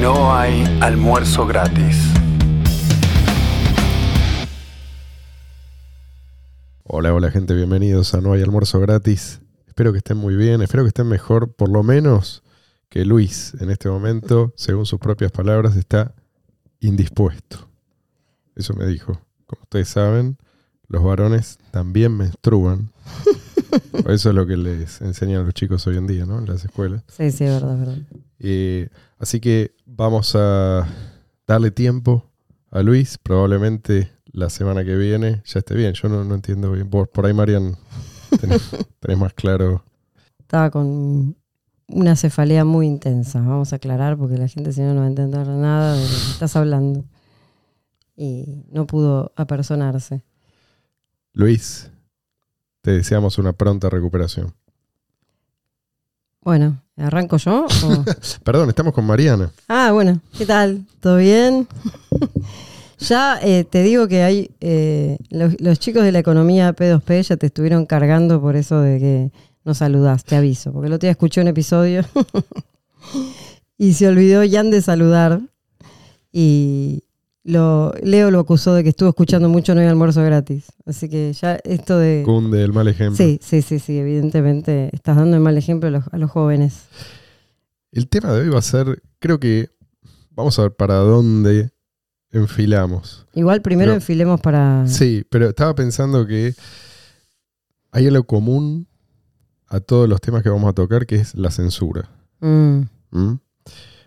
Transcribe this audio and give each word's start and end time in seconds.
No 0.00 0.32
hay 0.32 0.62
almuerzo 0.80 1.44
gratis. 1.44 1.96
Hola, 6.84 7.12
hola 7.12 7.32
gente, 7.32 7.54
bienvenidos 7.54 8.14
a 8.14 8.20
No 8.20 8.32
hay 8.32 8.42
almuerzo 8.42 8.78
gratis. 8.78 9.40
Espero 9.66 9.90
que 9.90 9.98
estén 9.98 10.16
muy 10.16 10.36
bien, 10.36 10.62
espero 10.62 10.84
que 10.84 10.88
estén 10.88 11.08
mejor, 11.08 11.52
por 11.52 11.68
lo 11.68 11.82
menos 11.82 12.44
que 12.88 13.04
Luis 13.04 13.54
en 13.60 13.70
este 13.70 13.88
momento, 13.88 14.52
según 14.56 14.86
sus 14.86 15.00
propias 15.00 15.32
palabras, 15.32 15.74
está 15.74 16.14
indispuesto. 16.78 17.68
Eso 18.54 18.74
me 18.74 18.86
dijo. 18.86 19.20
Como 19.46 19.62
ustedes 19.62 19.88
saben, 19.88 20.38
los 20.86 21.02
varones 21.02 21.58
también 21.72 22.16
menstruan. 22.16 22.92
Eso 24.08 24.28
es 24.28 24.34
lo 24.34 24.46
que 24.46 24.56
les 24.56 25.00
enseñan 25.00 25.40
a 25.40 25.44
los 25.44 25.54
chicos 25.54 25.84
hoy 25.88 25.96
en 25.96 26.06
día, 26.06 26.24
¿no? 26.24 26.38
En 26.38 26.46
las 26.46 26.64
escuelas. 26.64 27.02
Sí, 27.08 27.32
sí, 27.32 27.44
es 27.44 27.52
verdad, 27.52 27.74
es 27.74 27.80
verdad. 27.80 28.27
Eh, 28.40 28.88
así 29.18 29.40
que 29.40 29.74
vamos 29.86 30.34
a 30.34 30.86
darle 31.46 31.70
tiempo 31.70 32.30
a 32.70 32.82
Luis. 32.82 33.18
Probablemente 33.18 34.10
la 34.32 34.50
semana 34.50 34.84
que 34.84 34.96
viene 34.96 35.42
ya 35.44 35.60
esté 35.60 35.74
bien. 35.74 35.94
Yo 35.94 36.08
no, 36.08 36.24
no 36.24 36.34
entiendo 36.34 36.72
bien. 36.72 36.88
Por, 36.88 37.08
por 37.10 37.26
ahí, 37.26 37.32
Marian, 37.32 37.76
tenés, 38.40 38.70
tenés 39.00 39.18
más 39.18 39.34
claro. 39.34 39.84
Estaba 40.38 40.70
con 40.70 41.36
una 41.88 42.16
cefalea 42.16 42.64
muy 42.64 42.86
intensa. 42.86 43.40
Vamos 43.40 43.72
a 43.72 43.76
aclarar 43.76 44.16
porque 44.16 44.36
la 44.36 44.48
gente 44.48 44.72
si 44.72 44.80
no 44.80 44.94
no 44.94 45.00
va 45.00 45.06
a 45.06 45.10
entender 45.10 45.46
nada 45.46 45.94
de 45.94 46.02
lo 46.02 46.08
que 46.08 46.30
estás 46.32 46.56
hablando. 46.56 47.04
Y 48.16 48.64
no 48.70 48.86
pudo 48.86 49.32
apersonarse. 49.36 50.22
Luis, 51.32 51.90
te 52.82 52.90
deseamos 52.92 53.38
una 53.38 53.52
pronta 53.52 53.88
recuperación. 53.88 54.54
Bueno, 56.40 56.82
¿arranco 56.98 57.36
yo? 57.38 57.66
o- 57.66 58.04
Perdón, 58.44 58.68
estamos 58.68 58.92
con 58.92 59.04
Mariana. 59.06 59.50
Ah, 59.68 59.90
bueno, 59.92 60.20
¿qué 60.36 60.44
tal? 60.46 60.84
¿Todo 61.00 61.16
bien? 61.18 61.66
ya 62.98 63.38
eh, 63.42 63.64
te 63.64 63.82
digo 63.82 64.08
que 64.08 64.22
hay 64.22 64.50
eh, 64.60 65.18
los, 65.30 65.60
los 65.60 65.78
chicos 65.78 66.02
de 66.02 66.12
la 66.12 66.18
economía 66.18 66.74
P2P 66.74 67.22
ya 67.22 67.36
te 67.36 67.46
estuvieron 67.46 67.86
cargando 67.86 68.40
por 68.40 68.56
eso 68.56 68.80
de 68.80 68.98
que 68.98 69.30
no 69.64 69.74
saludás, 69.74 70.24
te 70.24 70.34
aviso, 70.36 70.72
porque 70.72 70.88
el 70.88 70.92
otro 70.94 71.06
día 71.06 71.12
escuché 71.12 71.40
un 71.40 71.48
episodio 71.48 72.04
y 73.78 73.92
se 73.94 74.08
olvidó 74.08 74.42
Jan 74.50 74.70
de 74.70 74.82
saludar 74.82 75.40
y 76.32 77.04
lo, 77.48 77.92
Leo 78.02 78.30
lo 78.30 78.40
acusó 78.40 78.74
de 78.74 78.82
que 78.82 78.90
estuvo 78.90 79.08
escuchando 79.08 79.48
mucho 79.48 79.74
No 79.74 79.80
hay 79.80 79.86
almuerzo 79.86 80.22
gratis. 80.22 80.66
Así 80.84 81.08
que 81.08 81.32
ya 81.32 81.58
esto 81.64 81.98
de... 81.98 82.22
Cunde 82.24 82.62
el 82.62 82.72
mal 82.72 82.88
ejemplo. 82.88 83.16
Sí, 83.16 83.40
sí, 83.42 83.62
sí, 83.62 83.78
sí, 83.78 83.98
evidentemente 83.98 84.90
estás 84.92 85.16
dando 85.16 85.36
el 85.36 85.42
mal 85.42 85.56
ejemplo 85.56 85.88
a 85.88 85.90
los, 85.90 86.04
a 86.12 86.18
los 86.18 86.30
jóvenes. 86.30 86.84
El 87.90 88.08
tema 88.08 88.32
de 88.32 88.42
hoy 88.42 88.48
va 88.50 88.58
a 88.58 88.62
ser, 88.62 89.02
creo 89.18 89.40
que 89.40 89.70
vamos 90.30 90.58
a 90.58 90.62
ver 90.62 90.72
para 90.76 90.96
dónde 90.96 91.70
enfilamos. 92.30 93.26
Igual 93.34 93.62
primero 93.62 93.88
Pero- 93.92 93.94
enfilemos 93.96 94.40
para... 94.40 94.86
Sí, 94.86 95.24
pero 95.30 95.48
estaba 95.48 95.74
pensando 95.74 96.26
que 96.26 96.54
hay 97.92 98.06
algo 98.06 98.24
común 98.24 98.86
a 99.68 99.80
todos 99.80 100.08
los 100.08 100.20
temas 100.20 100.42
que 100.42 100.50
vamos 100.50 100.68
a 100.68 100.74
tocar, 100.74 101.06
que 101.06 101.16
es 101.16 101.34
la 101.34 101.50
censura. 101.50 102.10
Mm. 102.40 102.80
¿Mm? 103.10 103.40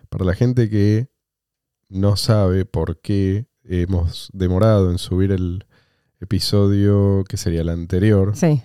Para 0.08 0.24
la 0.24 0.34
gente 0.34 0.70
que 0.70 1.11
no 1.92 2.16
sabe 2.16 2.64
por 2.64 3.00
qué 3.00 3.46
hemos 3.64 4.28
demorado 4.32 4.90
en 4.90 4.98
subir 4.98 5.30
el 5.32 5.64
episodio, 6.20 7.24
que 7.28 7.36
sería 7.36 7.60
el 7.60 7.68
anterior, 7.68 8.32
Sí. 8.36 8.62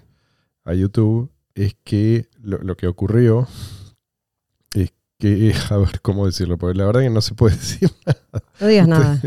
a 0.64 0.73
YouTube, 0.73 1.31
es 1.55 1.75
que 1.83 2.28
lo, 2.42 2.58
lo 2.59 2.78
que 2.78 2.88
ocurrió 2.88 3.48
es 4.73 4.94
que, 5.20 5.53
a 5.70 5.78
ver 5.78 6.02
cómo 6.02 6.25
decirlo, 6.25 6.58
porque 6.58 6.78
la 6.78 6.86
verdad 6.86 7.02
que 7.02 7.09
no 7.09 7.22
se 7.22 7.33
puede 7.36 7.55
decir. 7.58 7.89
No 8.59 8.67
digas 8.67 8.88
nada. 8.88 9.22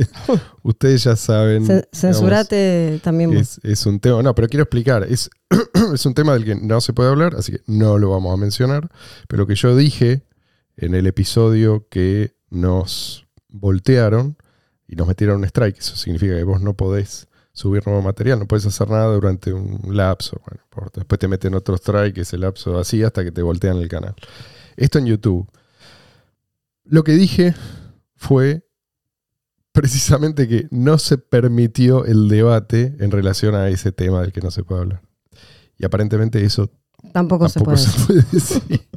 Ustedes 0.63 1.05
ya 1.05 1.17
saben. 1.17 1.63
Digamos, 1.65 1.85
Censurate 1.93 3.01
también 3.03 3.33
es, 3.37 3.61
es 3.63 3.85
un 3.87 3.99
tema, 4.01 4.23
no, 4.23 4.35
pero 4.35 4.49
quiero 4.49 4.63
explicar, 4.63 5.05
es, 5.09 5.29
es 5.95 6.07
un 6.07 6.15
tema 6.15 6.33
del 6.35 6.45
que 6.45 6.55
no 6.55 6.81
se 6.81 6.93
puede 6.93 7.11
hablar, 7.11 7.35
así 7.37 7.53
que 7.53 7.63
no 7.67 7.99
lo 7.99 8.11
vamos 8.11 8.33
a 8.33 8.37
mencionar, 8.37 8.89
pero 9.29 9.47
que 9.47 9.55
yo 9.57 9.77
dije 9.77 10.23
en 10.77 10.95
el 10.95 11.07
episodio 11.07 11.87
que 11.91 12.35
nos 12.49 13.20
voltearon 13.53 14.37
y 14.87 14.97
nos 14.97 15.07
metieron 15.07 15.39
un 15.39 15.45
strike, 15.45 15.79
eso 15.79 15.97
significa 15.97 16.35
que 16.37 16.45
vos 16.45 16.61
no 16.61 16.75
podés 16.75 17.29
subir 17.53 17.87
nuevo 17.87 18.03
material, 18.03 18.39
no 18.39 18.47
podés 18.47 18.67
hacer 18.67 18.89
nada 18.89 19.13
durante 19.13 19.53
un 19.53 19.97
lapso, 19.97 20.41
bueno, 20.47 20.91
después 20.95 21.19
te 21.19 21.29
meten 21.29 21.55
otro 21.55 21.75
strike, 21.77 22.19
ese 22.19 22.39
lapso 22.39 22.79
así, 22.79 23.03
hasta 23.03 23.25
que 23.25 23.33
te 23.33 23.43
voltean 23.43 23.77
el 23.77 23.89
canal. 23.89 24.15
Esto 24.77 24.99
en 24.99 25.07
YouTube. 25.07 25.49
Lo 26.85 27.05
que 27.05 27.13
dije 27.13 27.55
fue 28.17 28.67
precisamente 29.73 30.49
que 30.49 30.67
no 30.71 30.99
se 30.99 31.19
permitió 31.19 32.05
el 32.05 32.29
debate 32.29 32.97
en 32.99 33.11
relación 33.11 33.55
a 33.55 33.69
ese 33.69 33.93
tema 33.93 34.23
del 34.23 34.33
que 34.33 34.41
no 34.41 34.51
se 34.51 34.65
puede 34.65 34.81
hablar. 34.83 35.03
Y 35.77 35.85
aparentemente 35.85 36.45
eso 36.45 36.71
Tampoco, 37.13 37.49
se 37.49 37.61
tampoco 37.61 37.77
puede. 37.77 37.87
se 37.89 38.07
puede 38.07 38.25
decir. 38.33 38.89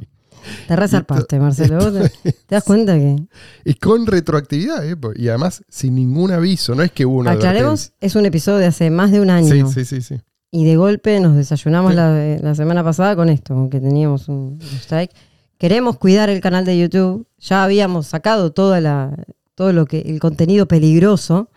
Te 0.66 0.76
resarpaste, 0.76 1.38
Marcelo. 1.38 1.78
¿Vos 1.78 1.92
te, 2.22 2.32
te 2.32 2.54
das 2.54 2.64
cuenta 2.64 2.94
que. 2.96 3.16
Y 3.64 3.74
con 3.74 4.06
retroactividad, 4.06 4.84
¿eh? 4.88 4.96
y 5.16 5.28
además 5.28 5.62
sin 5.68 5.94
ningún 5.94 6.30
aviso. 6.32 6.74
No 6.74 6.82
es 6.82 6.92
que 6.92 7.04
hubo 7.06 7.18
una 7.18 7.32
Aclaremos, 7.32 7.92
es 8.00 8.14
un 8.16 8.26
episodio 8.26 8.58
de 8.58 8.66
hace 8.66 8.90
más 8.90 9.10
de 9.10 9.20
un 9.20 9.30
año. 9.30 9.68
Sí, 9.70 9.84
sí, 9.84 9.84
sí, 9.84 10.02
sí. 10.02 10.20
Y 10.50 10.64
de 10.64 10.76
golpe 10.76 11.18
nos 11.20 11.34
desayunamos 11.36 11.90
Sí. 11.92 11.96
la, 11.96 12.36
la 12.40 12.54
semana 12.54 12.84
pasada 12.84 13.16
con 13.16 13.28
esto, 13.28 13.68
que 13.70 13.80
teníamos 13.80 14.28
un, 14.28 14.36
un 14.36 14.58
strike. 14.80 15.10
Queremos 15.58 15.98
cuidar 15.98 16.30
el 16.30 16.40
canal 16.40 16.64
de 16.64 16.78
YouTube. 16.78 17.26
Ya 17.38 17.64
habíamos 17.64 18.06
sacado 18.06 18.52
toda 18.52 18.80
la, 18.80 19.16
todo 19.54 19.72
lo 19.72 19.86
que, 19.86 20.00
el 20.00 20.20
contenido 20.20 20.66
peligroso, 20.68 21.48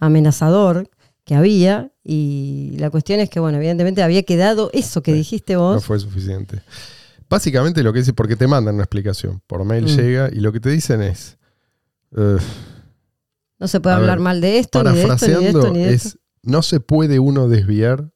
amenazador 0.00 0.88
que 1.24 1.34
había. 1.34 1.90
Y 2.02 2.76
la 2.78 2.90
cuestión 2.90 3.20
es 3.20 3.30
que, 3.30 3.40
bueno, 3.40 3.56
evidentemente 3.58 4.02
había 4.02 4.22
quedado 4.24 4.70
eso 4.74 5.02
que 5.02 5.12
Sí. 5.12 5.18
dijiste 5.18 5.54
No 5.54 5.60
vos. 5.60 5.84
fue 5.84 5.98
suficiente. 5.98 6.60
Básicamente 7.34 7.82
lo 7.82 7.92
que 7.92 7.98
dice, 8.00 8.12
porque 8.12 8.36
te 8.36 8.46
mandan 8.46 8.74
una 8.76 8.84
explicación. 8.84 9.42
Por 9.46 9.64
mail 9.64 9.84
Mm. 9.84 9.88
llega 9.88 10.30
y 10.32 10.40
lo 10.40 10.52
que 10.52 10.60
te 10.60 10.70
dicen 10.70 11.02
es. 11.02 11.36
No 13.58 13.68
se 13.68 13.80
puede 13.80 13.96
hablar 13.96 14.18
ver, 14.18 14.24
mal 14.24 14.40
de 14.40 14.58
esto, 14.58 14.82
ni 14.84 14.90
de 14.96 15.02
esto, 15.02 15.02
ni 15.02 15.02
de 15.02 15.08
parafraseando, 15.08 15.58
esto, 15.60 15.72
ni 15.72 15.78
de 15.80 15.94
esto. 15.94 16.08
es, 16.08 16.18
no 16.42 16.62
se 16.62 16.80
puede 16.80 17.18
uno 17.18 17.48
desviar 17.48 18.12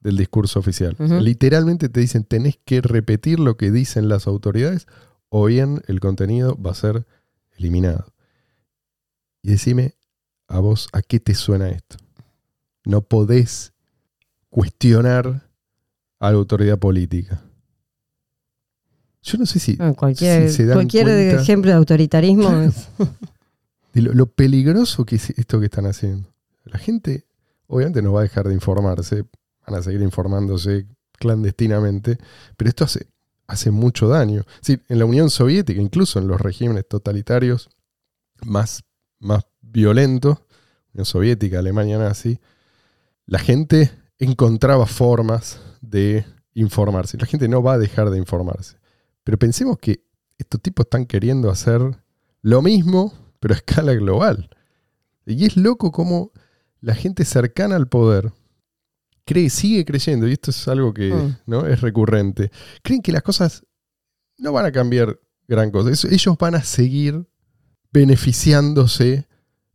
del 0.00 0.16
discurso 0.16 0.58
oficial. 0.58 0.96
Literalmente 0.98 1.88
te 1.88 2.00
dicen, 2.00 2.24
tenés 2.24 2.58
que 2.64 2.80
repetir 2.80 3.40
lo 3.40 3.56
que 3.56 3.70
dicen 3.70 4.08
las 4.08 4.26
autoridades 4.26 4.86
o 5.28 5.46
bien 5.46 5.82
el 5.86 6.00
contenido 6.00 6.56
va 6.60 6.70
a 6.72 6.74
ser 6.74 7.06
eliminado. 7.56 8.12
Y 9.42 9.50
decime 9.50 9.96
a 10.48 10.58
vos, 10.60 10.88
¿a 10.92 11.02
qué 11.02 11.20
te 11.20 11.34
suena 11.34 11.68
esto? 11.70 11.96
No 12.84 13.02
podés 13.02 13.72
cuestionar 14.48 15.48
a 16.18 16.30
la 16.30 16.36
autoridad 16.36 16.78
política. 16.78 17.42
Yo 19.22 19.38
no 19.38 19.46
sé 19.46 19.58
si 19.58 19.76
Ah, 19.80 19.92
cualquier 19.96 20.48
si 20.50 20.56
se 20.56 20.66
dan 20.66 20.76
cualquier 20.76 21.04
cuenta- 21.04 21.42
ejemplo 21.42 21.70
de 21.70 21.76
autoritarismo 21.76 22.48
Claro. 22.48 22.62
es- 22.68 22.88
de 23.92 24.02
lo, 24.02 24.12
lo 24.14 24.26
peligroso 24.26 25.04
que 25.04 25.16
es 25.16 25.30
esto 25.30 25.58
que 25.60 25.66
están 25.66 25.86
haciendo. 25.86 26.32
La 26.64 26.78
gente 26.78 27.26
obviamente 27.66 28.02
no 28.02 28.12
va 28.12 28.20
a 28.20 28.22
dejar 28.24 28.46
de 28.48 28.54
informarse, 28.54 29.24
van 29.66 29.78
a 29.78 29.82
seguir 29.82 30.00
informándose 30.02 30.86
clandestinamente, 31.18 32.18
pero 32.56 32.68
esto 32.68 32.84
hace, 32.84 33.06
hace 33.46 33.70
mucho 33.70 34.08
daño. 34.08 34.44
Sí, 34.60 34.78
en 34.88 34.98
la 34.98 35.04
Unión 35.04 35.28
Soviética, 35.30 35.80
incluso 35.80 36.18
en 36.18 36.26
los 36.28 36.40
regímenes 36.40 36.86
totalitarios 36.88 37.68
más, 38.42 38.82
más 39.18 39.44
violentos, 39.60 40.38
Unión 40.94 41.04
Soviética, 41.06 41.58
Alemania 41.58 41.98
nazi, 41.98 42.38
la 43.26 43.38
gente 43.38 43.90
encontraba 44.18 44.86
formas 44.86 45.60
de 45.80 46.24
informarse. 46.54 47.16
La 47.18 47.26
gente 47.26 47.48
no 47.48 47.62
va 47.62 47.74
a 47.74 47.78
dejar 47.78 48.10
de 48.10 48.18
informarse. 48.18 48.76
Pero 49.24 49.38
pensemos 49.38 49.78
que 49.78 50.04
estos 50.38 50.60
tipos 50.60 50.86
están 50.86 51.06
queriendo 51.06 51.50
hacer 51.50 51.80
lo 52.42 52.62
mismo, 52.62 53.12
pero 53.38 53.54
a 53.54 53.56
escala 53.58 53.94
global. 53.94 54.50
Y 55.26 55.44
es 55.44 55.56
loco 55.56 55.92
cómo 55.92 56.32
la 56.80 56.94
gente 56.94 57.24
cercana 57.24 57.76
al 57.76 57.88
poder 57.88 58.32
cree, 59.30 59.48
sigue 59.48 59.84
creyendo, 59.84 60.26
y 60.26 60.32
esto 60.32 60.50
es 60.50 60.66
algo 60.66 60.92
que 60.92 61.12
Mm. 61.12 61.36
¿no? 61.46 61.66
es 61.66 61.80
recurrente, 61.80 62.50
creen 62.82 63.00
que 63.00 63.12
las 63.12 63.22
cosas 63.22 63.64
no 64.38 64.52
van 64.52 64.66
a 64.66 64.72
cambiar 64.72 65.20
gran 65.46 65.70
cosa. 65.70 65.90
Ellos 66.08 66.36
van 66.36 66.56
a 66.56 66.64
seguir 66.64 67.28
beneficiándose 67.92 69.28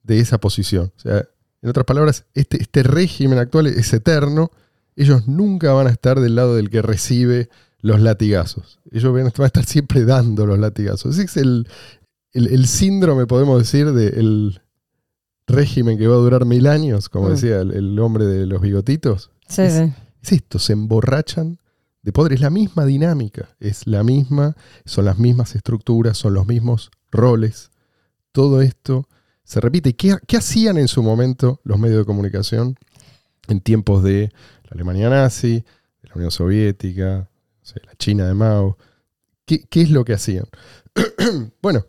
de 0.03 0.19
esa 0.19 0.39
posición. 0.39 0.91
O 0.97 0.99
sea, 0.99 1.25
en 1.61 1.69
otras 1.69 1.85
palabras, 1.85 2.25
este, 2.33 2.61
este 2.61 2.83
régimen 2.83 3.37
actual 3.39 3.67
es 3.67 3.93
eterno. 3.93 4.51
Ellos 4.97 5.27
nunca 5.27 5.71
van 5.71 5.87
a 5.87 5.91
estar 5.91 6.19
del 6.19 6.35
lado 6.35 6.55
del 6.55 6.69
que 6.69 6.81
recibe 6.81 7.49
los 7.85 7.99
latigazos. 8.01 8.79
Ellos 8.91 9.13
van 9.13 9.25
a 9.27 9.45
estar 9.47 9.65
siempre 9.65 10.05
dando 10.05 10.45
los 10.45 10.57
latigazos. 10.59 11.13
Ese 11.17 11.23
es 11.25 11.37
el, 11.37 11.67
el, 12.33 12.47
el 12.47 12.65
síndrome, 12.67 13.27
podemos 13.27 13.59
decir, 13.59 13.91
del 13.91 14.59
régimen 15.47 15.97
que 15.97 16.07
va 16.07 16.15
a 16.15 16.19
durar 16.19 16.45
mil 16.45 16.67
años, 16.67 17.09
como 17.09 17.27
Mm. 17.27 17.31
decía 17.31 17.61
el, 17.61 17.71
el 17.71 17.99
hombre 17.99 18.25
de 18.25 18.45
los 18.45 18.61
bigotitos. 18.61 19.31
Sí, 19.47 19.61
Es- 19.63 19.73
sí. 19.73 19.93
Es 20.21 20.31
esto, 20.31 20.57
se 20.57 20.73
emborrachan 20.73 21.59
de 22.01 22.11
poder. 22.11 22.33
Es 22.33 22.41
la 22.41 22.49
misma 22.49 22.83
dinámica, 22.85 23.49
es 23.59 23.85
la 23.85 24.03
misma, 24.03 24.55
son 24.85 25.05
las 25.05 25.19
mismas 25.19 25.55
estructuras, 25.55 26.17
son 26.17 26.33
los 26.33 26.47
mismos 26.47 26.89
roles. 27.11 27.69
todo 28.31 28.61
esto 28.61 29.07
se 29.45 29.61
repite. 29.61 29.95
¿Qué, 29.95 30.15
qué 30.27 30.37
hacían 30.37 30.77
en 30.77 30.87
su 30.89 31.01
momento 31.03 31.61
los 31.63 31.77
medios 31.79 31.99
de 31.99 32.05
comunicación 32.05 32.75
en 33.47 33.61
tiempos 33.61 34.03
de 34.03 34.31
la 34.63 34.71
Alemania 34.71 35.09
nazi, 35.09 35.63
de 36.01 36.09
la 36.09 36.15
Unión 36.15 36.31
Soviética, 36.31 37.29
sé, 37.65 37.81
la 37.85 37.95
China 37.95 38.27
de 38.27 38.33
Mao? 38.33 38.77
¿Qué, 39.45 39.63
qué 39.69 39.81
es 39.81 39.89
lo 39.89 40.05
que 40.05 40.13
hacían? 40.13 40.45
bueno, 41.61 41.85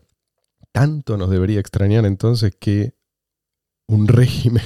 tanto 0.72 1.16
nos 1.16 1.30
debería 1.30 1.60
extrañar 1.60 2.04
entonces 2.06 2.54
que 2.58 2.94
un 3.86 4.08
régimen 4.08 4.64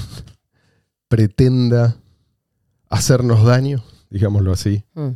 pretenda 1.08 1.96
hacernos 2.88 3.44
daño, 3.44 3.82
digámoslo 4.10 4.52
así, 4.52 4.84
Mm. 4.94 5.10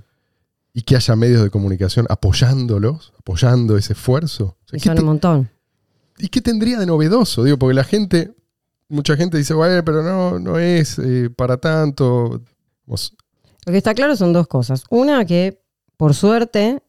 y 0.72 0.82
que 0.82 0.96
haya 0.96 1.16
medios 1.16 1.42
de 1.42 1.50
comunicación 1.50 2.06
apoyándolos, 2.08 3.12
apoyando 3.18 3.76
ese 3.76 3.92
esfuerzo. 3.92 4.56
O 4.64 4.68
sea, 4.68 4.76
Y 4.76 4.80
¿qué 4.80 4.88
son 4.88 4.98
un 5.00 5.04
montón. 5.04 5.50
¿Y 6.18 6.28
qué 6.28 6.40
tendría 6.40 6.78
de 6.78 6.86
novedoso? 6.86 7.42
Digo, 7.44 7.58
porque 7.58 7.74
la 7.74 7.84
gente, 7.84 8.34
mucha 8.88 9.16
gente 9.16 9.36
dice, 9.38 9.54
bueno, 9.54 9.84
pero 9.84 10.02
no, 10.02 10.38
no 10.38 10.58
es 10.58 10.98
eh, 10.98 11.30
para 11.30 11.56
tanto. 11.56 12.42
Vos- 12.86 13.16
Lo 13.66 13.72
que 13.72 13.78
está 13.78 13.94
claro 13.94 14.14
son 14.16 14.32
dos 14.32 14.46
cosas. 14.46 14.84
Una, 14.90 15.24
que 15.24 15.60
por 15.96 16.14
suerte 16.14 16.80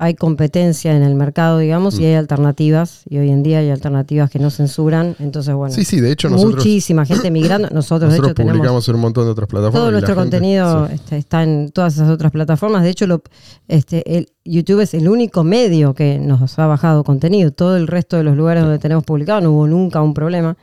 hay 0.00 0.14
competencia 0.14 0.94
en 0.96 1.02
el 1.02 1.16
mercado, 1.16 1.58
digamos, 1.58 1.98
Mm. 1.98 2.02
y 2.02 2.04
hay 2.04 2.14
alternativas. 2.14 3.02
Y 3.10 3.18
hoy 3.18 3.30
en 3.30 3.42
día 3.42 3.58
hay 3.58 3.70
alternativas 3.70 4.30
que 4.30 4.38
no 4.38 4.48
censuran. 4.50 5.16
Entonces, 5.18 5.52
bueno, 5.56 5.74
sí, 5.74 5.84
sí, 5.84 6.00
de 6.00 6.12
hecho 6.12 6.28
nosotros, 6.30 6.54
muchísima 6.54 7.04
gente 7.04 7.32
migrando. 7.32 7.68
Nosotros, 7.72 8.12
de 8.12 8.18
hecho, 8.18 8.32
tenemos 8.32 8.58
publicamos 8.58 8.88
en 8.88 8.94
un 8.94 9.00
montón 9.00 9.24
de 9.24 9.30
otras 9.32 9.48
plataformas. 9.48 9.80
todo 9.82 9.90
nuestro 9.90 10.14
gente- 10.14 10.30
contenido 10.36 10.86
sí. 10.86 10.94
este, 10.94 11.16
está 11.16 11.42
en 11.42 11.70
todas 11.72 11.94
esas 11.94 12.10
otras 12.10 12.30
plataformas. 12.30 12.84
De 12.84 12.90
hecho, 12.90 13.08
lo, 13.08 13.22
este, 13.66 14.16
el, 14.16 14.28
YouTube 14.44 14.80
es 14.82 14.94
el 14.94 15.08
único 15.08 15.42
medio 15.42 15.94
que 15.94 16.20
nos 16.20 16.56
ha 16.60 16.66
bajado 16.68 17.02
contenido. 17.02 17.50
Todo 17.50 17.76
el 17.76 17.88
resto 17.88 18.16
de 18.18 18.22
los 18.22 18.36
lugares 18.36 18.62
donde 18.62 18.78
tenemos 18.78 19.02
publicado 19.02 19.40
no 19.40 19.50
hubo 19.50 19.66
nunca 19.66 20.00
un 20.00 20.14
problema. 20.14 20.56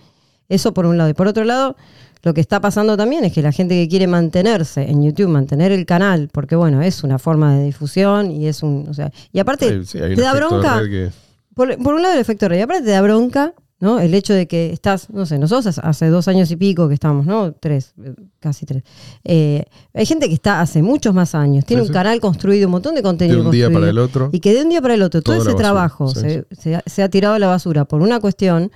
Eso 0.47 0.73
por 0.73 0.85
un 0.85 0.97
lado. 0.97 1.09
Y 1.09 1.13
por 1.13 1.27
otro 1.27 1.43
lado, 1.43 1.75
lo 2.25 2.33
que 2.33 2.41
está 2.41 2.59
pasando 2.59 2.97
también 2.97 3.23
es 3.23 3.31
que 3.31 3.41
la 3.41 3.53
gente 3.53 3.75
que 3.75 3.87
quiere 3.87 4.07
mantenerse 4.07 4.81
en 4.89 5.01
YouTube, 5.03 5.29
mantener 5.29 5.71
el 5.71 5.85
canal, 5.85 6.27
porque 6.33 6.55
bueno, 6.57 6.81
es 6.81 7.03
una 7.03 7.19
forma 7.19 7.55
de 7.55 7.63
difusión 7.65 8.31
y 8.31 8.47
es 8.47 8.63
un, 8.63 8.87
o 8.89 8.93
sea, 8.93 9.11
y 9.31 9.39
aparte 9.39 9.85
sí, 9.85 9.99
hay 9.99 10.15
te 10.15 10.21
da 10.21 10.33
de 10.33 10.39
bronca, 10.39 10.79
red 10.81 10.89
que- 10.89 11.09
por, 11.53 11.77
por 11.77 11.93
un 11.93 12.01
lado 12.01 12.15
el 12.15 12.19
efecto 12.19 12.49
rey, 12.49 12.59
aparte 12.59 12.83
te 12.83 12.91
da 12.91 13.01
bronca, 13.01 13.53
¿no? 13.79 13.99
El 13.99 14.13
hecho 14.13 14.33
de 14.33 14.47
que 14.47 14.71
estás, 14.73 15.09
no 15.09 15.25
sé, 15.25 15.37
nosotros 15.37 15.77
hace- 15.83 16.07
dos 16.07 16.27
años 16.27 16.49
y 16.49 16.55
pico 16.55 16.87
que 16.87 16.93
estamos, 16.95 17.25
¿no? 17.25 17.51
Tres, 17.53 17.93
casi 18.39 18.65
tres. 18.65 18.83
Eh, 19.23 19.63
hay 19.93 20.05
gente 20.05 20.27
que 20.27 20.33
está 20.33 20.61
hace 20.61 20.81
muchos 20.81 21.13
más 21.13 21.35
años, 21.35 21.63
tiene 21.65 21.83
Sí, 21.83 21.87
un 21.87 21.87
sí. 21.89 21.93
canal 21.93 22.19
construido, 22.19 22.67
un 22.67 22.71
montón 22.71 22.93
de 22.95 22.99
de 22.99 23.03
contenido 23.03 23.41
un 23.43 23.51
día 23.51 23.69
para 23.69 23.89
el 23.89 23.97
otro. 23.99 24.29
y 24.31 24.39
que 24.39 24.53
de 24.53 24.63
un 24.63 24.69
día 24.69 24.81
para 24.81 24.95
el 24.95 25.01
otro 25.03 25.21
todo 25.21 25.35
ese 25.35 25.45
basura, 25.45 25.57
trabajo 25.63 26.07
se, 26.09 26.45
se 26.51 26.75
ha- 26.75 26.83
se 26.85 27.03
ha 27.03 27.09
tirado 27.09 27.35
a 27.35 27.39
la 27.39 27.47
basura 27.47 27.85
por 27.85 28.01
una 28.01 28.19
cuestión, 28.19 28.71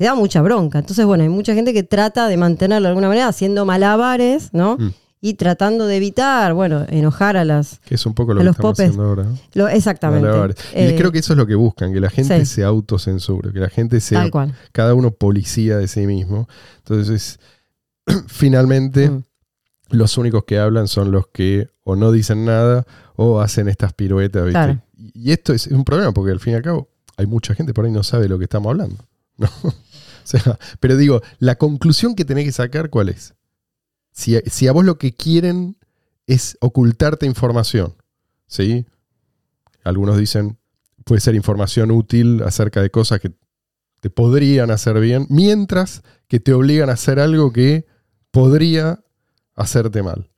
te 0.00 0.06
da 0.06 0.14
mucha 0.14 0.40
bronca. 0.40 0.78
Entonces, 0.78 1.04
bueno, 1.04 1.24
hay 1.24 1.28
mucha 1.28 1.52
gente 1.52 1.74
que 1.74 1.82
trata 1.82 2.26
de 2.26 2.38
mantenerlo 2.38 2.84
de 2.86 2.88
alguna 2.88 3.08
manera 3.08 3.28
haciendo 3.28 3.66
malabares, 3.66 4.48
¿no? 4.54 4.78
Mm. 4.78 4.92
Y 5.20 5.34
tratando 5.34 5.86
de 5.86 5.98
evitar, 5.98 6.54
bueno, 6.54 6.86
enojar 6.88 7.36
a 7.36 7.44
las... 7.44 7.80
Que 7.80 7.96
es 7.96 8.06
un 8.06 8.14
poco 8.14 8.32
lo 8.32 8.40
que 8.40 8.44
los 8.46 8.56
estamos 8.56 8.72
popes. 8.78 8.86
haciendo 8.88 9.06
ahora. 9.06 9.24
¿no? 9.24 9.36
lo- 9.52 9.68
exactamente. 9.68 10.26
Malabares. 10.26 10.56
Y 10.74 10.78
Eh, 10.78 10.94
creo 10.96 11.12
que 11.12 11.18
eso 11.18 11.34
es 11.34 11.36
lo 11.36 11.46
que 11.46 11.54
buscan, 11.54 11.92
que 11.92 12.00
la 12.00 12.08
gente 12.08 12.46
sí. 12.46 12.54
se 12.54 12.64
autocensure, 12.64 13.52
que 13.52 13.58
la 13.60 13.68
gente 13.68 14.00
sea 14.00 14.20
Tal 14.20 14.30
cual. 14.30 14.54
cada 14.72 14.94
uno 14.94 15.10
policía 15.10 15.76
de 15.76 15.86
sí 15.86 16.06
mismo. 16.06 16.48
Entonces, 16.78 17.38
finalmente, 18.26 19.10
Mm. 19.10 19.22
los 19.90 20.16
únicos 20.18 20.44
que 20.44 20.58
hablan 20.58 20.88
son 20.88 21.10
los 21.12 21.26
que 21.28 21.68
o 21.84 21.96
no 21.96 22.10
dicen 22.12 22.44
nada 22.46 22.86
o 23.16 23.40
hacen 23.42 23.68
estas 23.68 23.92
piruetas, 23.92 24.44
¿viste? 24.44 24.52
Claro. 24.52 24.80
Y 24.96 25.28
y 25.28 25.32
esto 25.32 25.52
es 25.52 25.66
un 25.66 25.84
problema 25.84 26.12
porque 26.12 26.30
al 26.32 26.40
fin 26.40 26.54
y 26.54 26.56
al 26.56 26.62
cabo 26.62 26.88
hay 27.18 27.26
mucha 27.26 27.54
gente 27.54 27.74
por 27.74 27.84
ahí 27.84 27.92
no 27.92 28.02
sabe 28.02 28.28
lo 28.28 28.38
que 28.38 28.44
estamos 28.44 28.70
hablando. 28.70 28.96
¿no? 29.36 29.48
Pero 30.80 30.96
digo, 30.96 31.22
la 31.38 31.56
conclusión 31.56 32.14
que 32.14 32.24
tenés 32.24 32.44
que 32.44 32.52
sacar, 32.52 32.90
¿cuál 32.90 33.08
es? 33.08 33.34
Si, 34.12 34.38
si 34.46 34.68
a 34.68 34.72
vos 34.72 34.84
lo 34.84 34.98
que 34.98 35.14
quieren 35.14 35.76
es 36.26 36.56
ocultarte 36.60 37.26
información, 37.26 37.96
¿sí? 38.46 38.86
Algunos 39.82 40.18
dicen, 40.18 40.58
puede 41.04 41.20
ser 41.20 41.34
información 41.34 41.90
útil 41.90 42.42
acerca 42.42 42.82
de 42.82 42.90
cosas 42.90 43.20
que 43.20 43.32
te 44.00 44.10
podrían 44.10 44.70
hacer 44.70 44.98
bien, 45.00 45.26
mientras 45.28 46.02
que 46.26 46.40
te 46.40 46.52
obligan 46.52 46.90
a 46.90 46.94
hacer 46.94 47.20
algo 47.20 47.52
que 47.52 47.86
podría 48.30 49.04
hacerte 49.54 50.02
mal, 50.02 50.30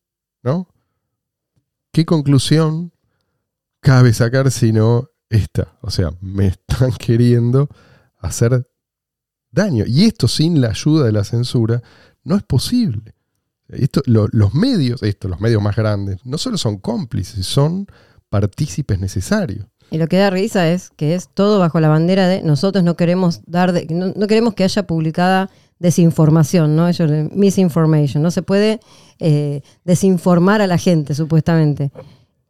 ¿no? 0.42 0.68
¿Qué 1.92 2.04
conclusión 2.04 2.92
cabe 3.80 4.12
sacar 4.12 4.50
si 4.50 4.72
no 4.72 5.10
esta? 5.28 5.78
O 5.82 5.90
sea, 5.90 6.10
me 6.20 6.48
están 6.48 6.92
queriendo 6.98 7.68
hacer 8.18 8.68
daño. 9.52 9.84
Y 9.86 10.04
esto 10.06 10.26
sin 10.28 10.60
la 10.60 10.68
ayuda 10.70 11.06
de 11.06 11.12
la 11.12 11.22
censura 11.24 11.82
no 12.24 12.36
es 12.36 12.42
posible. 12.42 13.14
Esto, 13.68 14.02
lo- 14.06 14.28
los 14.32 14.52
medios, 14.54 15.02
esto, 15.02 15.28
los 15.28 15.40
medios 15.40 15.62
más 15.62 15.76
grandes, 15.76 16.18
no 16.24 16.36
solo 16.38 16.58
son 16.58 16.78
cómplices, 16.78 17.46
son 17.46 17.86
partícipes 18.28 18.98
necesarios. 18.98 19.66
Y 19.90 19.98
lo 19.98 20.06
que 20.08 20.16
da 20.16 20.30
risa 20.30 20.70
es 20.70 20.90
que 20.96 21.14
es 21.14 21.28
todo 21.32 21.58
bajo 21.58 21.78
la 21.80 21.88
bandera 21.88 22.26
de 22.26 22.42
nosotros 22.42 22.82
no 22.82 22.96
queremos 22.96 23.40
dar, 23.46 23.72
de- 23.72 23.86
no, 23.90 24.12
no 24.16 24.26
queremos 24.26 24.54
que 24.54 24.64
haya 24.64 24.86
publicada 24.86 25.50
desinformación, 25.78 26.76
¿no? 26.76 26.88
Ellos, 26.88 27.10
misinformation. 27.32 28.22
No 28.22 28.30
se 28.30 28.42
puede 28.42 28.80
eh, 29.18 29.62
desinformar 29.84 30.62
a 30.62 30.66
la 30.66 30.78
gente, 30.78 31.14
supuestamente. 31.14 31.92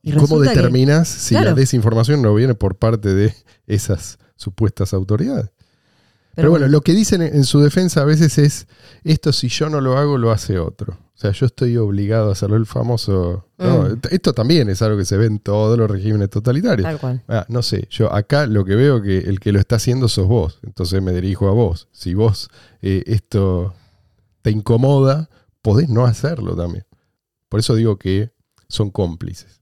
¿Y 0.03 0.13
cómo 0.13 0.41
que- 0.41 0.49
determinas 0.49 1.09
si 1.09 1.35
la 1.35 1.53
desinformación 1.55 2.23
no 2.23 2.35
viene 2.35 2.55
por 2.55 2.77
parte 2.77 3.15
de 3.15 3.35
esas 3.67 4.19
supuestas 4.37 4.93
autoridades? 4.95 5.51
Pero, 6.35 6.51
bueno, 6.51 6.67
lo 6.69 6.81
que 6.81 6.95
dicen 6.95 7.23
en 7.23 7.45
su 7.45 7.61
defensa 7.61 8.03
a 8.03 8.05
veces 8.05 8.39
es, 8.39 8.67
esto 9.05 9.33
si 9.33 9.49
yo 9.49 9.69
no 9.69 9.81
lo 9.81 9.99
hago, 9.99 10.17
lo 10.19 10.31
hace 10.31 10.59
otro. 10.59 10.95
O 11.15 11.19
sea, 11.23 11.31
yo 11.33 11.47
estoy 11.47 11.77
obligado 11.77 12.31
a 12.31 12.33
hacerlo 12.33 12.57
el 12.57 12.67
famoso... 12.67 13.47
no, 13.59 13.83
Mm. 13.83 14.01
Esto 14.11 14.33
también 14.33 14.69
es 14.69 14.83
algo 14.83 14.97
que 14.97 15.05
se 15.05 15.17
ve 15.17 15.27
en 15.27 15.39
todos 15.39 15.79
los 15.79 15.91
regímenes 15.91 16.31
totalitarios. 16.31 16.85
Tal 16.85 16.99
cual. 16.99 17.23
Ah, 17.29 17.47
no 17.49 17.63
sé, 17.63 17.87
yo 17.91 18.13
acá 18.13 18.47
lo 18.47 18.65
que 18.65 18.75
veo 18.75 19.03
que 19.03 19.19
el 19.19 19.41
que 19.41 19.53
lo 19.53 19.61
está 19.61 19.77
haciendo 19.77 20.09
sos 20.09 20.27
vos, 20.27 20.59
entonces 20.63 21.03
me 21.03 21.13
dirijo 21.13 21.49
a 21.49 21.53
vos. 21.53 21.89
Si 21.93 22.15
vos 22.15 22.51
eh, 22.81 23.03
esto 23.07 23.75
te 24.43 24.51
incomoda, 24.51 25.29
podés 25.63 25.89
no 25.89 26.05
hacerlo 26.05 26.57
también. 26.57 26.85
Por 27.49 27.61
eso 27.61 27.75
digo 27.75 27.97
que 27.97 28.33
son 28.69 28.91
cómplices, 28.91 29.61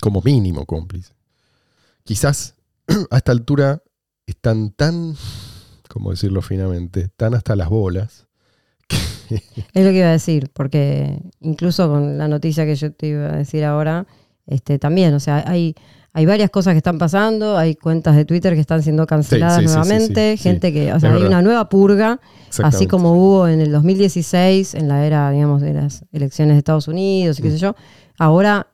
como 0.00 0.20
mínimo 0.22 0.66
cómplices. 0.66 1.14
Quizás 2.04 2.54
a 3.10 3.16
esta 3.16 3.32
altura 3.32 3.82
están 4.26 4.70
tan, 4.70 5.16
¿cómo 5.88 6.10
decirlo 6.10 6.42
finamente? 6.42 7.08
Tan 7.16 7.34
hasta 7.34 7.56
las 7.56 7.68
bolas. 7.68 8.26
Es 9.74 9.84
lo 9.84 9.90
que 9.90 9.98
iba 9.98 10.08
a 10.08 10.12
decir, 10.12 10.50
porque 10.52 11.18
incluso 11.40 11.88
con 11.88 12.16
la 12.18 12.28
noticia 12.28 12.64
que 12.64 12.76
yo 12.76 12.92
te 12.92 13.08
iba 13.08 13.26
a 13.26 13.36
decir 13.36 13.64
ahora, 13.64 14.06
este, 14.46 14.78
también, 14.78 15.12
o 15.14 15.20
sea, 15.20 15.42
hay, 15.46 15.74
hay 16.12 16.24
varias 16.24 16.50
cosas 16.50 16.74
que 16.74 16.78
están 16.78 16.98
pasando, 16.98 17.58
hay 17.58 17.74
cuentas 17.74 18.14
de 18.14 18.24
Twitter 18.24 18.54
que 18.54 18.60
están 18.60 18.82
siendo 18.84 19.04
canceladas 19.06 19.56
sí, 19.56 19.62
sí, 19.62 19.68
sí, 19.68 19.74
nuevamente, 19.74 20.36
sí, 20.36 20.42
gente 20.44 20.72
que, 20.72 20.92
o 20.92 21.00
sea, 21.00 21.12
hay 21.14 21.24
una 21.24 21.42
nueva 21.42 21.68
purga, 21.68 22.20
así 22.62 22.86
como 22.86 23.12
hubo 23.14 23.48
en 23.48 23.60
el 23.60 23.72
2016, 23.72 24.74
en 24.74 24.86
la 24.86 25.04
era, 25.04 25.30
digamos, 25.32 25.60
de 25.60 25.74
las 25.74 26.04
elecciones 26.12 26.54
de 26.54 26.58
Estados 26.58 26.86
Unidos 26.86 27.40
y 27.40 27.42
qué 27.42 27.48
Mm. 27.48 27.52
sé 27.52 27.58
yo, 27.58 27.74
ahora 28.18 28.68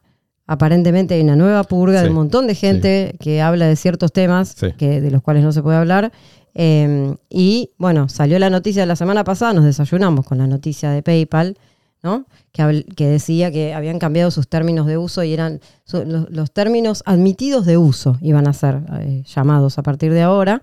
aparentemente 0.46 1.14
hay 1.14 1.22
una 1.22 1.36
nueva 1.36 1.64
purga 1.64 2.02
de 2.02 2.08
un 2.10 2.14
montón 2.14 2.46
de 2.46 2.54
gente 2.54 3.16
que 3.20 3.40
habla 3.40 3.66
de 3.66 3.76
ciertos 3.76 4.12
temas 4.12 4.54
que, 4.76 5.00
de 5.00 5.10
los 5.10 5.22
cuales 5.22 5.42
no 5.44 5.52
se 5.52 5.62
puede 5.62 5.78
hablar. 5.78 6.12
Eh, 6.54 7.14
y 7.30 7.70
bueno, 7.78 8.08
salió 8.08 8.38
la 8.38 8.50
noticia 8.50 8.84
la 8.86 8.96
semana 8.96 9.24
pasada, 9.24 9.54
nos 9.54 9.64
desayunamos 9.64 10.26
con 10.26 10.38
la 10.38 10.46
noticia 10.46 10.90
de 10.90 11.02
PayPal, 11.02 11.56
¿no? 12.02 12.26
Que, 12.52 12.84
que 12.96 13.06
decía 13.06 13.50
que 13.50 13.74
habían 13.74 13.98
cambiado 13.98 14.30
sus 14.30 14.48
términos 14.48 14.86
de 14.86 14.98
uso 14.98 15.22
y 15.22 15.32
eran 15.32 15.60
los, 15.90 16.30
los 16.30 16.52
términos 16.52 17.02
admitidos 17.06 17.64
de 17.64 17.78
uso 17.78 18.18
iban 18.20 18.48
a 18.48 18.52
ser 18.52 18.82
eh, 19.00 19.22
llamados 19.26 19.78
a 19.78 19.82
partir 19.82 20.12
de 20.12 20.22
ahora. 20.22 20.62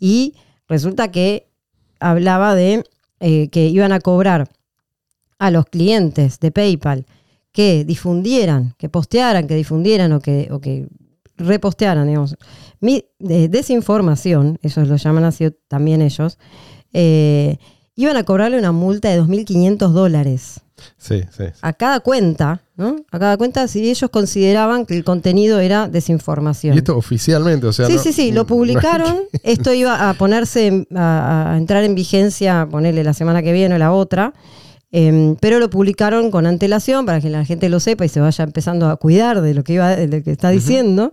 Y 0.00 0.34
resulta 0.66 1.10
que 1.10 1.46
hablaba 2.00 2.54
de 2.54 2.84
eh, 3.20 3.48
que 3.48 3.66
iban 3.66 3.92
a 3.92 4.00
cobrar 4.00 4.48
a 5.38 5.50
los 5.50 5.66
clientes 5.66 6.40
de 6.40 6.50
PayPal 6.50 7.06
que 7.52 7.84
difundieran, 7.84 8.74
que 8.78 8.88
postearan, 8.88 9.46
que 9.46 9.54
difundieran 9.54 10.12
o 10.12 10.20
que 10.20 10.88
repostearan, 11.38 12.06
digamos, 12.06 12.36
mi- 12.80 13.04
de- 13.18 13.48
desinformación, 13.48 14.58
ellos 14.62 14.86
lo 14.88 14.96
llaman 14.96 15.24
así 15.24 15.48
también 15.68 16.02
ellos, 16.02 16.38
eh, 16.92 17.56
iban 17.96 18.16
a 18.16 18.24
cobrarle 18.24 18.58
una 18.58 18.72
multa 18.72 19.08
de 19.08 19.16
2.500 19.22 19.92
dólares 19.92 20.60
Sí, 20.96 21.22
sí. 21.36 21.44
a 21.60 21.72
cada 21.72 21.98
cuenta, 22.00 22.62
¿no? 22.76 22.96
A 23.10 23.18
cada 23.18 23.36
cuenta 23.36 23.66
si 23.66 23.90
ellos 23.90 24.08
consideraban 24.10 24.86
que 24.86 24.96
el 24.96 25.02
contenido 25.02 25.58
era 25.58 25.88
desinformación. 25.88 26.74
Y 26.76 26.78
esto 26.78 26.96
oficialmente, 26.96 27.66
o 27.66 27.72
sea... 27.72 27.86
Sí, 27.86 27.94
no- 27.94 27.98
sí, 28.02 28.12
sí, 28.12 28.30
lo 28.30 28.42
no- 28.42 28.46
publicaron. 28.46 29.16
Esto 29.42 29.72
iba 29.72 30.08
a 30.08 30.14
ponerse, 30.14 30.68
en- 30.68 30.86
a, 30.94 31.54
a 31.54 31.56
entrar 31.58 31.82
en 31.82 31.96
vigencia, 31.96 32.68
ponerle 32.70 33.02
la 33.02 33.12
semana 33.14 33.42
que 33.42 33.52
viene 33.52 33.74
o 33.74 33.78
la 33.78 33.90
otra. 33.92 34.32
Em, 34.92 35.36
pero 35.36 35.58
lo 35.58 35.68
publicaron 35.70 36.30
con 36.30 36.46
antelación 36.46 37.04
para 37.06 37.20
que 37.20 37.28
la 37.30 37.44
gente 37.44 37.68
lo 37.68 37.80
sepa 37.80 38.04
y 38.04 38.08
se 38.08 38.20
vaya 38.20 38.44
empezando 38.44 38.88
a 38.88 38.96
cuidar 38.96 39.40
de 39.42 39.54
lo 39.54 39.64
que 39.64 39.74
iba, 39.74 39.94
de 39.96 40.08
lo 40.08 40.22
que 40.22 40.30
está 40.30 40.50
diciendo. 40.50 41.12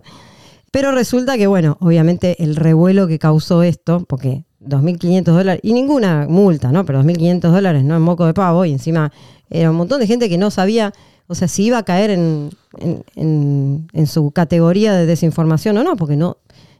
Pero 0.70 0.92
resulta 0.92 1.36
que, 1.38 1.46
bueno, 1.46 1.76
obviamente 1.80 2.42
el 2.42 2.56
revuelo 2.56 3.06
que 3.06 3.18
causó 3.18 3.62
esto, 3.62 4.04
porque 4.08 4.44
2.500 4.60 5.24
dólares, 5.24 5.60
y 5.62 5.72
ninguna 5.72 6.26
multa, 6.28 6.72
¿no? 6.72 6.84
Pero 6.84 7.02
2.500 7.02 7.40
dólares 7.52 7.84
no 7.84 7.94
es 7.94 8.00
moco 8.00 8.26
de 8.26 8.34
pavo, 8.34 8.64
y 8.64 8.72
encima 8.72 9.12
era 9.48 9.70
un 9.70 9.76
montón 9.76 10.00
de 10.00 10.06
gente 10.06 10.28
que 10.28 10.38
no 10.38 10.50
sabía, 10.50 10.92
o 11.28 11.34
sea, 11.34 11.46
si 11.48 11.64
iba 11.64 11.78
a 11.78 11.82
caer 11.84 12.10
en, 12.10 12.50
en- 12.78 13.04
en- 13.14 13.88
en 13.92 14.06
su 14.06 14.30
categoría 14.32 14.92
de 14.94 15.06
desinformación 15.06 15.76
o 15.78 15.84
no, 15.84 15.96
porque 15.96 16.16
no, 16.16 16.38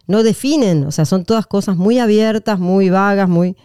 no 0.09 0.23
definen, 0.23 0.85
o 0.85 0.91
sea, 0.91 1.05
son 1.05 1.25
todas 1.25 1.47
cosas 1.47 1.77
muy 1.77 1.99
abiertas, 1.99 2.59
muy 2.59 2.91
vagas, 2.91 3.29
muy... 3.29 3.57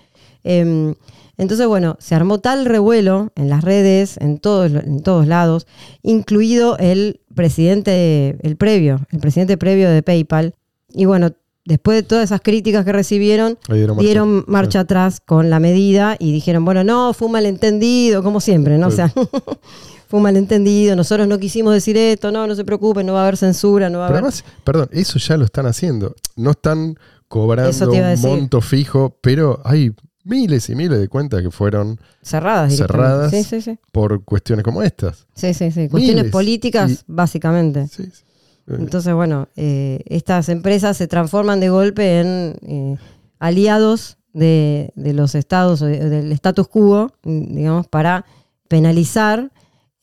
em, 0.44 0.94
entonces, 1.42 1.66
bueno, 1.66 1.98
se 2.00 2.14
armó 2.14 2.38
tal 2.38 2.66
revuelo 2.66 3.32
en 3.36 3.50
las 3.50 3.64
redes, 3.64 4.18
en 4.18 4.38
todos, 4.38 4.72
en 4.72 5.02
todos 5.02 5.26
lados, 5.26 5.66
incluido 6.04 6.78
el 6.78 7.20
presidente, 7.34 8.38
el 8.44 8.58
previo, 8.58 9.00
el 9.10 9.20
presidente 9.20 9.58
previo 9.58 9.90
de 9.90 10.04
PayPal. 10.04 10.54
Y 10.94 11.06
bueno, 11.06 11.32
después 11.66 11.98
de 11.98 12.04
todas 12.04 12.26
esas 12.26 12.42
críticas 12.42 12.86
que 12.86 12.92
recibieron, 12.92 13.58
dieron 14.00 14.46
marcha. 14.46 14.82
atrás 14.82 15.20
con 15.20 15.50
la 15.50 15.60
medida 15.60 16.16
y 16.20 16.32
dijeron, 16.32 16.64
bueno, 16.64 16.84
no, 16.84 17.12
fue 17.14 17.26
un 17.26 17.32
malentendido, 17.32 18.22
como 18.22 18.40
siempre, 18.40 18.78
¿no? 18.78 18.90
O 18.90 18.92
sea, 18.92 19.10
fue 20.08 20.18
un 20.18 20.22
malentendido, 20.22 20.96
nosotros 20.96 21.28
no 21.28 21.40
quisimos 21.40 21.74
decir 21.74 21.98
esto, 21.98 22.32
no, 22.32 22.46
no 22.46 22.54
se 22.54 22.64
preocupen, 22.64 23.08
no 23.08 23.14
va 23.14 23.22
a 23.22 23.24
haber 23.24 23.38
censura, 23.38 23.90
no 23.90 23.98
va 23.98 24.06
a 24.06 24.10
Pero 24.10 24.20
haber... 24.20 24.32
además, 24.32 24.46
perdón, 24.64 24.90
eso 24.92 25.18
ya 25.18 25.38
lo 25.38 25.46
están 25.46 25.66
haciendo. 25.66 26.14
No 26.36 26.52
están 26.52 27.00
cobrando 27.28 27.90
un 27.90 28.22
monto 28.22 28.62
fijo, 28.62 29.18
pero 29.22 29.60
hay 29.64 29.92
miles 30.24 30.70
y 30.70 30.76
miles 30.76 31.00
de 31.00 31.08
cuentas 31.08 31.42
que 31.42 31.52
fueron 31.52 32.00
cerradas 32.22 32.76
cerradas. 32.76 33.32
Sí, 33.32 33.44
sí, 33.44 33.62
sí. 33.62 33.78
por 33.92 34.24
cuestiones 34.24 34.64
como 34.64 34.84
estas. 34.84 35.26
Sí, 35.34 35.54
sí, 35.54 35.72
sí. 35.72 35.88
Cuestiones 35.90 36.24
Miles. 36.24 36.32
políticas, 36.32 36.92
Y- 36.92 36.98
básicamente. 37.08 37.88
Sí, 37.88 38.04
sí. 38.12 38.24
Entonces, 38.68 39.14
bueno, 39.14 39.48
eh, 39.56 40.02
estas 40.06 40.48
empresas 40.50 40.96
se 40.96 41.08
transforman 41.08 41.60
de 41.60 41.70
golpe 41.70 42.20
en 42.22 42.56
eh, 42.62 42.98
aliados 43.40 44.18
de, 44.34 44.94
de 44.96 45.14
los 45.14 45.36
estados, 45.36 45.82
o 45.82 45.88
de- 45.88 46.08
del 46.10 46.32
status 46.34 46.68
quo, 46.68 47.12
digamos, 47.24 47.88
para 47.88 48.26
penalizar 48.68 49.52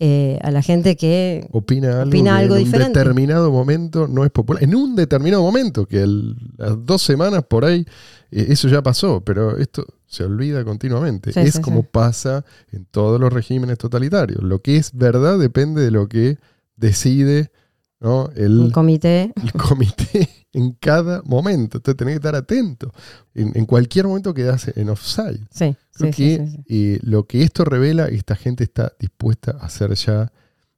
eh, 0.00 0.38
a 0.42 0.50
la 0.50 0.62
gente 0.62 0.96
que... 0.96 1.48
opina 1.50 2.02
algo, 2.02 2.08
opina 2.08 2.37
algo 2.37 2.56
en 2.56 2.64
diferente. 2.64 2.98
un 3.00 3.04
determinado 3.04 3.50
momento 3.50 4.06
no 4.06 4.25
es 4.25 4.30
popular. 4.30 4.62
En 4.62 4.75
un 4.75 4.94
determinado 4.94 5.42
momento, 5.42 5.87
que 5.87 6.02
el- 6.02 6.37
las 6.56 6.84
dos 6.84 7.02
semanas 7.02 7.44
por 7.48 7.64
ahí, 7.64 7.87
eh, 8.30 8.46
eso 8.50 8.68
ya 8.68 8.82
pasó, 8.82 9.22
pero 9.25 9.56
esto 9.56 9.84
se 10.08 10.24
olvida 10.24 10.64
continuamente. 10.64 11.32
Sí, 11.32 11.40
es 11.40 11.54
sí, 11.54 11.62
como 11.62 11.82
sí. 11.82 11.88
pasa 11.92 12.44
en 12.72 12.86
todos 12.86 13.20
los 13.20 13.32
regímenes 13.32 13.78
totalitarios. 13.78 14.42
Lo 14.42 14.60
que 14.60 14.76
es 14.76 14.92
verdad 14.94 15.38
depende 15.38 15.82
de 15.82 15.90
lo 15.90 16.08
que 16.08 16.38
decide 16.76 17.52
¿no? 18.00 18.30
el, 18.34 18.72
comité. 18.72 19.32
el 19.42 19.52
comité 19.52 20.28
en 20.52 20.72
cada 20.72 21.22
momento. 21.22 21.76
Entonces 21.76 21.96
tenés 21.96 22.12
que 22.12 22.16
estar 22.16 22.34
atento. 22.34 22.92
En, 23.34 23.52
en 23.54 23.66
cualquier 23.66 24.06
momento 24.06 24.32
quedás 24.32 24.68
en 24.74 24.88
offside. 24.88 25.46
Sí, 25.50 25.76
Creo 25.92 26.12
sí, 26.12 26.16
que 26.16 26.64
eh, 26.68 26.98
lo 27.02 27.26
que 27.26 27.42
esto 27.42 27.64
revela, 27.64 28.06
esta 28.06 28.34
gente 28.34 28.64
está 28.64 28.92
dispuesta 28.98 29.58
a 29.60 29.66
hacer 29.66 29.94
ya 29.94 30.32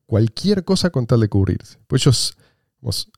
cualquier 0.06 0.64
cosa 0.64 0.90
con 0.90 1.06
tal 1.06 1.20
de 1.20 1.28
cubrirse. 1.28 1.78
Pues 1.86 2.02
ellos, 2.02 2.36
digamos, 2.80 3.12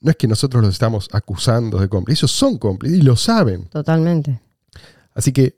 no 0.00 0.10
es 0.10 0.16
que 0.16 0.28
nosotros 0.28 0.62
los 0.62 0.72
estamos 0.72 1.08
acusando 1.12 1.78
de 1.78 1.88
cómplices, 1.88 2.22
ellos 2.22 2.30
son 2.30 2.56
cómplices 2.56 2.98
y 2.98 3.02
lo 3.02 3.16
saben. 3.16 3.64
Totalmente. 3.64 4.40
Así 5.14 5.32
que, 5.32 5.56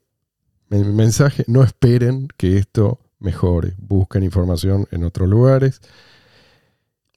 mi 0.69 0.79
mi 0.79 0.93
mensaje, 0.93 1.45
no 1.47 1.63
esperen 1.63 2.29
que 2.37 2.59
esto 2.59 2.99
mejore. 3.19 3.75
Busquen 3.79 4.23
información 4.23 4.87
en 4.91 5.05
otros 5.05 5.29
lugares. 5.29 5.81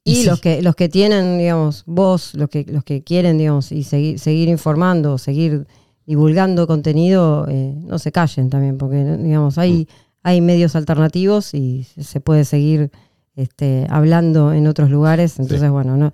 Y, 0.03 0.17
sí, 0.17 0.25
los 0.25 0.39
que 0.39 0.61
los 0.61 0.75
que 0.75 0.87
tienen, 0.87 1.39
digamos, 1.39 1.83
voz, 1.85 2.35
los 2.35 2.49
que 2.49 2.65
los 2.67 2.83
que 2.83 3.03
quieren, 3.03 3.37
digamos, 3.37 3.71
y 3.71 3.83
seguir 3.83 4.19
seguir 4.19 4.49
informando, 4.49 5.17
seguir 5.17 5.65
divulgando 6.05 6.67
contenido, 6.67 7.47
eh, 7.49 7.73
no 7.75 7.97
se 7.97 8.11
callen 8.11 8.51
también, 8.51 8.77
porque 8.77 9.03
digamos 9.17 9.57
hay 9.57 9.87
hay 10.21 10.41
medios 10.41 10.75
alternativos 10.75 11.53
y 11.53 11.83
se 11.83 12.19
puede 12.19 12.45
seguir 12.45 12.91
este, 13.35 13.87
hablando 13.89 14.53
en 14.53 14.67
otros 14.67 14.91
lugares. 14.91 15.39
Entonces, 15.39 15.69
bueno, 15.71 15.97
no 15.97 16.13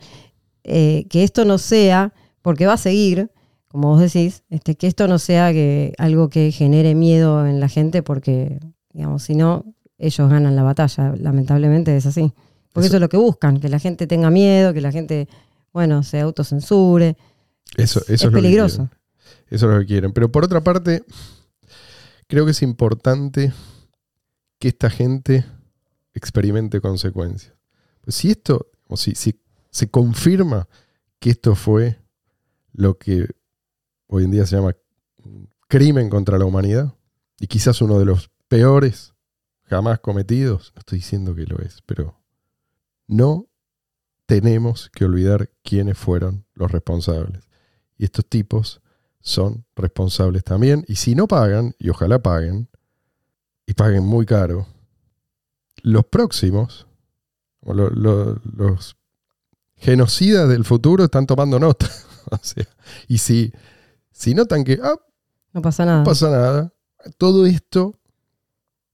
eh, 0.63 1.07
que 1.09 1.23
esto 1.23 1.43
no 1.45 1.57
sea, 1.57 2.13
porque 2.41 2.67
va 2.67 2.73
a 2.73 2.77
seguir, 2.77 3.31
como 3.71 3.89
vos 3.89 3.99
decís, 4.01 4.43
este, 4.49 4.75
que 4.75 4.87
esto 4.87 5.07
no 5.07 5.17
sea 5.19 5.51
que 5.53 5.93
algo 5.97 6.29
que 6.29 6.51
genere 6.51 6.93
miedo 6.95 7.45
en 7.47 7.59
la 7.59 7.69
gente, 7.69 8.03
porque 8.03 8.59
digamos, 8.93 9.23
si 9.23 9.35
no 9.35 9.65
ellos 9.97 10.29
ganan 10.29 10.55
la 10.55 10.63
batalla. 10.63 11.13
Lamentablemente 11.17 11.95
es 11.95 12.05
así. 12.05 12.33
Porque 12.73 12.87
Eso- 12.87 12.95
eso, 12.95 12.97
es 12.97 13.01
lo 13.01 13.09
que 13.09 13.17
buscan, 13.17 13.59
que 13.59 13.69
la 13.69 13.79
gente 13.79 14.07
tenga 14.07 14.29
miedo, 14.29 14.73
que 14.73 14.81
la 14.81 14.91
gente, 14.91 15.27
bueno, 15.73 16.03
se 16.03 16.19
autocensure. 16.19 17.15
Eso, 17.77 17.99
eso 18.01 18.13
es 18.13 18.21
que 18.21 18.29
peligroso. 18.31 18.89
Eso 19.49 19.67
es 19.67 19.73
lo 19.73 19.79
que 19.79 19.85
quieren. 19.85 20.11
Pero 20.11 20.31
por 20.31 20.43
otra 20.43 20.61
parte, 20.63 21.03
creo 22.27 22.45
que 22.45 22.51
es 22.51 22.61
importante 22.61 23.53
que 24.59 24.67
esta 24.69 24.89
gente 24.89 25.45
experimente 26.13 26.81
consecuencias. 26.81 27.53
Pues 28.01 28.15
si 28.15 28.31
esto, 28.31 28.67
o 28.87 28.97
si, 28.97 29.15
si 29.15 29.39
se 29.69 29.89
confirma 29.89 30.67
que 31.19 31.29
esto 31.29 31.55
fue 31.55 31.99
lo 32.73 32.97
que 32.97 33.27
hoy 34.11 34.25
en 34.25 34.31
día 34.31 34.45
se 34.45 34.55
llama 34.57 34.75
un 35.23 35.49
crimen 35.67 36.09
contra 36.09 36.37
la 36.37 36.45
humanidad, 36.45 36.93
y 37.39 37.47
quizás 37.47 37.81
uno 37.81 37.97
de 37.97 38.05
los 38.05 38.29
peores 38.47 39.13
jamás 39.63 39.99
cometidos, 39.99 40.73
no 40.75 40.79
estoy 40.79 40.99
diciendo 40.99 41.33
que 41.33 41.45
lo 41.45 41.57
es, 41.59 41.81
pero 41.85 42.19
no 43.07 43.47
tenemos 44.25 44.89
que 44.89 45.05
olvidar 45.05 45.49
quiénes 45.63 45.97
fueron 45.97 46.45
los 46.53 46.71
responsables. 46.71 47.43
Y 47.97 48.03
estos 48.03 48.25
tipos 48.27 48.81
son 49.21 49.65
responsables 49.75 50.43
también. 50.43 50.83
Y 50.87 50.95
si 50.95 51.15
no 51.15 51.27
pagan, 51.27 51.73
y 51.79 51.89
ojalá 51.89 52.21
paguen, 52.21 52.67
y 53.65 53.73
paguen 53.73 54.03
muy 54.03 54.25
caro, 54.25 54.67
los 55.83 56.05
próximos, 56.05 56.87
o 57.61 57.73
lo- 57.73 57.89
lo- 57.91 58.39
los 58.43 58.97
genocidas 59.75 60.49
del 60.49 60.65
futuro 60.65 61.05
están 61.05 61.25
tomando 61.27 61.59
nota. 61.59 61.89
y 63.07 63.17
si, 63.19 63.53
si 64.11 64.33
notan 64.33 64.63
que 64.63 64.79
ah, 64.83 64.95
No 65.53 65.61
pasa 65.61 65.85
nada. 65.85 65.99
no 65.99 66.03
pasa 66.03 66.29
nada, 66.29 66.73
todo 67.17 67.45
esto 67.45 67.95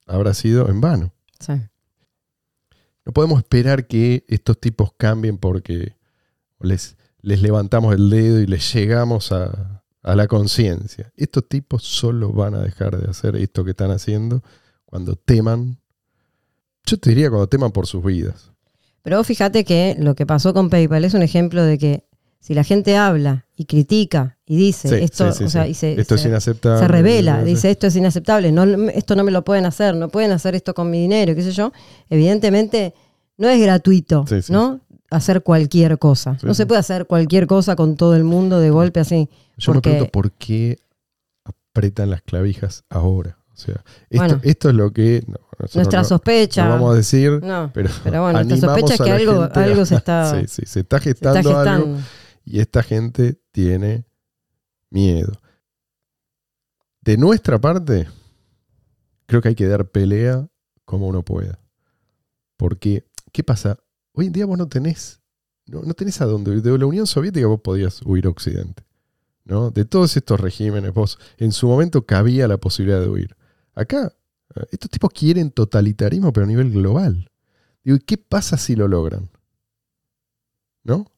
habrá 0.06 0.34
sido 0.34 0.70
en 0.70 0.80
vano. 0.82 1.14
Sí. 1.40 1.54
No 3.06 3.14
podemos 3.14 3.40
esperar 3.40 3.88
que 3.88 4.26
estos 4.28 4.60
tipos 4.60 4.92
cambien 4.98 5.38
porque 5.38 5.96
les, 6.60 6.98
les 7.22 7.42
levantamos 7.42 7.94
el 7.96 8.10
dedo 8.10 8.40
y 8.40 8.48
les 8.48 8.74
llegamos 8.74 9.32
a, 9.32 9.84
a 10.04 10.16
la 10.16 10.28
conciencia. 10.28 11.12
Estos 11.16 11.48
tipos 11.48 11.84
solo 11.84 12.32
van 12.34 12.56
a 12.56 12.62
dejar 12.62 12.98
de 13.00 13.10
hacer 13.10 13.36
esto 13.36 13.64
que 13.64 13.72
están 13.72 13.92
haciendo 13.92 14.44
cuando 14.86 15.16
teman. 15.16 15.80
Yo 16.86 16.98
te 16.98 17.10
diría 17.12 17.30
cuando 17.30 17.48
teman 17.48 17.72
por 17.72 17.88
sus 17.88 18.04
vidas. 18.04 18.52
Pero 19.04 19.18
vos 19.18 19.28
fíjate 19.28 19.64
que 19.64 19.96
lo 20.00 20.16
que 20.16 20.26
pasó 20.26 20.54
con 20.54 20.70
PayPal 20.70 21.06
es 21.06 21.14
un 21.14 21.22
ejemplo 21.22 21.64
de 21.64 21.78
que 21.78 22.07
si 22.48 22.54
la 22.54 22.64
gente 22.64 22.96
habla 22.96 23.44
y 23.58 23.66
critica 23.66 24.38
y 24.46 24.56
dice 24.56 24.88
Sí, 24.88 24.96
esto, 25.04 25.32
sí, 25.34 25.40
sí, 25.40 25.44
o 25.44 25.50
sea, 25.50 25.66
sí. 25.66 25.72
y 25.72 25.74
se, 25.74 26.00
esto 26.00 26.16
es 26.16 26.24
inaceptable. 26.26 26.80
se 26.80 26.88
revela, 26.88 27.44
dice 27.44 27.70
esto 27.70 27.88
es 27.88 27.96
inaceptable, 27.98 28.54
no, 28.54 28.64
esto 28.90 29.18
no 29.18 29.26
me 29.26 29.32
lo 29.32 29.44
pueden 29.44 29.66
hacer, 29.66 29.96
no 29.96 30.08
pueden 30.08 30.32
hacer 30.32 30.56
esto 30.56 30.74
con 30.74 30.90
mi 30.90 31.02
dinero, 31.02 31.36
qué 31.36 31.42
sé 31.42 31.52
yo. 31.52 31.74
Evidentemente 32.10 32.94
no 33.38 33.50
es 33.50 33.60
gratuito. 33.62 34.24
¿no? 34.48 34.80
Hacer 35.10 35.44
cualquier 35.44 36.00
cosa. 36.00 36.38
No 36.42 36.54
se 36.54 36.66
puede 36.66 36.80
hacer 36.80 37.06
cualquier 37.06 37.48
cosa 37.48 37.76
con 37.76 37.98
todo 37.98 38.16
el 38.16 38.24
mundo 38.24 38.62
de 38.62 38.70
golpe 38.70 39.02
así. 39.02 39.28
Yo 39.58 39.74
porque- 39.74 39.90
me 39.90 39.96
pregunto 39.96 40.12
por 40.14 40.32
qué 40.32 40.78
apretan 41.44 42.10
las 42.10 42.22
clavijas 42.22 42.84
ahora. 42.90 43.38
O 43.54 43.60
sea, 43.60 43.76
esto, 44.10 44.24
Bueno. 44.26 44.40
esto 44.44 44.70
es 44.70 44.76
lo 44.76 44.92
que 44.94 45.24
no, 45.28 45.36
Nuestra 45.74 46.00
no- 46.02 46.06
sospecha. 46.08 46.66
no 46.66 46.70
vamos 46.72 46.94
a 46.94 46.96
decir, 46.98 47.40
no, 47.44 47.72
pero, 47.74 47.90
pero 48.04 48.22
bueno, 48.22 48.44
nuestra 48.44 48.70
sospecha 48.70 48.94
es 48.94 49.02
que 49.02 49.12
algo, 49.12 49.50
algo 49.52 49.86
se 49.86 49.96
está, 50.04 50.40
sí, 50.40 50.46
sí, 50.48 50.62
se 50.68 50.82
está 50.82 51.00
se 51.00 51.04
gestando, 51.06 51.40
está 51.40 51.50
algo 51.50 51.64
gestando. 51.86 52.00
Y 52.48 52.62
esta 52.62 52.82
gente 52.82 53.42
tiene 53.52 54.06
miedo. 54.90 55.34
De 57.02 57.18
nuestra 57.18 57.60
parte, 57.60 58.08
creo 59.26 59.42
que 59.42 59.50
hay 59.50 59.56
que 59.56 59.68
dar 59.68 59.90
pelea 59.90 60.48
como 60.86 61.08
uno 61.08 61.24
pueda. 61.24 61.60
Porque, 62.56 63.06
¿qué 63.34 63.44
pasa? 63.44 63.78
Hoy 64.14 64.28
en 64.28 64.32
día 64.32 64.46
vos 64.46 64.58
no 64.58 64.70
tenés, 64.70 65.20
no, 65.66 65.82
tenés 65.94 66.22
a 66.22 66.26
dónde 66.26 66.52
huir. 66.52 66.62
De 66.62 66.78
la 66.78 66.86
Unión 66.86 67.06
Soviética 67.06 67.48
vos 67.48 67.60
podías 67.60 68.02
huir 68.04 68.28
a 68.28 68.30
Occidente. 68.30 68.86
¿no? 69.44 69.70
De 69.70 69.84
todos 69.84 70.16
estos 70.16 70.40
regímenes, 70.40 70.94
vos 70.94 71.20
en 71.38 71.52
su 71.52 71.68
momento 71.68 72.06
cabía 72.06 72.48
la 72.48 72.58
posibilidad 72.58 73.02
de 73.02 73.10
huir. 73.10 73.36
Acá, 73.76 74.14
eh, 74.56 74.64
estos 74.72 74.90
tipos 74.90 75.12
quieren 75.12 75.52
totalitarismo, 75.52 76.32
pero 76.32 76.46
a 76.46 76.48
nivel 76.48 76.72
global. 76.72 77.30
Digo, 77.84 77.98
¿y 77.98 78.00
¿qué 78.00 78.18
pasa 78.18 78.58
si 78.58 78.78
lo 78.78 78.88
logran? 78.88 79.30
¿No? 80.86 81.12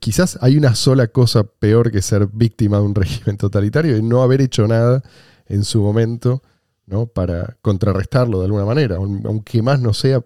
Quizás 0.00 0.38
hay 0.40 0.56
una 0.56 0.74
sola 0.74 1.08
cosa 1.08 1.44
peor 1.44 1.90
que 1.90 2.02
ser 2.02 2.26
víctima 2.26 2.78
de 2.78 2.84
un 2.84 2.94
régimen 2.94 3.36
totalitario 3.36 3.96
y 3.96 4.02
no 4.02 4.22
haber 4.22 4.40
hecho 4.40 4.66
nada 4.66 5.02
en 5.46 5.64
su 5.64 5.80
momento 5.82 6.42
¿no? 6.86 7.06
para 7.06 7.56
contrarrestarlo 7.62 8.38
de 8.40 8.46
alguna 8.46 8.64
manera, 8.64 8.96
aun- 8.96 9.22
aunque 9.26 9.62
más 9.62 9.80
no 9.80 9.92
sea 9.94 10.22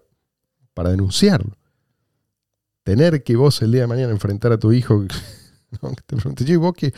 para 0.74 0.90
denunciarlo. 0.90 1.56
Tener 2.84 3.22
que 3.22 3.36
vos 3.36 3.60
el 3.62 3.72
día 3.72 3.82
de 3.82 3.86
mañana 3.86 4.10
enfrentar 4.12 4.52
a 4.52 4.58
tu 4.58 4.72
hijo, 4.72 5.04
¿no? 5.82 5.90
que 5.90 6.02
te 6.06 6.16
pregunte, 6.16 6.44
"Che, 6.44 6.56
¿vos 6.56 6.72
qué, 6.76 6.92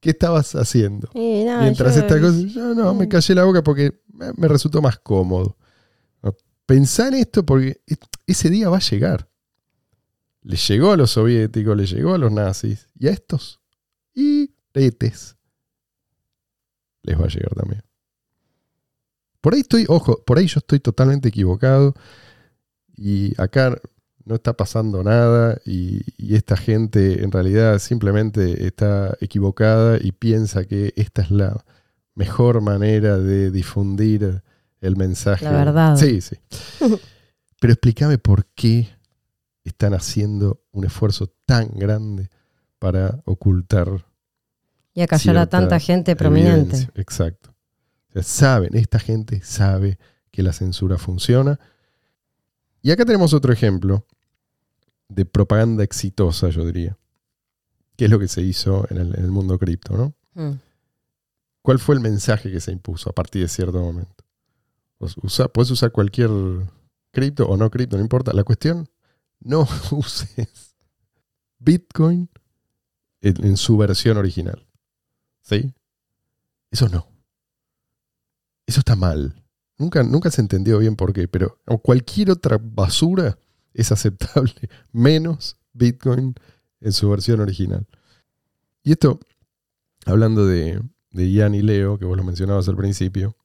¿Qué 0.00 0.10
estabas 0.10 0.54
haciendo? 0.54 1.08
Y 1.12 1.44
no, 1.44 1.60
Mientras 1.62 1.96
yo- 1.96 2.02
esta 2.02 2.20
cosa, 2.20 2.38
yo 2.38 2.72
no, 2.74 2.94
me 2.94 3.08
callé 3.08 3.34
la 3.34 3.42
boca 3.42 3.64
porque 3.64 4.00
me, 4.36 4.46
resultó 4.46 4.80
más 4.80 4.98
cómodo. 5.00 5.56
Pensá 6.66 7.08
en 7.08 7.14
esto 7.14 7.44
porque 7.44 7.80
es- 7.86 7.98
ese 8.26 8.48
día 8.50 8.68
va 8.68 8.76
a 8.76 8.80
llegar. 8.80 9.28
Le 10.48 10.56
llegó 10.56 10.92
a 10.92 10.96
los 10.96 11.10
soviéticos, 11.10 11.76
le 11.76 11.84
llegó 11.84 12.14
a 12.14 12.18
los 12.18 12.32
nazis 12.32 12.88
y 12.98 13.06
a 13.08 13.10
estos 13.10 13.60
y 14.14 14.50
retes 14.72 15.36
les 17.02 17.20
va 17.20 17.26
a 17.26 17.28
llegar 17.28 17.54
también. 17.54 17.82
Por 19.42 19.52
ahí 19.52 19.60
estoy, 19.60 19.84
ojo, 19.88 20.24
por 20.24 20.38
ahí 20.38 20.46
yo 20.46 20.60
estoy 20.60 20.80
totalmente 20.80 21.28
equivocado 21.28 21.92
y 22.96 23.38
acá 23.38 23.78
no 24.24 24.36
está 24.36 24.54
pasando 24.54 25.04
nada 25.04 25.60
y, 25.66 26.00
y 26.16 26.34
esta 26.34 26.56
gente 26.56 27.22
en 27.22 27.30
realidad 27.30 27.78
simplemente 27.78 28.66
está 28.66 29.18
equivocada 29.20 29.98
y 30.00 30.12
piensa 30.12 30.64
que 30.64 30.94
esta 30.96 31.20
es 31.20 31.30
la 31.30 31.62
mejor 32.14 32.62
manera 32.62 33.18
de 33.18 33.50
difundir 33.50 34.42
el 34.80 34.96
mensaje. 34.96 35.44
La 35.44 35.52
verdad. 35.52 35.96
Sí, 35.98 36.22
sí. 36.22 36.36
Pero 37.60 37.74
explícame 37.74 38.16
por 38.16 38.46
qué 38.54 38.88
están 39.68 39.94
haciendo 39.94 40.60
un 40.72 40.84
esfuerzo 40.84 41.32
tan 41.46 41.68
grande 41.74 42.30
para 42.78 43.20
ocultar 43.24 44.04
Y 44.94 45.02
a 45.02 45.06
callar 45.06 45.36
a 45.38 45.46
tanta 45.48 45.78
gente 45.80 46.14
prominente. 46.16 46.76
evidencia. 46.76 46.90
Exacto. 46.94 47.54
O 48.10 48.12
sea, 48.12 48.22
saben, 48.22 48.74
esta 48.76 48.98
gente 48.98 49.40
sabe 49.42 49.98
que 50.30 50.42
la 50.42 50.52
censura 50.52 50.98
funciona. 50.98 51.58
Y 52.82 52.90
acá 52.90 53.04
tenemos 53.04 53.32
otro 53.34 53.52
ejemplo 53.52 54.06
de 55.08 55.24
propaganda 55.24 55.82
exitosa, 55.84 56.48
yo 56.50 56.64
diría. 56.64 56.96
Que 57.96 58.04
es 58.04 58.10
lo 58.10 58.18
que 58.18 58.28
se 58.28 58.42
hizo 58.42 58.86
en 58.90 58.98
el, 58.98 59.14
en 59.18 59.24
el 59.24 59.30
mundo 59.30 59.58
cripto, 59.58 59.96
¿no? 59.96 60.14
Mm. 60.34 60.58
¿Cuál 61.62 61.78
fue 61.80 61.94
el 61.96 62.00
mensaje 62.00 62.50
que 62.50 62.60
se 62.60 62.70
impuso 62.72 63.10
a 63.10 63.12
partir 63.12 63.42
de 63.42 63.48
cierto 63.48 63.80
momento? 63.80 64.24
Usa- 65.22 65.48
puedes 65.48 65.70
usar 65.70 65.90
cualquier 65.92 66.30
cripto 67.10 67.46
o 67.48 67.56
no 67.56 67.70
cripto, 67.70 67.96
no 67.96 68.02
importa. 68.02 68.32
La 68.32 68.44
cuestión, 68.44 68.88
no 69.40 69.66
uses 69.90 70.76
Bitcoin 71.58 72.28
en, 73.20 73.56
su 73.56 73.76
versión 73.76 74.16
original. 74.16 74.66
¿Sí? 75.42 75.74
Eso 76.70 76.88
no. 76.88 77.08
Eso 78.66 78.80
está 78.80 78.96
mal. 78.96 79.42
Nunca, 79.76 80.02
nunca 80.02 80.30
se 80.30 80.40
entendió 80.40 80.78
bien 80.78 80.96
por 80.96 81.12
qué, 81.12 81.28
pero 81.28 81.60
cualquier 81.82 82.30
otra 82.30 82.58
basura 82.60 83.38
es 83.72 83.92
aceptable, 83.92 84.54
menos 84.92 85.56
Bitcoin 85.72 86.34
en 86.80 86.92
su 86.92 87.08
versión 87.08 87.40
original. 87.40 87.86
Y 88.82 88.92
esto, 88.92 89.20
hablando 90.06 90.46
de, 90.46 90.82
de 91.10 91.30
Ian 91.30 91.54
y 91.54 91.62
Leo, 91.62 91.98
que 91.98 92.04
vos 92.04 92.16
lo 92.16 92.24
mencionabas 92.24 92.68
al 92.68 92.76
principio, 92.76 93.36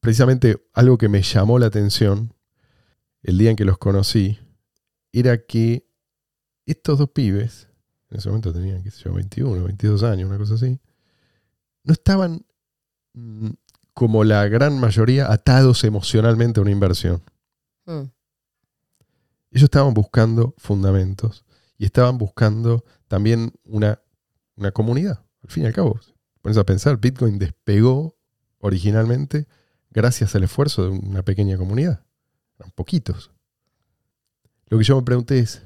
precisamente 0.00 0.62
algo 0.72 0.98
que 0.98 1.08
me 1.08 1.22
llamó 1.22 1.58
la 1.58 1.66
atención 1.66 2.34
el 3.22 3.38
día 3.38 3.50
en 3.50 3.56
que 3.56 3.64
los 3.64 3.78
conocí 3.78 4.38
era 5.12 5.38
que 5.44 5.86
estos 6.66 6.98
dos 6.98 7.10
pibes, 7.10 7.68
en 8.10 8.18
ese 8.18 8.28
momento 8.28 8.52
tenían, 8.52 8.82
qué 8.82 8.90
sé 8.90 9.04
yo, 9.04 9.12
21, 9.12 9.64
22 9.64 10.02
años, 10.02 10.28
una 10.28 10.38
cosa 10.38 10.54
así, 10.54 10.80
no 11.84 11.92
estaban 11.92 12.44
mm, 13.14 13.50
como 13.94 14.24
la 14.24 14.46
gran 14.48 14.78
mayoría 14.78 15.32
atados 15.32 15.84
emocionalmente 15.84 16.60
a 16.60 16.62
una 16.62 16.70
inversión. 16.70 17.22
Mm. 17.86 18.10
Ellos 19.52 19.64
estaban 19.64 19.94
buscando 19.94 20.54
fundamentos 20.58 21.44
y 21.76 21.84
estaban 21.84 22.18
buscando 22.18 22.84
también 23.08 23.52
una, 23.64 24.00
una 24.56 24.70
comunidad. 24.70 25.24
Al 25.42 25.50
fin 25.50 25.64
y 25.64 25.66
al 25.66 25.72
cabo, 25.72 25.98
pones 26.40 26.56
a 26.56 26.64
pensar, 26.64 26.98
Bitcoin 26.98 27.38
despegó 27.38 28.16
originalmente 28.58 29.48
gracias 29.90 30.34
al 30.34 30.44
esfuerzo 30.44 30.84
de 30.84 30.90
una 30.90 31.22
pequeña 31.22 31.56
comunidad. 31.56 32.04
Eran 32.58 32.70
poquitos. 32.72 33.32
Lo 34.70 34.78
que 34.78 34.84
yo 34.84 34.96
me 34.96 35.02
pregunté 35.02 35.40
es, 35.40 35.62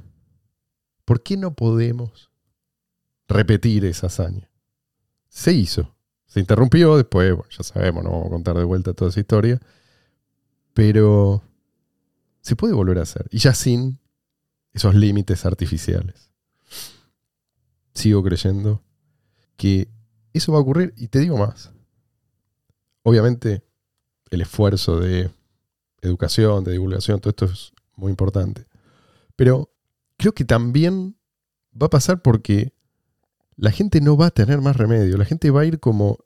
¿por 1.04 1.22
qué 1.22 1.36
no 1.36 1.54
podemos 1.54 2.30
repetir 3.28 3.84
esa 3.84 4.06
hazaña? 4.06 4.50
Se 5.28 5.52
hizo. 5.52 5.94
Se 6.26 6.40
interrumpió, 6.40 6.96
después, 6.96 7.32
bueno, 7.34 7.48
ya 7.56 7.62
sabemos, 7.62 8.02
no 8.02 8.10
vamos 8.10 8.26
a 8.26 8.30
contar 8.30 8.56
de 8.56 8.64
vuelta 8.64 8.94
toda 8.94 9.10
esa 9.10 9.20
historia. 9.20 9.60
Pero 10.72 11.42
se 12.40 12.56
puede 12.56 12.72
volver 12.72 12.98
a 12.98 13.02
hacer. 13.02 13.28
Y 13.30 13.38
ya 13.38 13.52
sin 13.54 14.00
esos 14.72 14.94
límites 14.94 15.44
artificiales. 15.44 16.30
Sigo 17.92 18.22
creyendo 18.24 18.82
que 19.56 19.88
eso 20.32 20.50
va 20.52 20.58
a 20.58 20.62
ocurrir 20.62 20.94
y 20.96 21.08
te 21.08 21.20
digo 21.20 21.36
más. 21.36 21.70
Obviamente 23.02 23.62
el 24.30 24.40
esfuerzo 24.40 24.98
de 24.98 25.30
educación, 26.00 26.64
de 26.64 26.72
divulgación, 26.72 27.20
todo 27.20 27.30
esto 27.30 27.44
es 27.44 27.72
muy 27.96 28.10
importante. 28.10 28.66
Pero 29.36 29.70
creo 30.16 30.32
que 30.32 30.44
también 30.44 31.16
va 31.80 31.86
a 31.86 31.90
pasar 31.90 32.22
porque 32.22 32.72
la 33.56 33.70
gente 33.70 34.00
no 34.00 34.16
va 34.16 34.26
a 34.26 34.30
tener 34.30 34.60
más 34.60 34.76
remedio. 34.76 35.16
La 35.16 35.24
gente 35.24 35.50
va 35.50 35.62
a 35.62 35.64
ir 35.64 35.80
como 35.80 36.18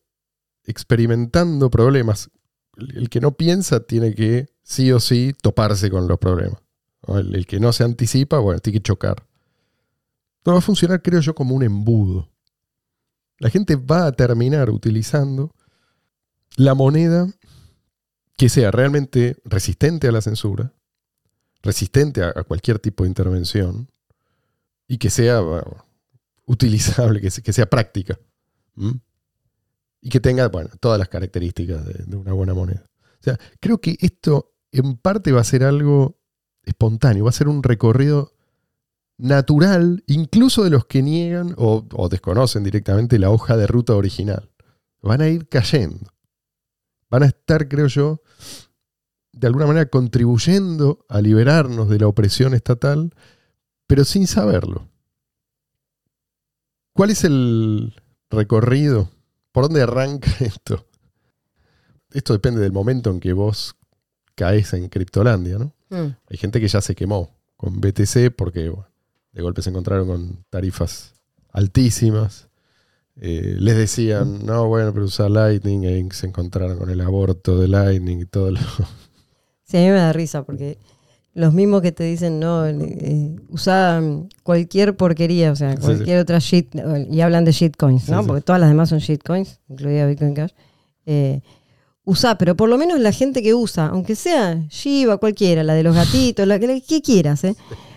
experimentando 0.65 1.71
problemas. 1.71 2.31
El 2.77 3.09
que 3.09 3.21
no 3.21 3.33
piensa 3.33 3.81
tiene 3.81 4.15
que 4.15 4.49
sí 4.63 4.93
o 4.93 5.01
sí 5.01 5.35
toparse 5.41 5.91
con 5.91 6.07
los 6.09 6.19
problemas. 6.19 6.61
¿no? 7.07 7.19
El, 7.19 7.47
que 7.47 7.61
no 7.61 7.73
se 7.73 7.85
anticipa, 7.85 8.39
bueno, 8.39 8.61
tiene 8.61 8.79
que 8.79 8.83
chocar. 8.83 9.27
Todo 10.43 10.55
va 10.55 10.59
a 10.59 10.63
funcionar, 10.63 11.03
creo 11.03 11.21
yo, 11.21 11.35
como 11.35 11.55
un 11.55 11.63
embudo. 11.63 12.31
La 13.39 13.51
gente 13.51 13.77
va 13.77 14.07
a 14.07 14.13
terminar 14.13 14.71
utilizando 14.71 15.55
la 16.57 16.75
moneda 16.75 17.29
que 18.37 18.49
sea 18.49 18.71
realmente 18.71 19.37
resistente 19.45 20.09
a 20.09 20.13
la 20.13 20.21
censura, 20.21 20.73
resistente 21.69 22.23
a, 22.25 22.33
cualquier 22.45 22.79
tipo 22.79 23.05
de 23.05 23.09
intervención 23.09 23.91
y 24.89 24.97
que 24.97 25.11
sea 25.11 25.43
utilizable, 26.47 27.21
que, 27.21 27.31
se- 27.31 27.43
que 27.43 27.53
sea 27.53 27.67
práctica. 27.69 28.19
Y 30.01 30.09
que 30.09 30.21
tenga, 30.21 30.51
todas 30.81 30.99
las 30.99 31.09
características 31.09 31.85
de, 31.85 32.17
una 32.17 32.33
buena 32.33 32.55
moneda. 32.55 32.89
O 33.21 33.23
sea, 33.23 33.39
creo 33.61 33.81
que 33.83 33.99
esto 34.01 34.55
en 34.73 34.97
parte 34.97 35.31
va 35.33 35.43
a 35.43 35.45
ser 35.45 35.63
algo 35.63 36.19
espontáneo, 36.63 37.25
va 37.25 37.31
a 37.31 37.41
ser 37.41 37.49
un 37.49 37.63
recorrido 37.63 38.33
natural, 39.19 40.05
incluso 40.07 40.65
de 40.65 40.71
los 40.71 40.87
que 40.87 41.03
niegan 41.03 41.55
o 41.59 42.09
desconocen 42.09 42.65
directamente 42.65 43.19
la 43.19 43.31
hoja 43.31 43.59
de 43.59 43.67
ruta 43.67 43.95
original. 43.95 44.51
Van 45.03 45.21
a 45.21 45.29
ir 45.29 45.49
cayendo. 45.49 46.11
Van 47.11 47.25
a 47.25 47.27
estar, 47.27 47.69
creo 47.69 47.89
yo, 47.89 48.23
de 49.39 49.47
alguna 49.47 49.67
manera 49.67 49.87
contribuyendo 49.87 51.05
a 51.09 51.21
liberarnos 51.21 51.89
de 51.89 52.01
la 52.01 52.09
opresión 52.09 52.55
estatal, 52.55 53.15
pero 53.87 54.05
sin 54.05 54.27
saberlo. 54.27 54.89
¿Cuál 56.93 57.11
es 57.11 57.23
el 57.23 57.95
recorrido? 58.31 59.11
¿Por 59.53 59.65
dónde 59.65 59.83
arranca 59.83 60.29
esto? 60.41 60.87
Esto 62.11 62.33
depende 62.33 62.61
del 62.61 62.73
momento 62.73 63.11
en 63.11 63.21
que 63.21 63.33
vos 63.33 63.77
caes 64.35 64.73
en 64.73 64.89
Criptolandia, 64.89 65.59
¿no? 65.59 65.73
Mm. 65.91 66.17
Hay 66.29 66.37
gente 66.37 66.61
que 66.61 66.69
ya 66.69 66.81
se 66.81 66.95
quemó 66.95 67.37
con 67.57 67.81
BTC 67.81 68.35
porque 68.37 68.71
bueno, 68.71 68.89
de 69.33 69.43
golpe 69.43 69.63
se 69.63 69.71
encontraron 69.71 70.09
con 70.09 70.45
tarifas 70.51 71.15
altísimas. 71.53 72.49
Eh, 73.21 73.57
les 73.59 73.77
decían, 73.77 74.45
no, 74.45 74.67
bueno, 74.67 74.93
pero 74.93 75.07
usar 75.07 75.31
Lightning, 75.31 75.85
y 75.85 76.11
se 76.11 76.27
encontraron 76.27 76.79
con 76.79 76.91
el 76.91 77.01
aborto 77.01 77.59
de 77.59 77.69
Lightning 77.69 78.21
y 78.21 78.27
todo 78.27 78.51
lo... 78.51 78.61
Sí, 79.69 79.77
a 79.77 79.81
mí 79.81 79.87
me 79.89 79.93
da 79.95 80.13
risa 80.13 80.43
porque 80.45 80.79
los 81.35 81.53
mismos 81.53 81.83
que 81.83 81.93
te 81.93 82.05
dicen, 82.05 82.41
no, 82.41 82.67
eh, 82.67 83.37
usa 83.51 84.01
mm, 84.01 84.29
cualquier 84.43 84.97
porquería, 84.97 85.53
o 85.53 85.57
sea, 85.57 85.73
Sí, 85.77 85.83
cualquier 85.83 86.19
otra 86.21 86.39
shit, 86.39 86.75
y 87.11 87.21
hablan 87.21 87.45
de 87.45 87.53
shitcoins, 87.53 88.09
¿no? 88.09 88.23
Sí. 88.23 88.27
Porque 88.29 88.43
todas 88.43 88.61
las 88.61 88.71
demás 88.71 88.89
son 88.89 88.99
shitcoins, 88.99 89.61
incluida 89.69 90.07
Bitcoin 90.07 90.35
Cash. 90.35 90.51
Eh, 91.07 91.41
usa, 92.05 92.39
pero 92.39 92.57
por 92.57 92.69
lo 92.69 92.79
menos 92.79 92.99
la 92.99 93.13
gente 93.13 93.43
que 93.43 93.55
usa, 93.55 93.87
aunque 93.89 94.15
sea 94.17 94.65
Shiba, 94.71 95.19
cualquiera, 95.19 95.63
la 95.63 95.75
de 95.75 95.83
los 95.83 95.95
gatitos, 95.95 96.47
la 96.47 96.59
que, 96.59 96.67
la 96.67 96.81
que 96.81 97.03
quieras, 97.03 97.45
¿eh? 97.45 97.55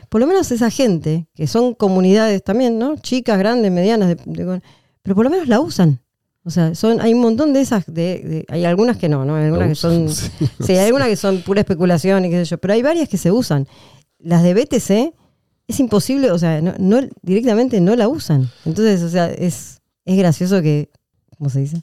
Por 0.10 0.20
lo 0.20 0.28
menos 0.28 0.52
esa 0.52 0.70
gente, 0.70 1.28
que 1.34 1.48
son 1.48 1.74
comunidades 1.74 2.44
también, 2.44 2.78
¿no? 2.78 2.98
Chicas, 2.98 3.40
grandes, 3.40 3.72
medianas, 3.72 4.10
de- 4.10 4.16
de- 4.26 4.62
pero 5.02 5.16
por 5.16 5.24
lo 5.24 5.30
menos 5.32 5.48
la 5.48 5.62
usan. 5.62 6.02
O 6.44 6.50
sea, 6.50 6.74
son, 6.74 7.00
hay 7.02 7.14
un 7.14 7.20
montón 7.22 7.54
de 7.54 7.62
esas, 7.62 7.86
de, 7.86 8.20
de- 8.20 8.46
hay 8.50 8.66
algunas 8.66 8.98
que 8.98 9.08
no, 9.10 9.26
¿no? 9.26 9.36
Hay 9.36 9.46
algunas 9.46 9.70
que 9.70 9.76
son 9.76 10.10
Sí, 10.10 10.30
Sí, 10.66 10.72
hay 10.74 10.88
algunas 10.88 11.08
que 11.08 11.16
son 11.16 11.42
pura 11.42 11.62
especulación 11.62 12.26
y 12.26 12.30
qué 12.32 12.38
sé 12.38 12.46
yo, 12.46 12.58
pero 12.58 12.74
hay 12.74 12.82
varias 12.82 13.08
que 13.08 13.18
se 13.18 13.32
usan. 13.32 13.68
Las 14.18 14.42
de 14.44 14.54
BTC 14.56 15.14
es 15.68 15.80
imposible, 15.80 16.32
o 16.32 16.40
sea, 16.40 16.60
no, 16.62 16.74
no- 16.80 17.08
directamente 17.22 17.80
no 17.80 17.96
la 17.96 18.08
usan. 18.08 18.50
Entonces, 18.66 19.04
o 19.04 19.10
sea, 19.10 19.30
es, 19.30 19.82
es 20.06 20.18
gracioso 20.18 20.62
que, 20.64 20.90
¿cómo 21.38 21.50
se 21.52 21.60
dice? 21.60 21.82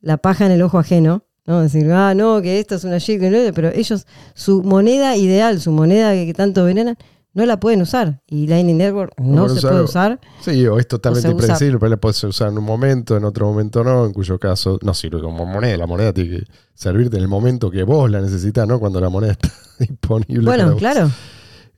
La 0.00 0.18
paja 0.18 0.46
en 0.46 0.52
el 0.52 0.62
ojo 0.62 0.78
ajeno, 0.78 1.24
¿no? 1.46 1.60
Decir, 1.60 1.90
ah, 1.90 2.14
no, 2.14 2.40
que 2.42 2.60
esto 2.60 2.76
es 2.76 2.84
una 2.84 2.98
shit, 2.98 3.18
que 3.20 3.28
no", 3.30 3.38
pero 3.54 3.70
ellos, 3.74 4.06
su 4.34 4.62
moneda 4.62 5.16
ideal, 5.16 5.60
su 5.60 5.72
moneda 5.72 6.12
que, 6.12 6.26
que 6.26 6.34
tanto 6.34 6.64
veneran, 6.64 6.96
no 7.34 7.44
la 7.46 7.60
pueden 7.60 7.82
usar. 7.82 8.22
Y 8.26 8.46
Lightning 8.46 8.78
Network 8.78 9.12
no, 9.18 9.42
pueden 9.42 9.48
se 9.50 9.58
usar 9.58 9.70
puede 9.72 9.84
usar. 9.84 10.20
Sí, 10.40 10.66
o 10.66 10.78
es 10.78 10.88
totalmente 10.88 11.28
O 11.28 11.30
impredecible, 11.32 11.78
pero 11.78 11.90
la 11.90 11.96
puedes 11.98 12.22
usar 12.24 12.48
en 12.48 12.58
un 12.58 12.64
momento, 12.64 13.16
en 13.16 13.24
otro 13.24 13.46
momento 13.46 13.84
no, 13.84 14.06
en 14.06 14.12
cuyo 14.12 14.38
caso 14.38 14.78
no 14.82 14.94
sirve 14.94 15.20
como 15.20 15.44
moneda. 15.44 15.76
La 15.76 15.86
moneda 15.86 16.12
tiene 16.12 16.38
que 16.38 16.44
servirte 16.74 17.16
en 17.16 17.22
el 17.22 17.28
momento 17.28 17.70
que 17.70 17.82
vos 17.82 18.10
la 18.10 18.20
necesitas, 18.20 18.66
¿no? 18.66 18.78
Cuando 18.80 19.00
la 19.00 19.08
moneda 19.10 19.32
está 19.32 19.50
disponible. 19.78 20.44
para 20.46 20.56
Bueno, 20.64 20.72
vos. 20.72 20.78
claro. 20.80 21.10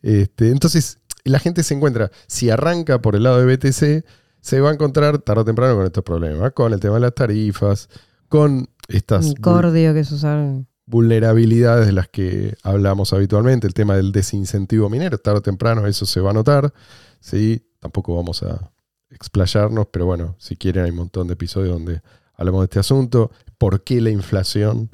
Este, 0.03 0.51
entonces, 0.51 0.99
la 1.25 1.39
gente 1.39 1.63
se 1.63 1.75
encuentra, 1.75 2.11
si 2.27 2.51
arranca 2.51 3.01
por 3.01 3.17
el 3.17 3.23
lado 3.25 3.45
de 3.45 3.57
BTC, 3.57 4.05
se 4.41 4.61
va 4.61 4.71
a 4.71 4.75
encontrar 4.75 5.19
tarde 5.19 5.41
o 5.41 5.45
temprano 5.45 5.75
con 5.75 5.85
estos 5.87 6.05
problemas, 6.05 6.53
con 6.53 6.73
el 6.73 6.79
tema 6.81 6.95
de 6.95 7.01
las 7.01 7.15
tarifas, 7.15 7.89
con 8.29 8.69
estas 8.89 9.27
Un 9.27 9.35
vul- 9.35 9.41
cordio 9.41 9.95
que 9.95 10.05
se 10.05 10.15
usaron. 10.15 10.69
Vulnerabilidades 10.87 11.87
de 11.87 11.93
las 11.93 12.09
que 12.09 12.57
hablamos 12.63 13.13
habitualmente, 13.13 13.67
el 13.67 13.75
tema 13.75 13.97
del 13.97 14.13
desincentivo 14.13 14.89
minero, 14.89 15.19
tarde 15.19 15.39
o 15.39 15.43
temprano 15.43 15.87
eso 15.87 16.07
se 16.07 16.21
va 16.21 16.31
a 16.31 16.35
notar, 16.35 16.73
¿sí? 17.21 17.67
Tampoco 17.81 18.15
vamos 18.15 18.43
a 18.45 18.73
explayarnos, 19.11 19.89
pero 19.89 20.07
bueno, 20.07 20.37
si 20.39 20.57
quieren 20.57 20.85
hay 20.85 20.91
un 20.91 20.97
montón 20.97 21.27
de 21.27 21.35
episodios 21.35 21.75
donde 21.75 22.03
hablamos 22.35 22.63
de 22.63 22.65
este 22.67 22.79
asunto, 22.79 23.33
por 23.59 23.83
qué 23.83 24.01
la 24.01 24.11
inflación 24.11 24.91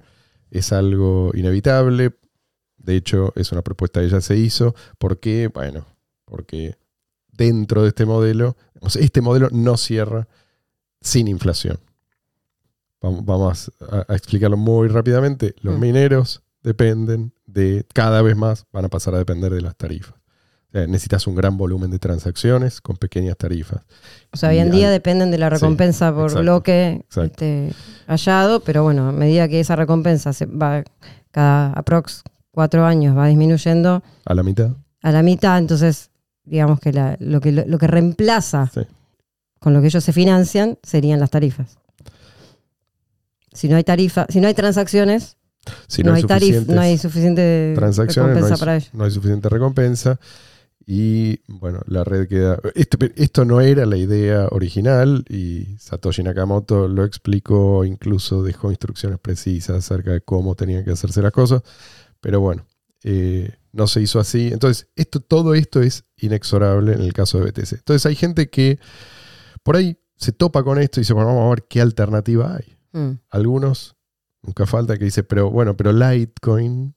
es 0.51 0.73
algo 0.73 1.31
inevitable, 1.35 2.15
de 2.79 2.97
hecho 2.97 3.33
es 3.37 3.53
una 3.53 3.63
propuesta 3.63 4.01
que 4.01 4.09
ya 4.09 4.21
se 4.21 4.37
hizo, 4.37 4.75
¿por 4.99 5.21
qué? 5.21 5.49
Bueno, 5.49 5.87
porque 6.25 6.77
dentro 7.31 7.83
de 7.83 7.89
este 7.89 8.07
modelo, 8.07 8.57
este 8.99 9.21
modelo 9.21 9.49
no 9.51 9.77
cierra 9.77 10.27
sin 11.01 11.29
inflación. 11.29 11.79
Vam- 13.03 13.25
Vamos 13.25 13.71
a, 13.91 14.05
a 14.13 14.17
explicarlo 14.17 14.57
muy 14.57 14.89
rápidamente. 14.89 15.55
Los 15.61 15.77
Mm. 15.77 15.81
mineros 15.81 16.43
dependen 16.63 17.33
de, 17.47 17.85
cada 17.93 18.23
vez 18.23 18.37
más 18.37 18.67
van 18.73 18.85
a 18.85 18.89
pasar 18.89 19.15
a 19.15 19.19
depender 19.19 19.53
de 19.53 19.61
las 19.61 19.77
tarifas. 19.77 20.15
O 20.69 20.73
sea, 20.73 20.87
necesitas 20.87 21.27
un 21.27 21.35
gran 21.35 21.59
volumen 21.59 21.91
de 21.91 21.99
transacciones 21.99 22.81
con 22.81 22.97
pequeñas 22.97 23.37
tarifas. 23.37 23.83
O 24.33 24.37
sea, 24.39 24.49
hoy 24.51 24.59
en 24.59 24.71
día 24.71 24.87
al- 24.87 24.93
dependen 24.95 25.31
de 25.31 25.37
la 25.39 25.49
Sí, 25.49 25.55
recompensa 25.57 26.13
por 26.15 26.25
exacto, 26.31 26.41
bloque 26.43 27.05
este, 27.15 27.73
hallado, 28.07 28.61
pero 28.61 28.83
bueno, 28.83 29.09
a 29.09 29.13
medida 29.13 29.49
que 29.49 29.61
esa 29.61 29.77
recompensa 29.77 30.33
se 30.33 30.47
va 30.47 30.83
cada 31.31 31.73
aprox 31.75 32.23
cuatro 32.53 32.87
años 32.87 33.17
va 33.17 33.27
disminuyendo 33.27 34.03
A 34.25 34.35
la 34.35 34.43
mitad. 34.43 34.71
a 35.03 35.13
la 35.13 35.23
mitad, 35.23 35.59
entonces 35.59 36.11
digamos 36.45 36.81
que 36.81 36.93
la- 36.93 37.17
lo, 37.21 37.41
que 37.41 37.53
lo, 37.53 37.79
que 37.79 37.87
reemplaza 37.87 38.71
Sí. 38.73 38.81
con 39.61 39.75
lo 39.75 39.81
que 39.81 39.89
ellos 39.89 40.05
se 40.05 40.13
financian 40.13 40.79
serían 40.83 41.21
las 41.21 41.31
tarifas. 41.31 41.79
Si 43.53 43.69
no 43.69 43.77
hay 43.77 43.85
tarifa, 43.85 44.27
si 44.29 44.41
no 44.41 44.49
hay 44.49 44.55
transacciones, 44.55 45.37
Si 45.87 46.03
no, 46.03 46.11
no, 46.11 46.17
hay 46.17 46.23
no 46.23 46.99
suficiente 46.99 47.73
transacciones, 47.77 48.35
no 48.35 48.35
recompensa 48.35 48.55
hay, 48.55 48.59
para 48.59 48.77
ellos. 48.77 48.91
no 48.95 49.05
hay 49.05 49.11
suficiente 49.11 49.49
recompensa. 49.49 50.21
Y 50.85 51.41
bueno, 51.47 51.81
la 51.87 52.03
red 52.03 52.27
queda. 52.27 52.59
Esto, 52.75 52.99
esto 53.15 53.45
no 53.45 53.61
era 53.61 53.87
la 53.87 53.97
idea 53.97 54.49
original 54.51 55.25
y 55.29 55.77
Satoshi 55.79 56.25
Nakamoto 56.25 56.89
lo 56.89 57.05
explicó, 57.05 57.85
incluso 57.85 58.43
dejó 58.43 58.71
instrucciones 58.71 59.21
precisas 59.21 59.77
acerca 59.77 60.11
de 60.11 60.23
cómo 60.23 60.57
tenían 60.57 60.85
que 60.85 60.91
hacerse 60.91 61.23
las 61.23 61.33
cosas. 61.33 61.63
Pero 62.21 62.41
bueno, 62.41 62.67
eh, 63.05 63.55
no 63.73 63.87
se 63.87 64.01
hizo 64.01 64.19
así. 64.19 64.49
Entonces, 64.53 64.89
esto, 64.97 65.21
todo 65.21 65.55
esto 65.55 65.81
es 65.81 66.05
inexorable 66.17 66.95
en 66.95 67.03
el 67.03 67.13
caso 67.13 67.39
de 67.39 67.51
BTC. 67.51 67.75
Entonces, 67.75 68.07
hay 68.07 68.17
gente 68.17 68.51
que 68.51 68.81
por 69.63 69.77
ahí 69.77 69.97
se 70.17 70.33
topa 70.33 70.65
con 70.65 70.81
esto 70.81 70.99
y 70.99 71.03
dice, 71.03 71.13
bueno, 71.13 71.29
vamos 71.29 71.47
a 71.47 71.51
ver 71.51 71.65
qué 71.69 71.81
alternativa 71.81 72.57
hay 72.57 72.77
Mm, 72.93 73.13
algunos, 73.31 73.97
nunca 74.43 74.67
falta 74.67 74.99
que 74.99 75.05
dice, 75.07 75.23
pero 75.25 75.51
bueno, 75.51 75.77
pero 75.77 75.93
Litecoin, 75.93 76.95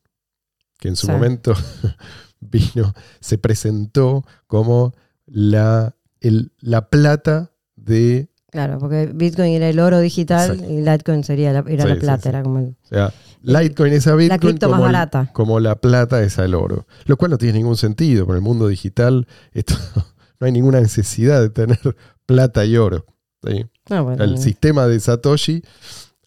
que 0.80 0.90
en 0.90 0.96
su 0.96 1.08
Sí. 1.08 1.12
momento 1.14 1.54
vino, 2.40 2.94
se 3.20 3.38
presentó 3.38 4.26
como 4.48 4.94
la, 5.26 5.96
el- 6.22 6.52
la 6.60 6.90
plata 6.90 7.52
de, 7.76 8.30
Claro, 8.52 8.80
porque 8.80 9.12
Bitcoin 9.14 9.52
era 9.52 9.68
el 9.68 9.80
oro 9.80 10.00
digital 10.00 10.64
y 10.70 10.80
Litecoin 10.82 11.26
sería 11.26 11.52
la, 11.52 11.60
era 11.68 11.84
Sí, 11.84 11.90
la 11.90 11.96
plata, 11.98 12.30
era 12.30 12.42
como 12.44 12.60
el- 12.60 12.78
o 12.84 12.88
sea, 12.88 13.14
Litecoin 13.42 13.94
es 13.94 14.08
a 14.08 14.16
Bitcoin 14.16 14.58
la 14.62 14.68
más 14.68 14.76
como, 14.76 14.76
el- 14.88 14.94
barata. 14.94 15.30
como 15.34 15.60
la 15.60 15.76
plata 15.76 16.22
es 16.24 16.40
al 16.40 16.54
oro, 16.56 16.88
lo 17.06 17.18
cual 17.18 17.32
no 17.32 17.38
tiene 17.38 17.58
ningún 17.58 17.76
sentido, 17.78 18.26
por 18.26 18.36
el 18.36 18.42
mundo 18.42 18.68
digital 18.68 19.28
esto, 19.52 19.76
no 20.40 20.46
hay 20.48 20.52
ninguna 20.54 20.80
necesidad 20.80 21.42
de 21.42 21.50
tener 21.50 21.80
plata 22.26 22.64
y 22.66 22.78
oro. 22.78 23.06
¿sí? 23.46 23.66
Ah, 23.90 24.02
bueno, 24.02 24.24
El 24.24 24.38
sistema 24.38 24.88
de 24.88 25.00
Satoshi 25.00 25.64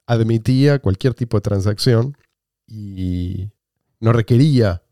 admitía 0.06 0.78
cualquier 0.78 1.14
tipo 1.14 1.36
de 1.36 1.42
transacción 1.42 2.16
y 2.66 3.50
no 4.00 4.12
requería 4.12 4.82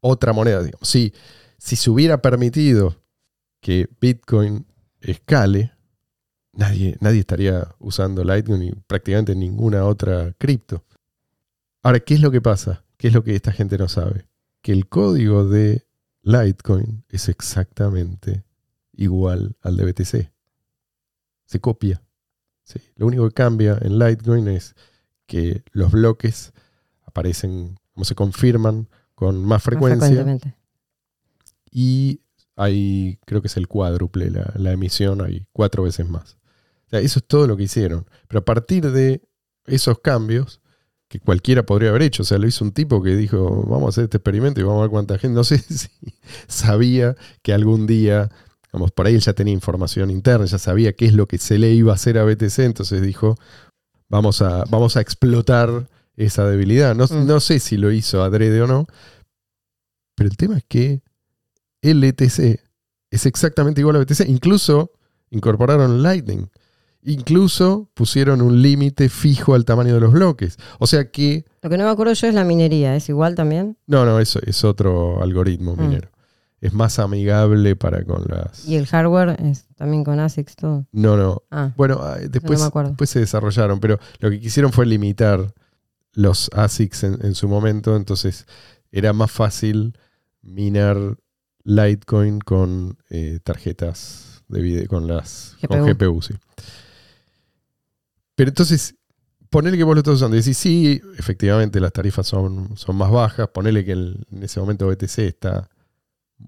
otra 0.00 0.32
moneda. 0.32 0.62
digamos. 0.62 0.88
Si, 0.88 1.12
si 1.58 1.76
se 1.76 1.90
hubiera 1.90 2.22
permitido 2.22 2.96
que 3.60 3.88
Bitcoin 4.00 4.66
escale, 5.00 5.72
nadie, 6.52 6.96
nadie 7.00 7.20
estaría 7.20 7.74
usando 7.78 8.24
Litecoin 8.24 8.60
ni 8.60 8.72
prácticamente 8.72 9.34
ninguna 9.34 9.84
otra 9.84 10.32
cripto. 10.38 10.84
Ahora, 11.82 12.00
¿qué 12.00 12.14
es 12.14 12.20
lo 12.20 12.30
que 12.30 12.40
pasa? 12.40 12.84
¿Qué 12.96 13.08
es 13.08 13.14
lo 13.14 13.24
que 13.24 13.34
esta 13.34 13.52
gente 13.52 13.76
no 13.76 13.88
sabe? 13.88 14.26
Que 14.60 14.72
el 14.72 14.88
código 14.88 15.48
de 15.48 15.84
Litecoin 16.22 17.04
es 17.08 17.28
exactamente 17.28 18.44
igual 18.92 19.56
al 19.62 19.76
de 19.76 19.84
BTC 19.84 20.32
se 21.52 21.60
copia. 21.60 22.02
Sí. 22.64 22.80
Lo 22.96 23.06
único 23.06 23.28
que 23.28 23.34
cambia 23.34 23.78
en 23.82 23.98
Litecoin 23.98 24.48
es 24.48 24.74
que 25.26 25.62
los 25.72 25.92
bloques 25.92 26.52
aparecen, 27.04 27.78
como 27.92 28.04
se 28.04 28.14
confirman, 28.14 28.88
con 29.14 29.44
más 29.44 29.62
frecuencia 29.62 30.38
y 31.70 32.22
hay, 32.56 33.18
creo 33.24 33.40
que 33.40 33.48
es 33.48 33.56
el 33.56 33.68
cuádruple 33.68 34.30
la, 34.30 34.52
la 34.56 34.72
emisión, 34.72 35.22
hay 35.22 35.46
cuatro 35.52 35.82
veces 35.82 36.08
más. 36.08 36.38
O 36.86 36.90
sea, 36.90 37.00
eso 37.00 37.18
es 37.18 37.26
todo 37.26 37.46
lo 37.46 37.56
que 37.56 37.64
hicieron. 37.64 38.06
Pero 38.28 38.40
a 38.40 38.44
partir 38.44 38.90
de 38.90 39.22
esos 39.66 39.98
cambios, 40.00 40.60
que 41.12 41.20
cualquiera 41.20 41.64
podría 41.64 41.90
haber 41.90 42.02
hecho, 42.02 42.22
o 42.22 42.26
sea, 42.26 42.38
lo 42.38 42.46
hizo 42.46 42.64
un 42.64 42.72
tipo 42.72 43.02
que 43.02 43.14
dijo, 43.14 43.66
vamos 43.68 43.84
a 43.84 43.88
hacer 43.90 44.04
este 44.04 44.16
experimento 44.16 44.60
y 44.60 44.64
vamos 44.64 44.78
a 44.78 44.82
ver 44.82 44.90
cuánta 44.90 45.18
gente, 45.18 45.34
no 45.36 45.44
sé 45.44 45.58
si 45.58 45.88
sabía 46.48 47.16
que 47.42 47.52
algún 47.52 47.86
día, 47.86 48.30
vamos, 48.72 48.90
por 48.92 49.06
ahí 49.06 49.14
él 49.14 49.20
ya 49.20 49.32
tenía 49.34 49.52
información 49.54 50.10
interna, 50.10 50.46
ya 50.46 50.58
sabía 50.58 50.92
qué 50.94 51.06
es 51.06 51.12
lo 51.14 51.26
que 51.26 51.38
se 51.38 51.58
le 51.58 51.70
iba 51.72 51.92
a 51.92 51.96
hacer 51.96 52.18
a 52.18 52.24
BTC, 52.24 52.60
entonces 52.60 53.02
dijo, 53.02 53.36
vamos 54.08 54.40
a, 54.42 54.64
vamos 54.70 54.96
a 54.96 55.00
explotar 55.00 55.88
esa 56.16 56.46
debilidad. 56.46 56.94
No, 56.94 57.04
Mm. 57.06 57.26
no 57.26 57.40
sé 57.40 57.58
si 57.58 57.76
lo 57.76 57.90
hizo 57.92 58.22
adrede 58.22 58.60
o 58.62 58.66
no, 58.66 58.86
pero 60.16 60.28
el 60.30 60.36
tema 60.36 60.58
es 60.58 60.64
que 60.68 61.02
el 61.82 62.02
ETC 62.04 62.60
es 63.10 63.26
exactamente 63.26 63.80
igual 63.80 63.96
a 63.96 63.98
BTC. 64.00 64.28
Incluso 64.28 64.92
incorporaron 65.30 66.02
Lightning. 66.02 66.48
Incluso 67.04 67.90
pusieron 67.94 68.40
un 68.42 68.62
límite 68.62 69.08
fijo 69.08 69.54
al 69.54 69.64
tamaño 69.64 69.94
de 69.94 70.00
los 70.00 70.12
bloques. 70.12 70.56
O 70.78 70.86
sea 70.86 71.10
que, 71.10 71.44
Lo 71.62 71.68
que 71.68 71.76
no 71.76 71.84
me 71.84 71.90
acuerdo 71.90 72.12
yo 72.12 72.28
es 72.28 72.34
la 72.34 72.44
minería, 72.44 72.94
¿es 72.94 73.08
igual 73.08 73.34
también? 73.34 73.76
no, 73.86 74.04
no, 74.04 74.20
eso 74.20 74.38
es 74.46 74.62
otro 74.64 75.20
algoritmo 75.22 75.74
Mm. 75.74 75.98
Es 76.62 76.72
más 76.72 76.98
amigable 77.00 77.76
para 77.76 78.04
con 78.04 78.24
las... 78.28 78.66
Y 78.66 78.76
el 78.76 78.86
hardware 78.86 79.36
es 79.42 79.66
también 79.74 80.04
con 80.04 80.18
ASICs, 80.20 80.54
todo. 80.56 80.86
No, 80.92 81.16
no. 81.16 81.42
Ah, 81.50 81.72
Bueno, 81.76 81.98
ah, 82.00 82.16
después, 82.18 82.62
acuerdo. 82.62 82.90
después 82.90 83.10
se 83.10 83.18
desarrollaron, 83.18 83.80
pero 83.80 83.98
lo 84.20 84.30
que 84.30 84.38
quisieron 84.40 84.72
fue 84.72 84.86
limitar 84.86 85.52
los 86.12 86.48
ASICs 86.54 87.02
en, 87.04 87.18
en 87.26 87.34
su 87.34 87.48
momento, 87.48 87.96
entonces 87.96 88.46
era 88.92 89.12
más 89.12 89.30
fácil 89.32 89.98
minar 90.40 90.96
Litecoin 91.64 92.38
con 92.40 92.96
eh, 93.10 93.40
tarjetas 93.42 94.44
de 94.48 94.60
video, 94.62 94.86
con 94.86 95.06
las 95.08 95.56
con 95.68 95.84
GPU. 95.84 95.94
GPU, 96.14 96.22
sí. 96.22 96.34
Pero 98.34 98.48
entonces, 98.50 98.94
ponele 99.50 99.76
que 99.76 99.84
vos 99.84 99.94
lo 99.94 100.00
estás 100.00 100.14
usando 100.14 100.36
y 100.36 100.40
decís, 100.40 100.56
sí, 100.58 101.00
efectivamente 101.18 101.80
las 101.80 101.92
tarifas 101.92 102.26
son, 102.26 102.76
son 102.76 102.96
más 102.96 103.10
bajas, 103.10 103.48
ponele 103.48 103.84
que 103.84 103.92
el- 103.92 104.26
en 104.30 104.42
ese 104.42 104.60
momento 104.60 104.86
BTC 104.88 105.18
está 105.26 105.68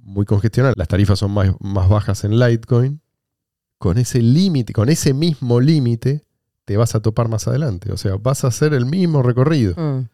muy 0.02 0.24
congestionado, 0.26 0.74
las 0.76 0.88
tarifas 0.88 1.18
son 1.18 1.30
más, 1.33 1.50
más 1.61 1.88
bajas 1.88 2.24
en 2.24 2.38
Litecoin, 2.38 3.00
con 3.78 3.98
ese 3.98 4.20
límite, 4.22 4.72
con 4.72 4.88
ese 4.88 5.14
mismo 5.14 5.61
límite, 5.61 6.24
te 6.64 6.76
vas 6.76 6.94
a 6.94 7.00
topar 7.00 7.28
más 7.28 7.46
adelante. 7.48 7.92
O 7.92 7.96
sea, 7.96 8.16
vas 8.16 8.44
a 8.44 8.48
hacer 8.48 8.72
el 8.74 8.87
mismo 8.87 9.22
recorrido. 9.22 9.74
Mm, 9.76 10.09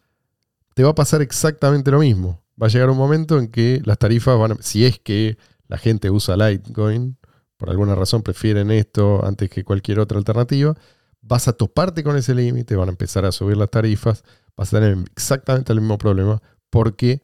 Te 0.75 0.83
va 0.83 0.91
a 0.91 0.95
pasar 0.95 1.23
exactamente 1.23 1.91
lo 1.91 2.01
mismo. 2.01 2.43
Va 2.61 2.67
a 2.67 2.71
llegar 2.71 2.91
un 2.91 2.99
momento 2.99 3.39
en 3.39 3.49
que 3.49 3.81
las 3.85 3.99
tarifas 3.99 4.39
van 4.39 4.53
a, 4.53 4.57
si 4.61 4.85
es 4.85 4.99
que 4.99 5.39
la 5.69 5.79
gente 5.79 6.11
usa 6.11 6.37
Litecoin, 6.37 7.17
por 7.57 7.71
alguna 7.71 7.95
razón 7.95 8.23
prefieren 8.23 8.71
esto 8.71 9.25
antes 9.25 9.51
que 9.51 9.65
cualquier 9.65 10.01
otra 10.01 10.19
alternativa, 10.19 10.75
vas 11.23 11.47
a 11.47 11.53
toparte 11.53 12.03
con 12.03 12.17
ese 12.17 12.35
límite, 12.35 12.75
van 12.75 12.89
a 12.89 12.93
empezar 12.93 13.25
a 13.25 13.33
subir 13.33 13.57
las 13.57 13.71
tarifas, 13.71 14.25
vas 14.57 14.73
a 14.75 14.81
tener 14.81 14.99
exactamente 15.13 15.73
el 15.73 15.81
mismo 15.81 15.99
problema 15.99 16.43
porque 16.71 17.23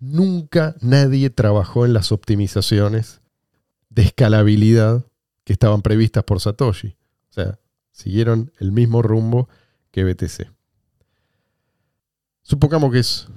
nunca 0.00 0.74
nadie 0.80 1.30
trabajó 1.30 1.84
en 1.86 1.92
las 1.92 2.10
optimizaciones 2.10 3.20
de 3.90 4.02
escalabilidad 4.02 5.04
que 5.44 5.52
estaban 5.52 5.82
previstas 5.82 6.24
por 6.24 6.40
Satoshi. 6.40 6.96
O 7.30 7.32
sea, 7.32 7.58
siguieron 7.92 8.52
el 8.58 8.72
mismo 8.72 9.02
rumbo 9.02 9.48
que 9.90 10.04
BTC. 10.04 10.50
Supongamos 12.42 12.92
que 12.92 12.98
es 12.98 13.28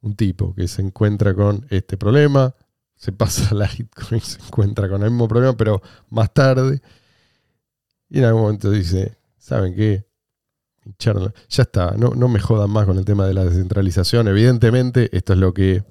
un 0.00 0.16
tipo 0.16 0.54
que 0.54 0.66
se 0.68 0.82
encuentra 0.82 1.34
con 1.34 1.66
este 1.70 1.96
problema, 1.96 2.54
se 2.96 3.12
pasa 3.12 3.54
la 3.54 3.66
Litecoin, 3.66 4.20
se 4.20 4.40
encuentra 4.42 4.88
con 4.88 5.02
el 5.02 5.10
mismo 5.10 5.28
problema, 5.28 5.56
pero 5.56 5.82
más 6.10 6.32
tarde. 6.32 6.80
Y 8.08 8.18
en 8.18 8.24
algún 8.24 8.42
momento 8.42 8.70
dice, 8.70 9.16
¿saben 9.38 9.74
qué? 9.74 10.06
Ya 10.98 11.62
está, 11.62 11.92
no, 11.96 12.10
no 12.10 12.28
me 12.28 12.40
jodan 12.40 12.70
más 12.70 12.86
con 12.86 12.98
el 12.98 13.04
tema 13.04 13.26
de 13.26 13.34
la 13.34 13.44
descentralización. 13.44 14.28
Evidentemente, 14.28 15.14
esto 15.16 15.32
es 15.32 15.38
lo 15.38 15.54
que 15.54 15.82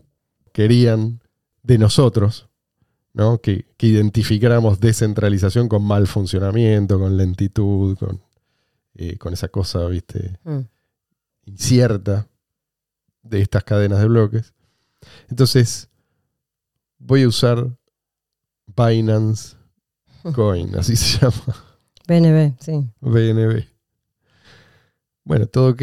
querían 0.52 1.22
de 1.64 1.78
nosotros, 1.78 2.50
¿no? 3.14 3.40
Que, 3.40 3.66
identificáramos 3.80 4.80
descentralización 4.80 5.68
con 5.68 5.84
mal 5.84 6.08
funcionamiento, 6.08 6.98
con 7.00 7.18
lentitud, 7.18 7.98
con, 7.98 8.22
eh, 8.96 9.18
con 9.18 9.34
esa 9.34 9.50
cosa, 9.50 9.86
¿viste? 9.88 10.40
Mm. 10.46 10.60
Incierta 11.46 12.30
de 13.24 13.42
estas 13.42 13.66
cadenas 13.66 14.00
de 14.00 14.08
bloques. 14.08 14.54
Entonces, 15.30 15.90
voy 16.98 17.24
a 17.24 17.28
usar 17.28 17.76
Binance 18.68 19.58
Coin, 20.34 20.76
así 20.78 20.96
se 20.96 21.20
llama. 21.20 21.56
BNB, 22.08 22.56
sí. 22.60 22.90
BNB. 23.02 23.73
Bueno, 25.24 25.48
todo 25.48 25.70
ok, 25.72 25.82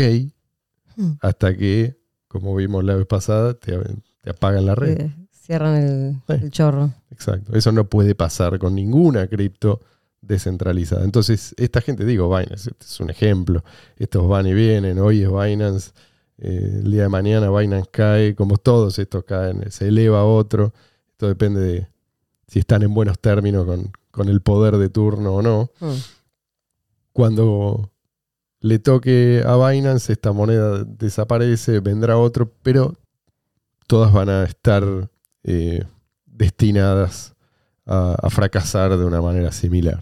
Mm. 0.96 1.12
hasta 1.20 1.56
que, 1.56 1.96
como 2.28 2.54
vimos 2.56 2.84
la 2.84 2.94
vez 2.96 3.06
pasada, 3.06 3.54
te, 3.54 3.78
te 4.22 4.30
apagan 4.30 4.66
la 4.66 4.74
red. 4.74 5.00
Eh, 5.00 5.16
cierran 5.32 5.76
el, 5.76 6.14
Sí. 6.26 6.44
el 6.44 6.50
chorro. 6.50 6.90
Exacto. 7.10 7.56
Eso 7.56 7.72
no 7.72 7.84
puede 7.88 8.14
pasar 8.14 8.58
con 8.58 8.74
ninguna 8.74 9.26
cripto 9.28 9.80
descentralizada. 10.20 11.04
Entonces, 11.04 11.54
esta 11.56 11.80
gente, 11.80 12.04
digo, 12.04 12.28
Binance, 12.28 12.70
este 12.70 12.84
es 12.84 13.00
un 13.00 13.08
ejemplo. 13.10 13.64
Estos 13.96 14.28
van 14.28 14.46
y 14.46 14.52
vienen. 14.54 14.98
Hoy 14.98 15.22
es 15.22 15.28
Binance. 15.30 15.92
eh, 16.42 16.80
el 16.84 16.90
día 16.90 17.02
de 17.02 17.08
mañana 17.08 17.50
Binance 17.50 17.88
cae. 17.90 18.34
Como 18.34 18.56
todos 18.58 18.98
estos 18.98 19.24
caen, 19.24 19.70
se 19.70 19.88
eleva 19.88 20.24
otro. 20.24 20.72
Esto 21.12 21.28
depende 21.28 21.60
de 21.60 21.88
si 22.46 22.58
están 22.60 22.82
en 22.82 22.92
buenos 22.94 23.18
términos 23.18 23.64
con, 23.66 23.90
con 24.10 24.28
el 24.28 24.40
poder 24.40 24.76
de 24.76 24.88
turno 24.90 25.34
o 25.36 25.42
no. 25.42 25.70
Mm. 25.80 25.92
Cuando 27.12 27.90
le 28.60 28.78
toque 28.78 29.42
a 29.46 29.56
Binance, 29.56 30.12
esta 30.12 30.32
moneda 30.32 30.84
desaparece, 30.84 31.80
vendrá 31.80 32.18
otro, 32.18 32.52
pero 32.62 32.96
todas 33.86 34.12
van 34.12 34.28
a 34.28 34.44
estar 34.44 34.84
eh, 35.44 35.82
destinadas 36.26 37.34
a, 37.86 38.14
a 38.22 38.30
fracasar 38.30 38.96
de 38.96 39.04
una 39.04 39.20
manera 39.20 39.50
similar. 39.52 40.00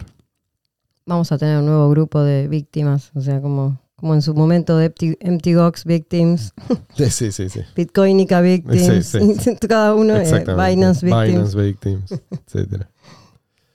Vamos 1.07 1.33
a 1.33 1.39
tener 1.39 1.59
un 1.59 1.67
nuevo 1.67 1.89
grupo 1.89 2.21
de 2.23 2.49
víctimas, 2.49 3.11
o 3.15 3.21
sea, 3.21 3.41
como, 3.41 3.81
como 3.97 4.15
en 4.15 4.21
su 4.21 4.35
momento 4.35 4.77
de 4.77 4.93
Empty, 5.21 5.55
Gox 5.55 5.85
Victims, 5.85 6.53
Sí, 6.95 7.09
sí, 7.11 7.33
sí. 7.33 7.49
sí. 7.49 7.61
Bitcoinica 7.75 8.41
Victims, 8.41 9.07
Sí, 9.07 9.35
sí. 9.39 9.57
cada 9.69 9.95
uno, 9.95 10.17
eh. 10.17 10.45
Binance 10.47 11.07
Victims. 11.07 11.27
Binance 11.27 11.57
Victims, 11.57 12.23
etcétera. 12.31 12.91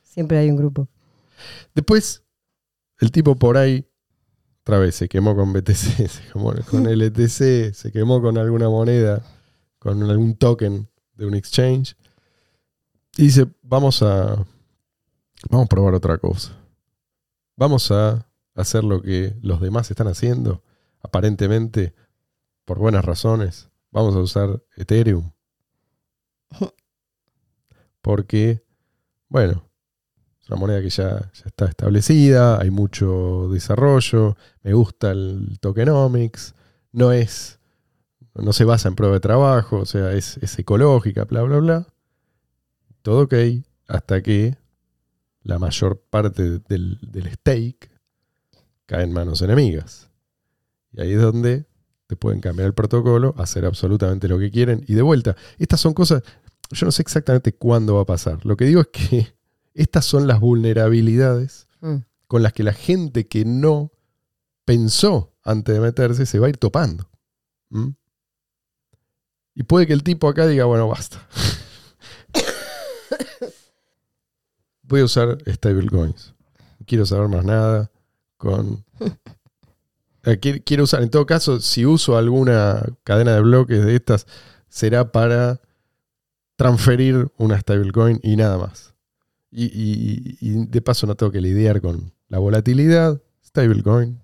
Siempre 0.04 0.38
hay 0.38 0.52
un 0.52 0.58
grupo. 0.58 0.88
Después, 1.74 2.24
el 3.00 3.12
tipo 3.12 3.36
por 3.36 3.58
ahí, 3.58 3.84
otra 4.64 4.80
vez, 4.80 4.96
se 4.96 5.10
quemó 5.10 5.36
con 5.36 5.52
BTC, 5.52 5.74
se 6.08 6.24
quemó 6.32 6.54
con 6.70 6.88
LTC, 6.88 7.74
se 7.74 7.92
quemó 7.92 8.22
con 8.22 8.38
alguna 8.38 8.70
moneda, 8.70 9.22
con 9.78 10.02
algún 10.04 10.38
token 10.38 10.90
de 11.16 11.26
un 11.26 11.36
exchange. 11.36 11.98
Y 13.18 13.24
dice, 13.24 13.46
vamos 13.62 14.02
a, 14.02 14.46
vamos 15.50 15.66
a 15.66 15.70
probar 15.70 15.94
otra 15.94 16.18
cosa. 16.18 16.58
Vamos 17.58 17.92
a 17.92 18.26
hacer 18.56 18.86
lo 18.86 19.02
que 19.02 19.36
los 19.42 19.60
demás 19.60 19.92
están 19.92 20.08
haciendo, 20.08 20.64
aparentemente, 21.02 21.94
por 22.64 22.80
buenas 22.80 23.04
razones. 23.04 23.70
Vamos 23.92 24.16
a 24.16 24.20
usar 24.20 24.64
Ethereum. 24.78 25.30
Porque, 28.02 28.64
bueno, 29.28 29.70
moneda 30.56 30.82
que 30.82 30.90
ya, 30.90 31.20
ya 31.20 31.44
está 31.46 31.66
establecida, 31.66 32.60
hay 32.60 32.70
mucho 32.70 33.50
desarrollo, 33.52 34.36
me 34.64 34.74
gusta 34.74 35.12
el 35.12 35.58
tokenomics, 35.60 36.56
no 36.92 37.12
es, 37.12 37.60
no 38.36 38.54
se 38.54 38.66
basa 38.66 38.90
en 38.90 38.96
prueba 38.96 39.16
de 39.16 39.20
trabajo, 39.20 39.80
o 39.80 39.86
sea, 39.86 40.12
es, 40.14 40.38
es 40.38 40.58
ecológica, 40.60 41.26
bla, 41.26 41.44
bla, 41.44 41.60
bla. 41.60 41.88
Todo 43.02 43.24
ok, 43.24 43.34
hasta 43.88 44.22
que 44.22 44.58
la 45.44 45.60
mayor 45.60 46.02
parte 46.10 46.60
del, 46.68 47.00
del 47.02 47.32
stake 47.32 47.92
cae 48.86 49.04
en 49.04 49.14
manos 49.14 49.42
enemigas. 49.42 50.10
Y 50.94 51.02
ahí 51.02 51.14
es 51.14 51.22
donde 51.22 51.66
te 52.08 52.16
pueden 52.16 52.42
cambiar 52.42 52.68
el 52.68 52.74
protocolo, 52.74 53.34
hacer 53.38 53.66
absolutamente 53.66 54.28
lo 54.28 54.40
que 54.40 54.52
quieren. 54.52 54.84
Y 54.88 54.94
de 54.94 55.02
vuelta, 55.02 55.36
estas 55.58 55.80
son 55.80 55.94
cosas, 55.94 56.24
yo 56.72 56.86
no 56.86 56.92
sé 56.92 57.02
exactamente 57.02 57.54
cuándo 57.54 57.96
va 57.96 58.02
a 58.02 58.06
pasar. 58.06 58.46
Lo 58.46 58.56
que 58.56 58.66
digo 58.66 58.82
es 58.82 58.88
que 58.88 59.33
estas 59.74 60.06
son 60.06 60.28
las 60.28 60.40
vulnerabilidades 60.40 61.68
Mm. 61.82 61.98
con 62.28 62.44
las 62.44 62.54
que 62.54 62.64
la 62.64 62.74
gente 62.74 63.28
que 63.28 63.44
no 63.46 63.92
pensó 64.66 65.34
antes 65.44 65.76
de 65.76 65.82
meterse 65.82 66.26
se 66.26 66.40
va 66.40 66.48
a 66.48 66.50
ir 66.50 66.58
topando. 66.58 67.10
¿Mm? 67.70 67.90
Y 69.56 69.64
puede 69.64 69.86
que 69.86 69.94
el 69.94 70.04
tipo 70.04 70.28
acá 70.30 70.48
diga, 70.48 70.66
bueno, 70.66 70.88
basta. 70.88 71.28
Voy 74.84 75.02
a 75.02 75.06
usar 75.06 75.38
stablecoins. 75.48 76.34
No 76.80 76.86
quiero 76.86 77.06
saber 77.06 77.28
más 77.30 77.46
nada 77.46 77.92
con... 78.38 78.86
Eh, 80.26 80.40
qui- 80.40 80.64
Quiero 80.66 80.86
usar, 80.86 81.04
en 81.04 81.10
todo 81.10 81.26
caso, 81.26 81.60
si 81.60 81.86
uso 81.86 82.18
alguna 82.18 82.82
cadena 83.04 83.36
de 83.36 83.42
bloques 83.42 83.84
de 83.86 83.94
estas, 83.94 84.26
será 84.70 85.12
para 85.12 85.60
transferir 86.56 87.30
una 87.38 87.60
stablecoin 87.60 88.22
y 88.24 88.38
nada 88.38 88.58
más. 88.58 88.93
Y, 89.56 89.66
y- 89.66 90.38
y 90.42 90.66
de 90.66 90.82
paso 90.82 91.06
no 91.06 91.16
tengo 91.16 91.32
que 91.32 91.40
lidiar 91.42 91.80
con 91.82 92.12
la 92.30 92.40
volatilidad. 92.40 93.22
Stablecoin. 93.46 94.20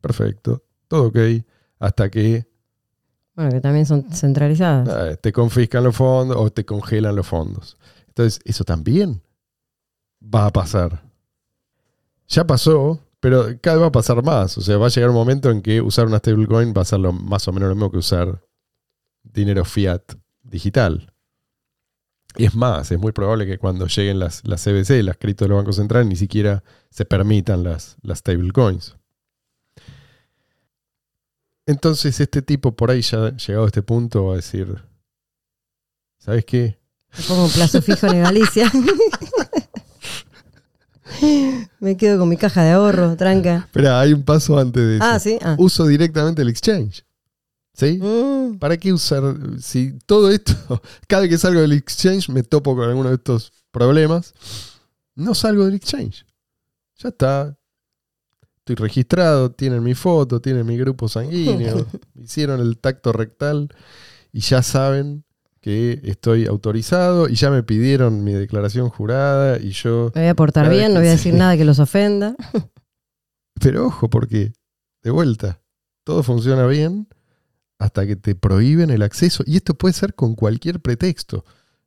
Perfecto. 0.00 0.62
Todo 0.88 1.08
ok. 1.08 1.18
Hasta 1.78 2.08
que 2.10 2.46
Bueno, 3.34 3.50
que 3.50 3.60
también 3.60 3.84
son 3.84 4.10
centralizadas. 4.12 5.12
eh, 5.12 5.16
te 5.18 5.32
confiscan 5.32 5.84
los 5.84 5.94
fondos 5.94 6.36
o 6.38 6.50
te 6.50 6.64
congelan 6.64 7.14
los 7.16 7.26
fondos. 7.26 7.76
Entonces, 8.08 8.40
eso 8.44 8.64
también 8.64 9.20
va 10.22 10.46
a 10.46 10.50
pasar. 10.50 11.02
Ya 12.28 12.46
pasó, 12.46 13.00
pero 13.20 13.44
cada 13.60 13.76
vez 13.76 13.82
va 13.84 13.88
a 13.88 13.92
pasar 13.92 14.22
más. 14.22 14.56
O 14.56 14.60
sea, 14.62 14.78
va 14.78 14.86
a 14.86 14.90
llegar 14.90 15.10
un 15.10 15.16
momento 15.16 15.50
en 15.50 15.60
que 15.62 15.80
usar 15.82 16.06
una 16.06 16.18
stablecoin 16.18 16.72
va 16.76 16.82
a 16.82 16.86
ser 16.86 17.00
lo, 17.00 17.12
más 17.12 17.46
o 17.48 17.52
menos 17.52 17.68
lo 17.68 17.74
mismo 17.74 17.90
que 17.90 17.98
usar 17.98 18.40
dinero 19.22 19.64
fiat 19.64 20.02
digital. 20.42 21.12
Y 22.36 22.46
es 22.46 22.54
más, 22.54 22.90
es 22.90 22.98
muy 22.98 23.12
probable 23.12 23.46
que 23.46 23.58
cuando 23.58 23.86
lleguen 23.86 24.18
las, 24.18 24.46
las 24.46 24.64
CBC, 24.64 25.02
las 25.02 25.16
cripto 25.16 25.44
de 25.44 25.50
los 25.50 25.56
bancos 25.58 25.76
centrales, 25.76 26.08
ni 26.08 26.16
siquiera 26.16 26.64
se 26.90 27.04
permitan 27.04 27.62
las, 27.62 27.96
las 28.02 28.18
stablecoins. 28.18 28.96
Entonces 31.66 32.20
este 32.20 32.42
tipo 32.42 32.72
por 32.72 32.90
ahí 32.90 33.00
ya 33.00 33.30
llegado 33.36 33.64
a 33.64 33.68
este 33.68 33.82
punto 33.82 34.26
va 34.26 34.34
a 34.34 34.36
decir, 34.36 34.82
¿sabes 36.18 36.44
qué? 36.44 36.78
Me 37.16 37.24
pongo 37.24 37.44
un 37.44 37.50
plazo 37.50 37.80
fijo 37.80 38.06
en 38.08 38.22
Galicia. 38.22 38.70
Me 41.78 41.96
quedo 41.96 42.18
con 42.18 42.28
mi 42.28 42.36
caja 42.36 42.62
de 42.64 42.72
ahorro, 42.72 43.16
tranca. 43.16 43.64
Espera, 43.66 44.00
hay 44.00 44.12
un 44.12 44.24
paso 44.24 44.58
antes 44.58 44.82
de 44.82 44.96
eso. 44.96 45.04
Ah, 45.04 45.18
sí. 45.18 45.38
Ah. 45.42 45.54
Uso 45.58 45.86
directamente 45.86 46.42
el 46.42 46.48
exchange. 46.48 47.04
¿Sí? 47.74 47.98
Mm, 48.00 48.58
¿Para 48.58 48.76
qué 48.76 48.92
usar? 48.92 49.36
Si 49.58 49.98
todo 50.06 50.30
esto, 50.30 50.54
cada 51.08 51.22
vez 51.22 51.30
que 51.30 51.38
salgo 51.38 51.60
del 51.60 51.72
exchange 51.72 52.28
me 52.28 52.42
topo 52.42 52.76
con 52.76 52.88
alguno 52.88 53.08
de 53.08 53.16
estos 53.16 53.52
problemas, 53.70 54.32
no 55.16 55.34
salgo 55.34 55.64
del 55.64 55.74
exchange. 55.74 56.24
Ya 56.96 57.08
está. 57.08 57.58
Estoy 58.58 58.76
registrado, 58.76 59.50
tienen 59.50 59.82
mi 59.82 59.94
foto, 59.94 60.40
tienen 60.40 60.64
mi 60.64 60.78
grupo 60.78 61.08
sanguíneo, 61.08 61.86
hicieron 62.14 62.60
el 62.60 62.78
tacto 62.78 63.12
rectal 63.12 63.68
y 64.32 64.40
ya 64.40 64.62
saben 64.62 65.24
que 65.60 66.00
estoy 66.04 66.46
autorizado 66.46 67.28
y 67.28 67.34
ya 67.34 67.50
me 67.50 67.62
pidieron 67.62 68.24
mi 68.24 68.32
declaración 68.32 68.88
jurada 68.88 69.58
y 69.58 69.70
yo... 69.70 70.12
me 70.14 70.22
voy 70.22 70.30
a 70.30 70.34
portar 70.34 70.70
bien, 70.70 70.94
no 70.94 71.00
voy 71.00 71.08
a 71.08 71.12
sí. 71.12 71.16
decir 71.16 71.34
nada 71.34 71.56
que 71.56 71.64
los 71.64 71.78
ofenda. 71.78 72.36
Pero 73.60 73.86
ojo, 73.86 74.08
porque, 74.08 74.52
de 75.02 75.10
vuelta, 75.10 75.60
todo 76.04 76.22
funciona 76.22 76.66
bien 76.66 77.08
hasta 77.78 78.06
que 78.06 78.16
te 78.16 78.34
prohíben 78.34 78.90
el 78.90 79.02
acceso. 79.02 79.42
Y 79.46 79.56
esto 79.56 79.74
puede 79.74 79.94
ser 79.94 80.14
con 80.14 80.34
cualquier 80.34 80.80
pretexto. 80.80 81.44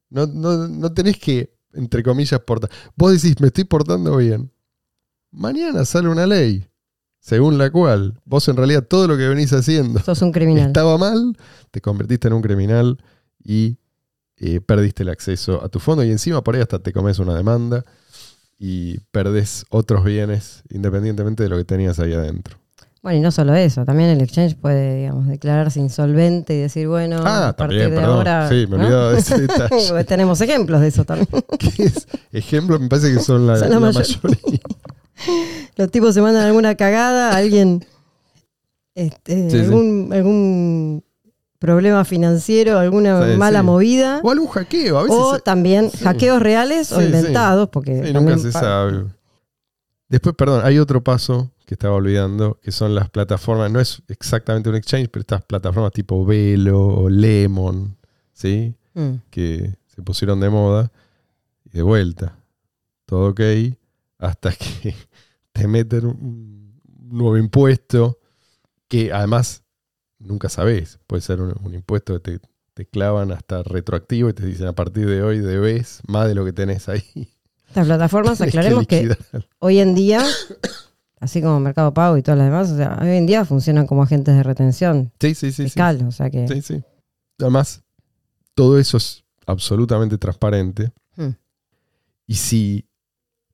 No, 0.10 0.26
no, 0.26 0.68
no 0.68 0.94
tenés 0.94 1.18
que, 1.18 1.54
entre 1.74 2.04
comillas, 2.04 2.40
portar. 2.42 2.70
Vos 2.96 3.14
decís, 3.14 3.40
me 3.40 3.48
estoy 3.48 3.64
portando 3.66 4.18
bien. 4.18 4.52
Mañana 5.32 5.86
sale 5.86 6.10
una 6.10 6.26
ley, 6.26 6.68
según 7.20 7.58
la 7.58 7.70
cual 7.70 8.20
vos 8.26 8.48
en 8.48 8.56
realidad 8.56 8.84
todo 8.88 9.08
lo 9.08 9.18
que 9.18 9.28
venís 9.28 9.52
haciendo 9.52 10.00
Sos 10.00 10.22
un 10.22 10.32
criminal. 10.32 10.68
estaba 10.68 10.98
mal, 10.98 11.38
te 11.72 11.82
convertiste 11.82 12.30
en 12.30 12.34
un 12.34 12.42
criminal 12.42 12.98
y 13.44 13.78
eh, 14.38 14.62
perdiste 14.62 15.04
el 15.04 15.10
acceso 15.10 15.64
a 15.64 15.70
tu 15.70 15.80
fondo. 15.80 16.04
Y 16.04 16.12
encima 16.12 16.44
por 16.44 16.56
ahí 16.56 16.62
hasta 16.62 16.80
te 16.80 16.94
comes 16.94 17.20
una 17.20 17.36
demanda 17.36 17.84
y 18.58 19.00
perdés 19.12 19.66
otros 19.70 20.04
bienes 20.04 20.64
independientemente 20.70 21.44
de 21.44 21.50
lo 21.50 21.58
que 21.58 21.66
tenías 21.66 22.00
ahí 22.00 22.14
adentro. 22.14 22.58
Bueno, 23.08 23.20
y 23.20 23.22
no 23.22 23.32
solo 23.32 23.56
eso, 23.56 23.86
también 23.86 24.10
el 24.10 24.20
exchange 24.20 24.58
puede, 24.58 24.98
digamos, 24.98 25.28
declararse 25.28 25.80
insolvente 25.80 26.56
y 26.56 26.60
decir, 26.60 26.90
bueno, 26.90 27.22
Ah, 27.24 27.48
a 27.48 27.56
partir 27.56 27.78
también, 27.80 27.92
de 27.92 27.96
perdón. 28.02 28.18
ahora. 28.18 28.50
Sí, 28.50 28.68
me 28.68 28.78
¿no? 28.78 28.84
olvidaba 28.84 29.12
de 29.14 29.20
ese 29.20 29.38
detalle. 29.40 30.04
Tenemos 30.04 30.42
ejemplos 30.42 30.82
de 30.82 30.88
eso 30.90 31.06
también. 31.06 31.30
¿Qué 31.58 31.84
es? 31.86 32.06
Ejemplos 32.34 32.82
me 32.82 32.90
parece 32.90 33.14
que 33.14 33.22
son 33.22 33.48
la, 33.48 33.56
Son 33.56 33.70
la 33.70 33.76
la 33.76 33.80
mayor- 33.80 34.06
mayoría. 34.24 34.60
Los 35.78 35.90
tipos 35.90 36.14
se 36.16 36.22
mandan 36.22 36.44
alguna 36.48 36.76
cagada, 36.76 37.34
alguien, 37.38 37.86
este, 38.94 39.52
Sí, 39.52 39.58
sí. 39.58 39.64
algún, 39.66 40.10
algún 40.12 41.04
problema 41.60 42.04
financiero, 42.04 42.78
alguna 42.78 43.26
Sí, 43.32 43.38
mala 43.38 43.60
sí. 43.62 43.66
movida. 43.66 44.20
O 44.22 44.32
algún 44.32 44.50
hackeo. 44.50 44.98
A 44.98 45.04
veces 45.04 45.18
O 45.18 45.40
también 45.40 45.92
sí. 45.92 46.04
hackeos 46.04 46.42
reales 46.42 46.92
o 46.92 47.02
inventados, 47.02 47.70
porque 47.70 47.94
nunca 48.12 48.38
se 48.38 48.52
sabe. 48.52 49.06
Después, 50.10 50.36
perdón, 50.36 50.62
hay 50.66 50.78
otro 50.78 51.02
paso 51.02 51.50
que 51.68 51.74
estaba 51.74 51.96
olvidando, 51.96 52.62
que 52.62 52.72
son 52.72 52.96
las 52.96 53.10
plataformas, 53.10 53.70
no 53.70 53.82
es 53.82 54.02
exactamente 54.08 54.70
un 54.70 54.76
exchange, 54.76 55.10
pero 55.10 55.20
estas 55.20 55.44
plataformas 55.44 55.92
tipo 55.92 56.26
Velo 56.26 56.80
o 56.88 57.10
Lemon, 57.10 57.98
¿sí? 58.32 58.74
Mm. 58.94 59.16
Que 59.30 59.76
se 59.86 60.02
pusieron 60.02 60.40
de 60.40 60.50
moda. 60.50 60.94
Y 61.66 61.72
de 61.72 61.82
vuelta, 61.82 62.40
todo 63.06 63.32
ok, 63.32 63.42
hasta 64.18 64.54
que 64.54 64.96
te 65.52 65.68
meten 65.68 66.06
un 66.06 66.80
nuevo 67.02 67.38
impuesto, 67.38 68.18
que 68.88 69.12
además 69.12 69.64
nunca 70.20 70.48
sabes, 70.48 71.00
puede 71.06 71.22
ser 71.22 71.42
un, 71.42 71.54
un 71.62 71.74
impuesto 71.74 72.14
que 72.14 72.40
te, 72.40 72.48
te 72.76 72.86
clavan 72.86 73.34
hasta 73.34 73.62
retroactivo 73.62 74.30
y 74.30 74.34
te 74.34 74.46
dicen 74.46 74.68
a 74.68 74.74
partir 74.74 75.06
de 75.10 75.22
hoy 75.22 75.40
debes 75.40 76.00
más 76.08 76.30
de 76.30 76.36
lo 76.36 76.46
que 76.46 76.54
tenés 76.54 76.88
ahí. 76.88 77.34
Estas 77.68 77.88
plataformas, 77.88 78.40
aclaremos 78.42 78.88
que, 78.88 79.14
hoy 79.60 79.80
en 79.80 79.96
día, 79.96 80.24
así 81.20 81.42
como 81.42 81.60
Mercado 81.60 81.94
Pago 81.94 82.18
y 82.18 82.22
todas 82.22 82.38
las 82.38 82.48
demás, 82.48 82.72
o 82.72 82.78
sea, 82.78 82.98
hoy 83.02 83.10
en 83.10 83.26
día 83.26 83.44
funcionan 83.46 83.88
como 83.88 84.04
agentes 84.04 84.36
de 84.36 84.44
retención 84.44 85.12
Sí, 85.20 85.36
sí, 85.36 85.48
sí. 85.48 85.52
sí. 85.52 85.64
fiscal, 85.64 86.06
o 86.08 86.12
sea 86.12 86.30
que 86.30 86.48
Sí, 86.48 86.62
sí. 86.62 86.84
Además, 87.40 87.84
todo 88.56 88.80
eso 88.80 88.98
es 88.98 89.24
absolutamente 89.46 90.18
transparente. 90.18 90.92
Hmm. 91.16 91.32
Y 92.26 92.36
si 92.36 92.88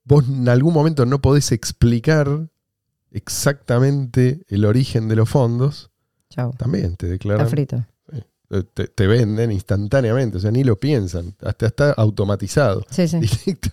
vos 0.06 0.26
en 0.28 0.47
algún 0.49 0.73
momento 0.73 1.06
no 1.06 1.21
podés 1.21 1.52
explicar 1.52 2.49
exactamente 3.12 4.43
el 4.47 4.65
origen 4.65 5.08
de 5.08 5.15
los 5.15 5.30
fondos, 5.30 5.91
también 6.58 6.95
te 6.95 7.06
está 7.06 7.08
declaran, 7.08 7.47
frito. 7.47 7.86
eh, 8.49 8.63
te, 8.73 8.88
te 8.88 9.08
venden 9.08 9.52
instantáneamente, 9.52 10.38
o 10.38 10.39
sea, 10.39 10.52
ni 10.52 10.63
lo 10.63 10.80
piensan, 10.80 11.36
hasta 11.41 11.67
está 11.67 11.91
automatizado 11.91 12.84
Sí, 12.89 13.08
sí. 13.08 13.19
directamente. 13.19 13.71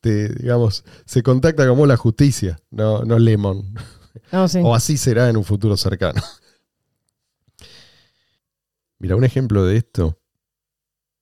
Te, 0.00 0.28
digamos, 0.30 0.84
se 1.04 1.22
contacta 1.22 1.66
como 1.68 1.86
la 1.86 1.96
justicia, 1.96 2.58
no, 2.70 3.04
no 3.04 3.18
Lemon. 3.18 3.74
Sí. 4.48 4.58
O 4.62 4.74
así 4.74 4.96
será 4.96 5.28
en 5.28 5.36
un 5.36 5.44
futuro 5.44 5.76
cercano. 5.76 6.20
Mira, 8.98 9.14
un 9.14 9.24
ejemplo 9.24 9.64
de 9.64 9.76
esto. 9.76 10.18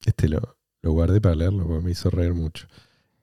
Este 0.07 0.29
lo, 0.29 0.59
lo 0.81 0.93
guardé 0.93 1.21
para 1.21 1.35
leerlo 1.35 1.67
porque 1.67 1.85
me 1.85 1.91
hizo 1.91 2.09
reír 2.11 2.35
mucho. 2.35 2.67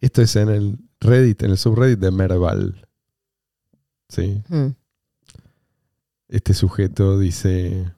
Esto 0.01 0.21
es 0.21 0.35
en 0.35 0.49
el 0.49 0.77
Reddit, 0.99 1.43
en 1.43 1.51
el 1.51 1.57
subreddit 1.57 1.99
de 1.99 2.11
Merval. 2.11 2.87
¿Sí? 4.09 4.43
Mm. 4.49 4.75
Este 6.27 6.53
sujeto 6.53 7.17
dice: 7.17 7.93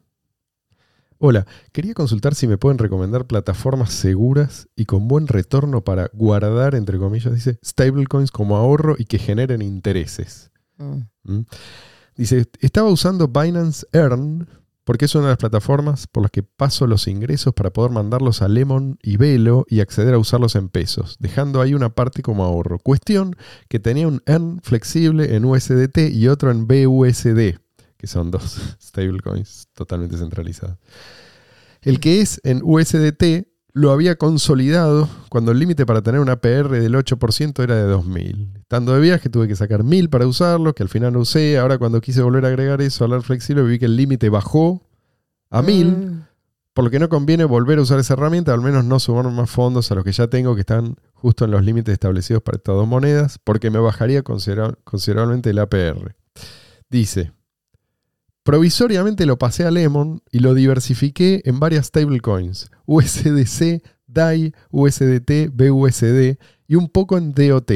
Hola, 1.26 1.48
quería 1.72 1.94
consultar 1.94 2.36
si 2.36 2.48
me 2.48 2.58
pueden 2.58 2.78
recomendar 2.78 3.26
plataformas 3.26 3.94
seguras 3.94 4.68
y 4.76 4.84
con 4.84 5.08
buen 5.08 5.28
retorno 5.28 5.82
para 5.82 6.10
guardar, 6.12 6.76
entre 6.76 6.98
comillas, 6.98 7.34
dice, 7.34 7.60
stablecoins 7.64 8.30
como 8.30 8.58
ahorro 8.58 8.96
y 9.00 9.06
que 9.06 9.20
generen 9.20 9.62
intereses. 9.62 10.52
Mm. 10.76 10.98
¿Mm? 11.24 11.46
Dice, 12.18 12.46
estaba 12.60 12.90
usando 12.90 13.30
Binance 13.30 13.88
Earn 13.94 14.50
porque 14.84 15.06
es 15.06 15.16
una 15.16 15.28
de 15.28 15.30
las 15.30 15.38
plataformas 15.38 16.08
por 16.08 16.24
las 16.24 16.32
que 16.32 16.44
paso 16.44 16.88
los 16.88 17.08
ingresos 17.08 17.54
para 17.54 17.72
poder 17.72 17.92
mandarlos 17.92 18.42
a 18.42 18.50
Lemon 18.50 19.00
y 19.02 19.16
Velo 19.16 19.66
y 19.70 19.80
acceder 19.80 20.16
a 20.16 20.20
usarlos 20.20 20.58
en 20.58 20.68
pesos, 20.68 21.16
dejando 21.22 21.62
ahí 21.62 21.74
una 21.74 21.96
parte 21.96 22.22
como 22.22 22.44
ahorro. 22.44 22.80
Cuestión 22.80 23.38
que 23.70 23.80
tenía 23.80 24.10
un 24.10 24.22
Earn 24.26 24.60
flexible 24.62 25.38
en 25.38 25.46
USDT 25.46 26.00
y 26.12 26.28
otro 26.28 26.52
en 26.52 26.68
BUSD, 26.68 27.64
que 28.04 28.08
son 28.08 28.32
dos 28.32 28.76
stablecoins 28.84 29.70
totalmente 29.74 30.18
centralizados. 30.18 30.78
El 31.82 32.02
que 32.02 32.20
es 32.20 32.42
en 32.44 32.60
USDT 32.62 33.48
lo 33.72 33.92
había 33.92 34.18
consolidado 34.18 35.08
cuando 35.30 35.54
el 35.54 35.60
límite 35.60 35.86
para 35.86 36.02
tener 36.02 36.20
una 36.20 36.36
PR 36.42 36.68
del 36.70 36.96
8% 36.96 37.64
era 37.64 37.76
de 37.78 37.94
2.000. 37.96 38.58
Estando 38.60 38.94
de 38.94 39.00
viaje 39.00 39.30
tuve 39.30 39.48
que 39.48 39.56
sacar 39.56 39.84
1.000 39.86 40.10
para 40.10 40.28
usarlo, 40.28 40.76
que 40.76 40.84
al 40.84 40.90
final 40.90 41.14
no 41.14 41.20
usé. 41.22 41.58
Ahora 41.58 41.78
cuando 41.78 42.02
quise 42.02 42.22
volver 42.22 42.44
a 42.44 42.50
agregar 42.50 42.82
eso 42.82 43.06
al 43.06 43.24
flexible 43.24 43.64
vi 43.64 43.80
que 43.80 43.86
el 43.86 43.96
límite 43.96 44.28
bajó 44.28 44.86
a 45.50 45.62
1.000, 45.62 45.86
Mm. 45.96 46.26
por 46.74 46.84
lo 46.84 46.92
que 46.92 47.00
no 47.00 47.08
conviene 47.08 47.46
volver 47.46 47.80
a 47.80 47.84
usar 47.84 48.00
esa 48.00 48.16
herramienta, 48.16 48.54
al 48.54 48.60
menos 48.60 48.84
no 48.84 49.00
sumar 49.00 49.32
más 49.32 49.50
fondos 49.50 49.90
a 49.92 49.96
los 49.96 50.04
que 50.04 50.12
ya 50.12 50.28
tengo 50.28 50.56
que 50.56 50.62
están 50.62 50.98
justo 51.14 51.46
en 51.46 51.52
los 51.52 51.64
límites 51.64 51.94
establecidos 51.94 52.44
para 52.44 52.58
estas 52.58 52.76
dos 52.76 52.86
monedas, 52.88 53.40
porque 53.42 53.70
me 53.72 53.80
bajaría 53.80 54.24
considera- 54.24 54.78
considerablemente 54.84 55.52
el 55.52 55.60
APR. 55.60 56.16
Dice, 56.90 57.32
provisoriamente 58.44 59.26
lo 59.26 59.38
pasé 59.38 59.64
a 59.64 59.72
Lemon 59.72 60.22
y 60.32 60.40
lo 60.40 60.54
diversifiqué 60.54 61.42
en 61.46 61.60
varias 61.60 61.88
stablecoins, 61.88 62.70
USDC, 62.86 63.82
DAI, 64.08 64.54
USDT, 64.70 65.50
BUSD 65.52 66.38
y 66.68 66.76
un 66.76 66.90
poco 66.90 67.18
en 67.18 67.34
DOT. 67.34 67.72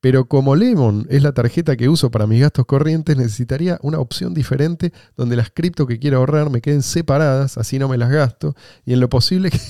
Pero 0.00 0.28
como 0.28 0.54
Lemon 0.54 1.06
es 1.10 1.22
la 1.22 1.32
tarjeta 1.32 1.76
que 1.76 1.88
uso 1.88 2.10
para 2.10 2.26
mis 2.26 2.40
gastos 2.40 2.66
corrientes, 2.66 3.16
necesitaría 3.16 3.78
una 3.82 3.98
opción 3.98 4.34
diferente 4.34 4.92
donde 5.16 5.36
las 5.36 5.50
cripto 5.50 5.86
que 5.86 5.98
quiero 5.98 6.18
ahorrar 6.18 6.50
me 6.50 6.60
queden 6.60 6.82
separadas, 6.82 7.58
así 7.58 7.78
no 7.78 7.88
me 7.88 7.98
las 7.98 8.10
gasto, 8.10 8.54
y 8.84 8.92
en 8.92 9.00
lo 9.00 9.08
posible 9.08 9.50
que, 9.50 9.60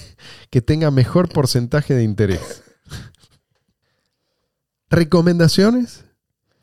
que 0.50 0.60
tenga 0.60 0.90
mejor 0.90 1.28
porcentaje 1.28 1.94
de 1.94 2.02
interés. 2.02 2.62
¿Recomendaciones? 4.90 6.04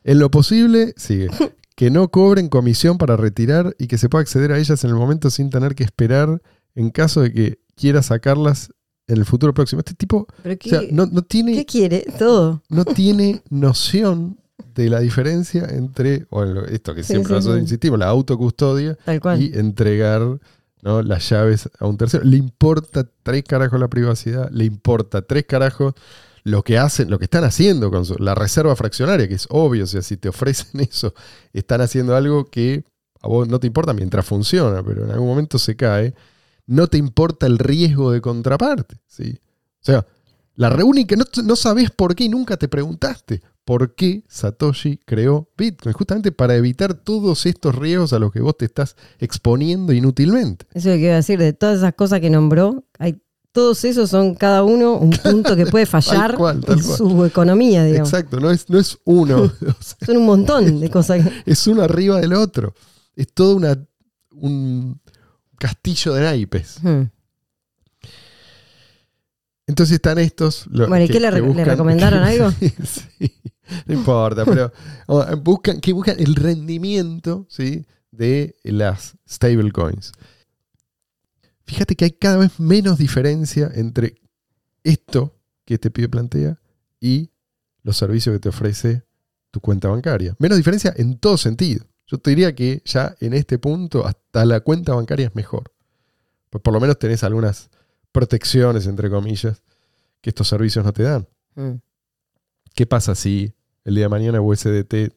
En 0.04 0.20
lo 0.20 0.30
posible, 0.30 0.94
sigue, 0.98 1.30
que 1.76 1.90
no 1.90 2.10
cobren 2.10 2.50
comisión 2.50 2.98
para 2.98 3.18
retirar 3.18 3.76
y 3.80 3.88
que 3.88 3.98
se 3.98 4.10
pueda 4.10 4.22
acceder 4.22 4.52
a 4.52 4.60
ellas 4.60 4.84
en 4.84 4.90
el 4.92 4.96
momento 4.96 5.30
sin 5.30 5.50
tener 5.50 5.76
que 5.76 5.84
esperar 5.84 6.42
en 6.76 6.90
caso 6.92 7.22
de 7.22 7.32
que 7.34 7.60
quiera 7.76 8.02
sacarlas 8.04 8.70
en 9.08 9.18
el 9.18 9.26
futuro 9.26 9.54
próximo. 9.54 9.80
Este 9.80 9.94
tipo 9.96 10.28
¿Pero 10.44 10.56
o 10.64 10.70
sea, 10.70 10.82
no, 10.92 11.06
no 11.08 11.22
tiene 11.24 11.54
qué 11.56 11.66
quiere? 11.66 12.06
Todo. 12.18 12.62
no 12.70 12.86
tiene 12.86 13.42
noción 13.50 14.38
de 14.76 14.90
la 14.90 15.00
diferencia 15.00 15.66
entre, 15.70 16.26
bueno, 16.32 16.62
esto 16.66 16.96
que 16.96 17.04
Sí, 17.04 17.10
siempre 17.14 17.30
sí, 17.30 17.34
nosotros 17.34 17.58
sí. 17.58 17.62
insistimos, 17.64 18.00
la 18.00 18.08
autocustodia 18.08 18.96
Tal 19.04 19.20
cual. 19.20 19.42
y 19.42 19.52
entregar 19.58 20.22
¿no? 20.82 21.02
las 21.02 21.30
llaves 21.30 21.70
a 21.80 21.86
un 21.88 21.98
tercero. 21.98 22.24
Le 22.24 22.38
importa 22.38 23.08
tres 23.24 23.44
carajos 23.44 23.80
la 23.80 23.88
privacidad, 23.88 24.50
le 24.52 24.66
importa 24.66 25.22
tres 25.22 25.46
carajos 25.46 25.94
lo 26.44 26.64
que 26.64 26.78
hacen, 26.78 27.10
lo 27.10 27.20
que 27.20 27.26
están 27.26 27.44
haciendo 27.44 27.90
con 27.90 28.04
la 28.20 28.36
reserva 28.36 28.76
fraccionaria, 28.76 29.28
que 29.28 29.36
es 29.36 29.48
obvio, 29.50 29.86
o 29.86 29.88
sea, 29.88 30.02
si 30.02 30.18
te 30.18 30.30
ofrecen 30.30 30.80
eso, 30.82 31.14
están 31.54 31.82
haciendo 31.82 32.16
algo 32.16 32.46
que 32.46 32.84
a 33.22 33.28
vos 33.28 33.48
no 33.48 33.60
te 33.60 33.68
importa 33.68 33.94
mientras 33.94 34.26
funciona, 34.26 34.84
pero 34.84 35.06
en 35.06 35.12
algún 35.12 35.28
momento 35.28 35.58
se 35.58 35.76
cae, 35.76 36.14
no 36.66 36.88
te 36.88 36.98
importa 36.98 37.46
el 37.46 37.58
riesgo 37.58 38.12
de 38.12 38.22
contraparte, 38.22 38.98
¿sí? 39.08 39.40
O 39.82 39.86
sea, 39.86 40.06
la 40.56 40.70
reúnica, 40.70 41.16
no, 41.16 41.24
no 41.44 41.56
sabes 41.56 41.90
por 41.90 42.16
qué 42.16 42.26
y 42.26 42.30
nunca 42.30 42.58
te 42.58 42.68
preguntaste 42.68 43.42
por 43.66 43.96
qué 43.96 44.24
Satoshi 44.28 45.00
creó 45.06 45.50
Bitcoin, 45.58 45.94
justamente 45.94 46.32
para 46.32 46.56
evitar 46.56 46.94
todos 46.94 47.46
estos 47.46 47.76
riesgos 47.76 48.14
a 48.14 48.20
los 48.20 48.32
que 48.32 48.42
vos 48.42 48.58
te 48.58 48.66
estás 48.66 48.96
exponiendo 49.20 49.94
inútilmente. 49.94 50.66
Eso 50.74 50.90
es 50.90 50.96
lo 50.96 51.00
que 51.00 51.06
iba 51.06 51.14
a 51.14 51.18
decir, 51.18 51.40
de 51.40 51.54
todas 51.54 51.78
esas 51.78 51.94
cosas 51.94 52.20
que 52.20 52.30
nombró, 52.30 52.86
hay, 53.00 53.22
todos 53.54 53.86
esos 53.86 54.10
son 54.10 54.36
cada 54.36 54.64
uno 54.64 54.98
un 54.98 55.12
punto 55.12 55.56
que 55.56 55.66
puede 55.68 55.86
fallar 55.98 56.36
cual, 56.36 56.60
tal 56.60 56.80
en 56.80 56.84
cual. 56.84 56.98
su 56.98 57.24
economía, 57.26 57.86
digamos. 57.86 58.10
Exacto, 58.12 58.40
no 58.42 58.52
es, 58.52 58.70
no 58.70 58.78
es 58.80 58.98
uno, 59.06 59.50
Son 60.06 60.18
un 60.18 60.26
montón 60.26 60.80
de 60.82 60.90
cosas. 60.90 61.24
que- 61.24 61.44
es 61.52 61.66
uno 61.68 61.84
arriba 61.84 62.20
del 62.20 62.34
otro. 62.34 62.74
Es 63.16 63.28
todo 63.34 63.56
una, 63.56 63.78
un 64.32 65.00
castillo 65.58 66.14
de 66.16 66.22
naipes. 66.24 66.78
Hmm. 66.82 67.04
Entonces 69.66 69.96
están 69.96 70.18
estos. 70.20 70.66
lo- 70.70 70.88
Bueno, 70.88 71.06
¿y 71.06 71.08
qué 71.10 71.20
le 71.20 71.32
re- 71.32 71.54
le 71.54 71.64
recomendaron 71.66 72.22
algo? 72.24 72.52
sí, 72.52 72.74
no 73.86 73.94
importa, 73.94 74.44
pero 74.46 74.72
buscan, 75.42 75.80
que 75.80 75.94
buscan 75.94 76.20
el 76.20 76.36
rendimiento 76.36 77.46
¿sí? 77.50 77.86
de 78.12 78.56
las 78.64 79.14
stablecoins. 79.30 80.12
Fíjate 81.66 81.96
que 81.96 82.06
hay 82.06 82.12
cada 82.12 82.38
vez 82.38 82.60
menos 82.60 82.98
diferencia 82.98 83.72
entre 83.74 84.22
esto 84.84 85.36
que 85.66 85.76
este 85.76 85.92
pibe 85.92 86.10
plantea 86.10 86.60
y 87.00 87.32
los 87.84 87.98
servicios 87.98 88.36
que 88.36 88.40
te 88.40 88.50
ofrece 88.50 89.04
tu 89.52 89.60
cuenta 89.60 89.88
bancaria. 89.88 90.36
Menos 90.40 90.58
diferencia 90.58 90.94
en 90.98 91.18
todo 91.18 91.38
sentido. 91.38 91.86
Yo 92.06 92.18
te 92.18 92.32
diría 92.32 92.54
que 92.54 92.82
ya 92.86 93.16
en 93.20 93.34
este 93.34 93.60
punto 93.60 94.06
hasta 94.06 94.46
la 94.46 94.60
cuenta 94.60 94.94
bancaria 94.94 95.28
es 95.28 95.36
mejor. 95.36 95.74
Pues 96.50 96.62
por 96.62 96.74
lo 96.74 96.80
menos 96.80 97.00
tenés 97.00 97.24
algunas 97.24 97.70
protecciones, 98.12 98.86
entre 98.88 99.10
comillas, 99.10 99.64
que 100.22 100.30
estos 100.30 100.48
servicios 100.48 100.86
no 100.86 100.94
te 100.94 101.04
dan. 101.04 101.28
Hmm. 101.56 101.76
¿Qué 102.76 102.86
pasa 102.86 103.16
si 103.16 103.54
el 103.86 103.96
día 103.96 104.06
de 104.06 104.10
mañana 104.10 104.42
USDT 104.42 105.14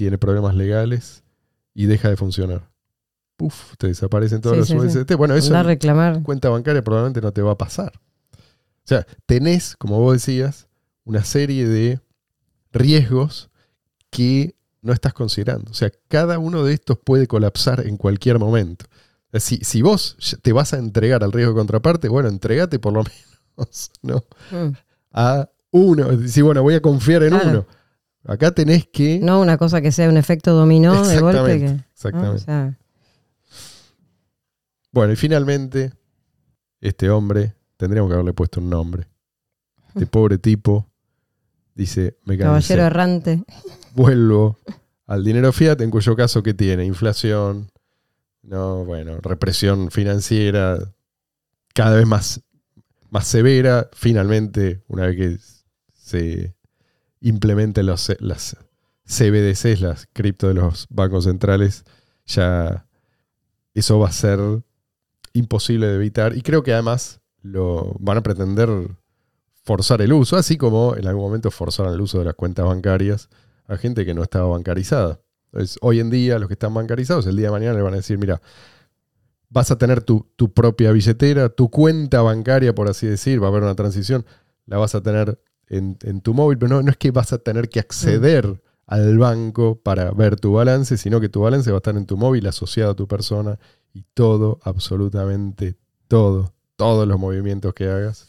tiene 0.00 0.16
problemas 0.16 0.54
legales 0.54 1.22
y 1.74 1.84
deja 1.84 2.08
de 2.08 2.16
funcionar. 2.16 2.69
Puf, 3.40 3.74
te 3.78 3.86
desaparecen 3.86 4.40
todos 4.42 4.66
Sí, 4.68 4.74
los 4.74 4.92
sí, 4.92 4.98
USDT. 4.98 5.14
Bueno, 5.16 5.34
eso 5.34 5.54
a 5.56 5.60
en 5.60 5.66
reclamar. 5.66 6.22
cuenta 6.22 6.50
bancaria 6.50 6.82
probablemente 6.84 7.22
no 7.22 7.32
te 7.32 7.40
va 7.40 7.52
a 7.52 7.56
pasar. 7.58 7.92
O 8.36 8.84
sea, 8.84 9.06
tenés, 9.24 9.76
como 9.76 9.98
vos 9.98 10.12
decías, 10.12 10.66
una 11.04 11.24
serie 11.24 11.66
de 11.66 12.00
riesgos 12.72 13.48
que 14.10 14.54
no 14.82 14.92
estás 14.92 15.12
considerando. 15.14 15.70
O 15.70 15.74
sea, 15.74 15.90
cada 16.08 16.38
uno 16.38 16.64
de 16.64 16.74
estos 16.74 16.98
puede 16.98 17.26
colapsar 17.26 17.86
en 17.86 17.96
cualquier 17.96 18.38
momento. 18.38 18.86
Si, 19.34 19.58
si 19.58 19.80
vos 19.82 20.16
te 20.42 20.52
vas 20.52 20.72
a 20.74 20.78
entregar 20.78 21.22
al 21.22 21.32
riesgo 21.32 21.52
de 21.54 21.58
contraparte, 21.60 22.08
bueno, 22.08 22.28
entregate 22.28 22.78
por 22.78 22.92
lo 22.92 23.04
menos, 23.56 23.90
¿no? 24.02 24.24
Mm. 24.50 24.72
A 25.12 25.48
uno. 25.70 26.28
Si, 26.28 26.42
bueno, 26.42 26.62
voy 26.62 26.74
a 26.74 26.82
confiar 26.82 27.22
en 27.22 27.30
Claro. 27.30 27.48
uno. 27.50 27.66
Acá 28.24 28.50
tenés 28.50 28.86
que. 28.86 29.18
No 29.20 29.40
una 29.40 29.56
cosa 29.56 29.80
que 29.80 29.92
sea 29.92 30.08
un 30.08 30.16
efecto 30.18 30.52
dominó 30.52 31.06
de 31.06 31.20
golpe. 31.20 31.54
Exactamente, 31.54 31.66
Que, 31.66 31.72
¿no? 31.72 31.84
exactamente. 31.94 32.36
O 32.36 32.44
sea, 32.44 32.78
Bueno, 34.92 35.12
y 35.12 35.16
finalmente, 35.16 35.92
este 36.80 37.10
hombre, 37.10 37.54
tendríamos 37.76 38.10
que 38.10 38.14
haberle 38.14 38.32
puesto 38.32 38.60
un 38.60 38.70
nombre. 38.70 39.06
Este 39.88 40.06
pobre 40.06 40.38
tipo 40.38 40.88
dice, 41.74 42.16
me 42.24 42.36
cansé, 42.36 42.74
caballero 42.74 42.82
errante. 42.82 43.44
vuelvo 43.94 44.58
al 45.06 45.24
dinero 45.24 45.52
fiat, 45.52 45.80
en 45.80 45.90
cuyo 45.90 46.14
caso, 46.14 46.42
¿qué 46.42 46.54
tiene? 46.54 46.84
Inflación, 46.84 47.70
no, 48.42 48.84
bueno, 48.84 49.18
represión 49.20 49.90
financiera 49.90 50.78
cada 51.74 51.96
vez 51.96 52.06
más, 52.06 52.40
más 53.10 53.26
severa. 53.26 53.88
Finalmente, 53.92 54.82
una 54.88 55.06
vez 55.06 55.16
que 55.16 55.38
se 55.94 56.54
implementen 57.20 57.86
los, 57.86 58.12
las 58.20 58.56
CBDCs, 59.04 59.80
las 59.80 60.08
cripto 60.12 60.48
de 60.48 60.54
los 60.54 60.86
bancos 60.90 61.24
centrales, 61.24 61.84
ya 62.26 62.86
eso 63.74 63.98
va 63.98 64.08
a 64.08 64.12
ser 64.12 64.40
imposible 65.32 65.86
de 65.86 65.96
evitar. 65.96 66.36
Y 66.36 66.42
creo 66.42 66.62
que 66.62 66.72
además 66.72 67.20
lo 67.42 67.94
van 67.98 68.18
a 68.18 68.22
pretender 68.22 68.68
forzar 69.62 70.02
el 70.02 70.12
uso, 70.12 70.36
así 70.36 70.56
como 70.56 70.96
en 70.96 71.06
algún 71.06 71.24
momento 71.24 71.50
forzaron 71.50 71.94
el 71.94 72.00
uso 72.00 72.18
de 72.18 72.24
las 72.24 72.34
cuentas 72.34 72.66
bancarias 72.66 73.28
a 73.66 73.76
gente 73.76 74.04
que 74.04 74.14
no 74.14 74.22
estaba 74.22 74.48
bancarizada. 74.48 75.20
Entonces, 75.52 75.78
hoy 75.80 76.00
en 76.00 76.10
día, 76.10 76.38
los 76.38 76.48
que 76.48 76.54
están 76.54 76.74
bancarizados, 76.74 77.26
el 77.26 77.36
día 77.36 77.46
de 77.46 77.52
mañana 77.52 77.74
le 77.74 77.82
van 77.82 77.94
a 77.94 77.96
decir, 77.96 78.18
mira, 78.18 78.40
vas 79.48 79.70
a 79.70 79.78
tener 79.78 80.02
tu, 80.02 80.28
tu 80.36 80.52
propia 80.52 80.92
billetera, 80.92 81.48
tu 81.48 81.70
cuenta 81.70 82.22
bancaria, 82.22 82.74
por 82.74 82.88
así 82.88 83.06
decir, 83.06 83.42
va 83.42 83.46
a 83.46 83.50
haber 83.50 83.62
una 83.62 83.74
transición, 83.74 84.24
la 84.66 84.78
vas 84.78 84.94
a 84.94 85.02
tener 85.02 85.40
en, 85.68 85.98
en 86.02 86.20
tu 86.20 86.34
móvil, 86.34 86.58
pero 86.58 86.68
no, 86.68 86.82
no 86.82 86.90
es 86.90 86.96
que 86.96 87.10
vas 87.10 87.32
a 87.32 87.38
tener 87.38 87.68
que 87.68 87.80
acceder 87.80 88.60
al 88.90 89.18
banco 89.18 89.76
para 89.82 90.10
ver 90.10 90.34
tu 90.38 90.52
balance, 90.52 90.96
sino 90.96 91.20
que 91.20 91.28
tu 91.28 91.40
balance 91.40 91.70
va 91.70 91.76
a 91.76 91.78
estar 91.78 91.96
en 91.96 92.06
tu 92.06 92.16
móvil 92.16 92.46
asociado 92.48 92.90
a 92.90 92.94
tu 92.94 93.06
persona 93.06 93.56
y 93.94 94.02
todo, 94.14 94.58
absolutamente 94.64 95.76
todo, 96.08 96.52
todos 96.74 97.06
los 97.06 97.18
movimientos 97.18 97.72
que 97.72 97.88
hagas 97.88 98.28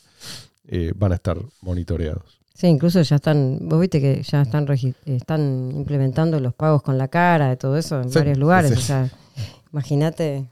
eh, 0.67 0.93
van 0.95 1.13
a 1.13 1.15
estar 1.15 1.37
monitoreados. 1.61 2.39
Sí, 2.53 2.67
incluso 2.67 3.01
ya 3.01 3.15
están, 3.15 3.57
vos 3.63 3.79
viste 3.81 3.99
que 3.99 4.21
ya 4.21 4.43
están 4.43 4.67
están 5.05 5.71
implementando 5.73 6.39
los 6.39 6.53
pagos 6.53 6.83
con 6.83 6.97
la 6.99 7.07
cara, 7.07 7.49
de 7.49 7.57
todo 7.57 7.75
eso 7.75 7.99
en 7.99 8.11
Sí, 8.11 8.19
varios 8.19 8.37
lugares. 8.37 8.69
sí. 8.71 8.77
O 8.77 8.81
sea, 8.81 9.09
imagínate 9.73 10.45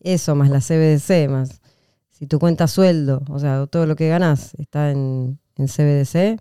eso, 0.00 0.34
más 0.34 0.50
la 0.50 0.60
CBDC, 0.60 1.30
más 1.30 1.62
si 2.10 2.26
tu 2.26 2.38
cuenta 2.38 2.66
sueldo, 2.66 3.22
o 3.30 3.38
sea, 3.38 3.66
todo 3.66 3.86
lo 3.86 3.96
que 3.96 4.08
ganás 4.08 4.54
está 4.58 4.90
en, 4.90 5.38
en 5.56 5.66
CBDC 5.66 6.38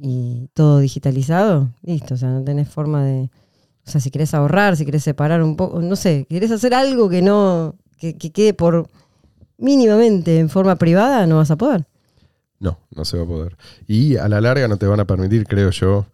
y 0.00 0.48
todo 0.54 0.78
digitalizado, 0.78 1.70
listo, 1.82 2.14
o 2.14 2.16
sea, 2.16 2.30
no 2.30 2.44
tenés 2.44 2.68
forma 2.68 3.04
de, 3.04 3.30
o 3.86 3.90
sea, 3.90 4.00
si 4.00 4.10
querés 4.10 4.34
ahorrar, 4.34 4.76
si 4.76 4.84
querés 4.84 5.02
separar 5.02 5.42
un 5.42 5.56
poco, 5.56 5.80
no 5.80 5.96
sé, 5.96 6.26
querés 6.28 6.50
hacer 6.50 6.74
algo 6.74 7.08
que 7.08 7.22
no, 7.22 7.76
que, 7.98 8.16
que 8.16 8.30
quede 8.30 8.54
por 8.54 8.88
mínimamente 9.56 10.38
en 10.38 10.48
forma 10.48 10.76
privada, 10.76 11.26
no 11.26 11.36
vas 11.36 11.50
a 11.50 11.56
poder. 11.56 11.86
No, 12.60 12.78
no 12.90 13.04
se 13.04 13.16
va 13.16 13.24
a 13.24 13.26
poder. 13.26 13.56
Y 13.86 14.16
a 14.16 14.28
la 14.28 14.40
larga 14.40 14.68
no 14.68 14.76
te 14.76 14.86
van 14.86 15.00
a 15.00 15.06
permitir, 15.06 15.46
creo 15.46 15.70
yo, 15.70 16.06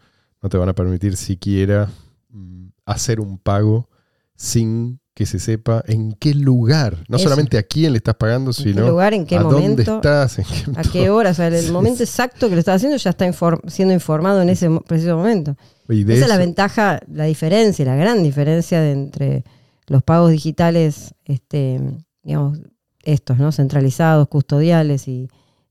no 0.42 0.48
te 0.48 0.58
van 0.58 0.68
a 0.68 0.74
permitir 0.74 1.16
siquiera 1.16 1.88
mm, 2.30 2.68
hacer 2.84 3.20
un 3.20 3.38
pago 3.38 3.88
sin 4.36 5.00
que 5.14 5.26
se 5.26 5.38
sepa 5.38 5.82
en 5.86 6.12
qué 6.14 6.34
lugar, 6.34 7.04
no 7.08 7.16
Eso. 7.16 7.24
solamente 7.24 7.56
a 7.56 7.62
quién 7.62 7.92
le 7.92 7.98
estás 7.98 8.16
pagando, 8.16 8.50
¿En 8.50 8.56
qué 8.56 8.62
sino 8.62 8.88
lugar, 8.88 9.14
en 9.14 9.24
qué 9.26 9.36
a 9.36 9.42
dónde 9.42 9.60
momento? 9.60 9.96
estás, 9.96 10.38
en 10.40 10.44
qué 10.44 10.80
a 10.80 10.82
qué 10.82 11.10
hora, 11.10 11.30
o 11.30 11.34
sea, 11.34 11.46
el, 11.46 11.54
el 11.66 11.72
momento 11.72 12.02
exacto 12.02 12.48
que 12.48 12.54
lo 12.54 12.58
estás 12.58 12.76
haciendo 12.76 12.96
ya 12.96 13.10
está 13.10 13.32
siendo 13.68 13.94
informado 13.94 14.42
en 14.42 14.48
ese 14.48 14.68
preciso 14.86 15.16
momento. 15.16 15.56
Y 15.88 16.02
Esa 16.02 16.24
es 16.24 16.28
la 16.28 16.38
ventaja, 16.38 17.00
la 17.06 17.24
diferencia, 17.24 17.84
la 17.84 17.94
gran 17.94 18.22
diferencia 18.22 18.80
de 18.80 18.90
entre 18.92 19.44
los 19.86 20.02
pagos 20.02 20.30
digitales, 20.30 21.14
este, 21.24 21.80
digamos, 22.22 22.58
estos, 23.02 23.38
¿no? 23.38 23.52
Centralizados, 23.52 24.28
custodiales 24.28 25.06
y 25.08 25.28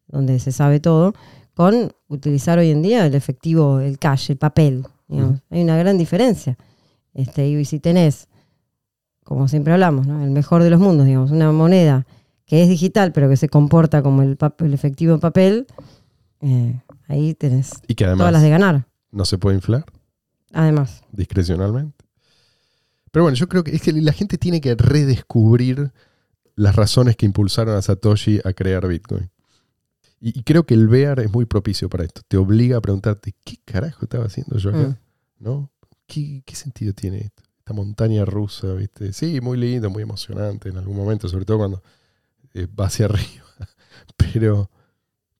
donde 0.08 0.39
se 0.39 0.52
sabe 0.52 0.80
todo, 0.80 1.14
con 1.56 1.91
utilizar 2.08 2.60
hoy 2.60 2.70
en 2.70 2.82
día 2.82 3.06
el 3.06 3.16
efectivo, 3.16 3.80
el 3.80 4.00
cash, 4.00 4.32
el 4.32 4.38
papel. 4.38 4.86
digamos. 5.08 5.41
Hay 5.50 5.64
una 5.64 5.78
gran 5.78 5.98
diferencia. 5.98 6.58
Este, 7.14 7.48
y 7.48 7.66
si 7.66 7.80
tenés, 7.80 8.28
como 9.24 9.48
siempre 9.48 9.74
hablamos, 9.74 10.08
¿no? 10.08 10.24
el 10.24 10.32
mejor 10.32 10.64
de 10.64 10.70
los 10.70 10.80
mundos, 10.80 11.06
digamos, 11.06 11.32
una 11.32 11.52
moneda 11.52 12.06
que 12.46 12.62
es 12.62 12.70
digital, 12.70 13.12
pero 13.14 13.30
que 13.30 13.38
se 13.38 13.50
comporta 13.50 14.02
como 14.02 14.22
el, 14.22 14.38
efectivo 14.74 15.14
en 15.14 15.20
papel, 15.20 15.68
eh, 16.42 16.82
ahí 17.08 17.34
tenés 17.34 17.72
y 17.88 17.96
que 17.96 18.04
todas 18.04 18.20
además 18.20 18.34
las 18.34 18.42
de 18.44 18.50
ganar. 18.50 18.88
no 19.12 19.26
se 19.26 19.38
puede 19.38 19.56
inflar 19.56 19.86
Además. 20.52 21.04
discrecionalmente. 21.12 22.06
Pero 23.12 23.24
bueno, 23.24 23.36
yo 23.36 23.48
creo 23.48 23.64
que 23.64 23.76
es 23.76 23.82
que 23.82 23.94
la 23.94 24.12
gente 24.12 24.38
tiene 24.38 24.60
que 24.60 24.76
redescubrir 24.76 25.92
las 26.56 26.76
razones 26.76 27.16
que 27.16 27.26
impulsaron 27.26 27.76
a 27.76 27.82
Satoshi 27.82 28.42
a 28.44 28.54
crear 28.54 28.88
Bitcoin. 28.88 29.30
Y, 30.20 30.40
y 30.40 30.44
creo 30.44 30.66
que 30.66 30.74
el 30.74 30.88
Bear 30.88 31.20
es 31.20 31.32
muy 31.32 31.46
propicio 31.46 31.90
para 31.90 32.04
esto. 32.04 32.22
Te 32.28 32.38
obliga 32.38 32.78
a 32.78 32.82
preguntarte, 32.82 33.36
¿qué 33.44 33.58
carajo 33.66 34.06
estaba 34.06 34.26
haciendo 34.26 34.58
yo 34.58 34.70
acá? 34.70 34.80
Mm. 34.80 34.98
¿No? 35.40 35.72
¿Qué, 36.08 36.44
qué 36.46 36.56
sentido 36.56 36.94
tiene 36.94 37.18
esto? 37.20 37.44
Esta 37.64 37.74
montaña 37.74 38.26
rusa, 38.26 38.74
¿viste? 38.74 39.14
Sí, 39.14 39.39
muy 39.39 39.57
lindo, 39.57 39.89
muy 39.89 40.03
emocionante 40.03 40.68
en 40.68 40.78
algún 40.78 40.97
momento, 40.97 41.30
sobre 41.30 41.45
todo 41.45 41.59
cuando 41.59 41.82
eh, 42.53 42.68
va 42.68 42.88
hacia 42.88 43.05
arriba. 43.07 43.45
Pero, 44.18 44.70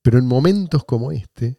pero 0.00 0.18
en 0.18 0.26
momentos 0.26 0.84
como 0.86 1.12
este, 1.12 1.58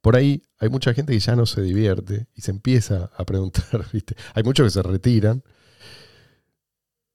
por 0.00 0.16
ahí 0.16 0.42
hay 0.58 0.70
mucha 0.70 0.92
gente 0.92 1.12
que 1.12 1.20
ya 1.20 1.36
no 1.36 1.46
se 1.46 1.62
divierte 1.62 2.26
y 2.34 2.40
se 2.40 2.50
empieza 2.50 3.12
a 3.16 3.24
preguntar, 3.24 3.86
¿viste? 3.92 4.16
Hay 4.34 4.42
muchos 4.42 4.66
que 4.66 4.70
se 4.72 4.82
retiran. 4.82 5.44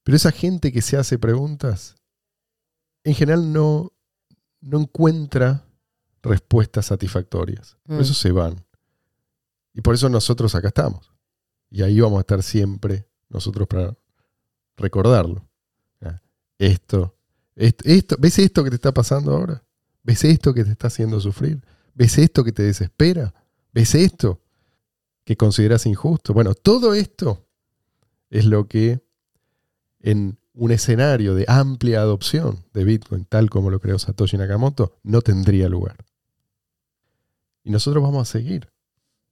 Pero 0.04 0.16
esa 0.16 0.32
gente 0.32 0.72
que 0.72 0.82
se 0.82 0.96
hace 0.96 1.20
preguntas, 1.20 1.96
en 3.04 3.16
general 3.16 3.52
no, 3.52 3.92
no 4.62 4.80
encuentra 4.80 5.66
respuestas 6.24 6.86
satisfactorias. 6.86 7.76
Por 7.84 7.98
Mm. 7.98 8.02
eso 8.02 8.14
se 8.14 8.32
van. 8.32 8.64
Y 9.74 9.82
por 9.82 9.94
eso 9.94 10.08
nosotros 10.08 10.56
acá 10.56 10.70
estamos. 10.70 11.11
Y 11.72 11.82
ahí 11.82 12.00
vamos 12.00 12.18
a 12.18 12.22
estar 12.22 12.44
siempre 12.44 13.08
nosotros 13.30 13.68
para 13.68 13.96
recordarlo. 14.78 15.48
Esto, 16.60 17.16
esto, 17.56 18.16
¿ves 18.20 18.38
esto 18.38 18.64
que 18.64 18.70
te 18.70 18.76
está 18.76 18.94
pasando 18.94 19.34
ahora? 19.34 19.64
¿Ves 20.04 20.24
esto 20.26 20.54
que 20.54 20.64
te 20.64 20.70
está 20.70 20.88
haciendo 20.88 21.20
sufrir? 21.20 21.60
¿Ves 21.96 22.20
esto 22.20 22.44
que 22.44 22.52
te 22.52 22.62
desespera? 22.62 23.34
¿Ves 23.74 23.96
esto 23.96 24.42
que 25.24 25.36
consideras 25.36 25.88
injusto? 25.88 26.36
Bueno, 26.36 26.54
todo 26.54 26.94
esto 26.94 27.48
es 28.30 28.46
lo 28.46 28.68
que 28.68 29.02
en 30.02 30.38
un 30.54 30.72
escenario 30.72 31.34
de 31.34 31.46
amplia 31.48 32.02
adopción 32.02 32.64
de 32.74 32.84
Bitcoin, 32.84 33.26
tal 33.26 33.50
como 33.50 33.72
lo 33.72 33.80
creó 33.80 33.98
Satoshi 33.98 34.38
Nakamoto, 34.38 35.00
no 35.02 35.22
tendría 35.22 35.68
lugar. 35.68 36.06
Y 37.64 37.72
nosotros 37.72 38.04
vamos 38.04 38.30
a 38.30 38.32
seguir 38.32 38.70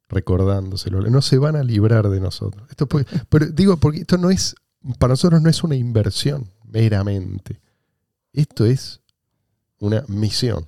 recordándoselo. 0.10 1.01
No 1.01 1.22
se 1.22 1.38
van 1.38 1.55
a 1.55 1.64
librar 1.64 2.10
de 2.10 2.20
nosotros. 2.20 2.68
Esto 2.70 2.88
pero 2.88 3.45
digo, 3.47 3.78
porque 3.78 3.99
esto 4.01 4.18
no 4.18 4.30
es, 4.30 4.55
para 4.97 5.12
nosotros 5.12 5.41
no 5.41 5.49
es 5.49 5.64
una 5.64 5.76
inversión 5.76 6.51
meramente. 6.66 7.62
Esto 8.34 8.66
es 8.66 9.01
una 9.80 10.03
misión. 10.07 10.68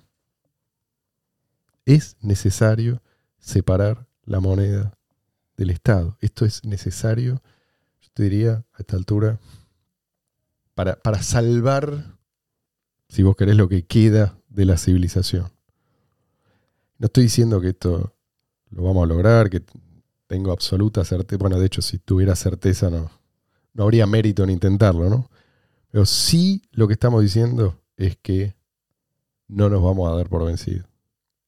Es 1.85 2.15
necesario 2.21 3.01
separar 3.39 4.07
la 4.25 4.39
moneda 4.39 4.93
del 5.57 5.71
Estado. 5.71 6.17
Esto 6.21 6.45
es 6.45 6.63
necesario, 6.63 7.41
yo 8.01 8.09
te 8.13 8.23
diría, 8.23 8.63
a 8.73 8.79
esta 8.79 8.95
altura, 8.95 9.39
para, 10.75 10.95
para 10.95 11.21
salvar, 11.23 12.15
si 13.09 13.23
vos 13.23 13.35
querés, 13.35 13.57
lo 13.57 13.67
que 13.67 13.83
queda 13.83 14.37
de 14.49 14.65
la 14.65 14.77
civilización. 14.77 15.51
No 16.99 17.07
estoy 17.07 17.23
diciendo 17.23 17.59
que 17.59 17.69
esto 17.69 18.13
lo 18.71 18.83
vamos 18.83 19.03
a 19.03 19.07
lograr, 19.07 19.49
que 19.49 19.61
tengo 20.27 20.51
absoluta 20.51 21.03
certeza. 21.03 21.37
Bueno, 21.39 21.59
de 21.59 21.65
hecho, 21.65 21.81
si 21.81 21.99
tuviera 21.99 22.35
certeza, 22.35 22.89
no, 22.89 23.11
no 23.73 23.83
habría 23.83 24.05
mérito 24.07 24.43
en 24.43 24.49
intentarlo, 24.49 25.09
¿no? 25.09 25.29
Pero 25.89 26.05
sí 26.05 26.63
lo 26.71 26.87
que 26.87 26.93
estamos 26.93 27.21
diciendo 27.21 27.77
es 27.97 28.17
que 28.17 28.55
no 29.47 29.69
nos 29.69 29.83
vamos 29.83 30.09
a 30.11 30.15
dar 30.15 30.29
por 30.29 30.45
vencidos. 30.45 30.85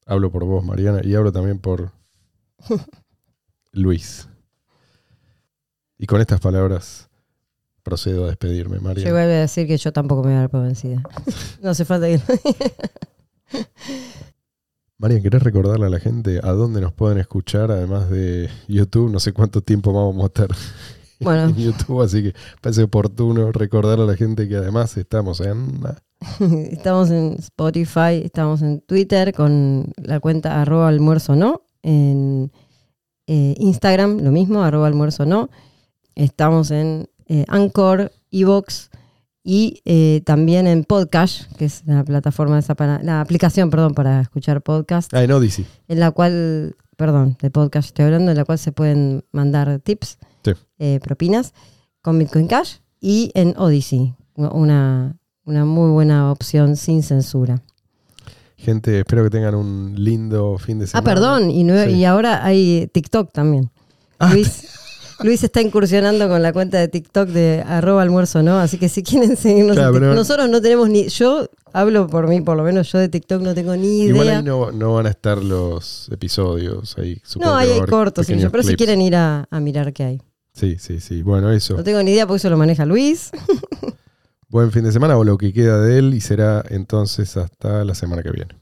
Hablo 0.06 0.32
por 0.32 0.44
vos, 0.44 0.66
Mariana, 0.66 1.00
y 1.04 1.16
hablo 1.16 1.32
también 1.32 1.60
por 1.60 1.92
Luis. 3.72 4.28
Y 5.98 6.06
con 6.06 6.20
estas 6.20 6.42
palabras 6.42 7.10
procedo 7.84 8.26
a 8.26 8.28
despedirme, 8.28 8.78
Yo 8.78 8.82
María. 8.82 9.08
igual 9.08 9.26
voy 9.26 9.34
a 9.36 9.40
decir 9.42 9.68
que 9.68 9.78
yo 9.78 9.94
tampoco 9.94 10.24
me 10.24 10.30
voy 10.30 10.36
a 10.38 10.40
dar 10.42 10.50
por 10.50 10.64
vencida. 10.64 11.02
No 11.62 11.70
hace 11.70 11.86
falta 11.86 12.08
que... 12.08 12.20
María, 15.04 15.20
¿querés 15.20 15.44
recordarle 15.44 15.88
a 15.88 15.90
la 15.90 16.00
gente 16.00 16.40
a 16.42 16.54
dónde 16.54 16.80
nos 16.80 16.94
pueden 16.94 17.18
escuchar, 17.18 17.72
además 17.72 18.10
de 18.10 18.50
YouTube? 18.70 19.12
No 19.12 19.20
sé 19.20 19.34
cuánto 19.34 19.60
tiempo 19.60 19.92
vamos 19.92 20.24
a 20.24 20.28
estar 20.28 20.48
Bueno, 21.20 21.44
en 21.50 21.56
YouTube, 21.58 22.02
así 22.02 22.24
que 22.24 22.34
parece 22.62 22.84
oportuno 22.84 23.52
recordar 23.52 24.00
a 24.00 24.06
la 24.06 24.16
gente 24.16 24.48
que 24.48 24.56
además 24.56 24.96
estamos 24.96 25.42
en... 25.42 25.82
estamos 26.72 27.12
en 27.12 27.34
Spotify, 27.34 28.22
estamos 28.24 28.62
en 28.62 28.80
Twitter 28.80 29.34
con 29.34 29.92
la 29.98 30.22
cuenta 30.22 30.62
arroba 30.62 30.88
almuerzo 30.88 31.36
no. 31.36 31.64
En 31.82 32.54
eh, 33.28 33.56
Instagram, 33.58 34.22
lo 34.22 34.32
mismo, 34.32 34.64
arroba 34.64 34.88
almuerzo 34.88 35.26
no. 35.26 35.50
Estamos 36.16 36.72
en 36.72 37.10
eh, 37.28 37.44
Anchor, 37.50 38.14
Evox 38.32 38.90
y 39.44 39.82
eh, 39.86 40.22
también 40.26 40.68
en 40.68 40.84
Podcast, 40.86 41.52
que 41.58 41.66
es 41.66 41.84
la 41.86 42.04
plataforma 42.04 42.58
esa 42.60 42.76
para, 42.76 43.02
la 43.04 43.20
aplicación, 43.22 43.70
perdón, 43.70 43.94
para 43.94 44.22
escuchar 44.22 44.62
podcast, 44.62 45.14
Ah, 45.14 45.24
en 45.24 45.32
Odyssey. 45.32 45.66
en 45.88 46.00
la 46.00 46.12
cual, 46.12 46.76
perdón, 46.96 47.38
de 47.42 47.50
podcast 47.52 47.88
estoy 47.88 48.06
hablando, 48.06 48.32
en 48.32 48.38
la 48.38 48.46
cual 48.46 48.58
se 48.58 48.72
pueden 48.72 49.26
mandar 49.32 49.80
tips, 49.80 50.18
Sí. 50.44 50.52
eh, 50.80 51.00
propinas 51.04 51.54
con 52.02 52.18
Bitcoin 52.20 52.48
Cash 52.48 52.76
y 53.02 53.32
en 53.36 53.54
Odyssey, 53.58 54.14
una, 54.36 55.16
una 55.46 55.66
muy 55.66 55.92
buena 55.92 56.32
opción 56.32 56.76
sin 56.78 57.04
censura. 57.04 57.62
Gente, 58.58 59.00
espero 59.00 59.24
que 59.26 59.30
tengan 59.30 59.56
un 59.56 59.94
lindo 59.98 60.58
fin 60.58 60.80
de 60.80 60.86
Ah, 60.86 60.88
semana. 60.88 61.04
perdón, 61.06 61.52
y, 61.52 61.68
Sí. 61.70 61.90
y 61.96 62.06
ahora 62.06 62.46
hay 62.46 62.88
TikTok 62.94 63.32
también. 63.34 63.70
Ah, 64.20 64.32
Luis, 64.34 64.64
Luis 65.24 65.44
está 65.44 65.62
incursionando 65.62 66.28
con 66.28 66.42
la 66.42 66.54
cuenta 66.54 66.80
de 66.80 66.88
TikTok 66.88 67.30
de 67.30 67.64
arroba 67.66 68.02
almuerzo, 68.02 68.44
¿no? 68.44 68.60
Así 68.60 68.78
que 68.78 68.90
si 68.90 69.04
quieren 69.04 69.36
seguirnos, 69.38 69.76
Claro, 69.76 69.94
pero- 69.94 70.14
nosotros 70.16 70.50
no 70.50 70.62
tenemos 70.62 70.90
ni, 70.90 71.08
yo 71.10 71.50
hablo 71.74 72.08
por 72.08 72.28
mí, 72.28 72.42
por 72.42 72.56
lo 72.58 72.64
menos 72.64 72.92
yo 72.92 73.00
de 73.00 73.10
TikTok 73.10 73.42
no 73.42 73.54
tengo 73.54 73.76
ni 73.76 74.04
Igual 74.04 74.26
idea. 74.28 74.38
ahí 74.40 74.44
no, 74.44 74.72
no 74.72 74.94
van 74.94 75.08
a 75.08 75.10
estar 75.10 75.38
los 75.44 76.10
episodios. 76.12 76.96
Ahí, 76.98 77.22
No, 77.40 77.56
ahí 77.56 77.70
hay 77.72 77.82
cortos, 77.82 78.28
pero 78.52 78.64
si 78.64 78.76
quieren 78.76 79.02
ir 79.02 79.16
a, 79.16 79.48
a 79.50 79.60
mirar 79.60 79.94
qué 79.94 80.04
hay. 80.04 80.22
Sí, 80.54 80.78
sí, 80.80 81.00
sí. 81.00 81.24
Bueno, 81.24 81.52
eso. 81.52 81.76
No 81.76 81.84
tengo 81.84 82.04
ni 82.04 82.12
idea 82.12 82.28
porque 82.28 82.38
eso 82.38 82.50
lo 82.50 82.58
maneja 82.58 82.86
Luis. 82.86 83.32
Buen 84.50 84.72
fin 84.72 84.84
de 84.84 84.92
semana 84.92 85.18
o 85.18 85.24
lo 85.24 85.38
que 85.38 85.52
queda 85.52 85.82
de 85.82 85.98
él 85.98 86.14
y 86.14 86.22
será 86.22 86.64
entonces 86.70 87.38
hasta 87.38 87.84
la 87.84 87.96
semana 87.96 88.22
que 88.22 88.30
viene. 88.32 88.56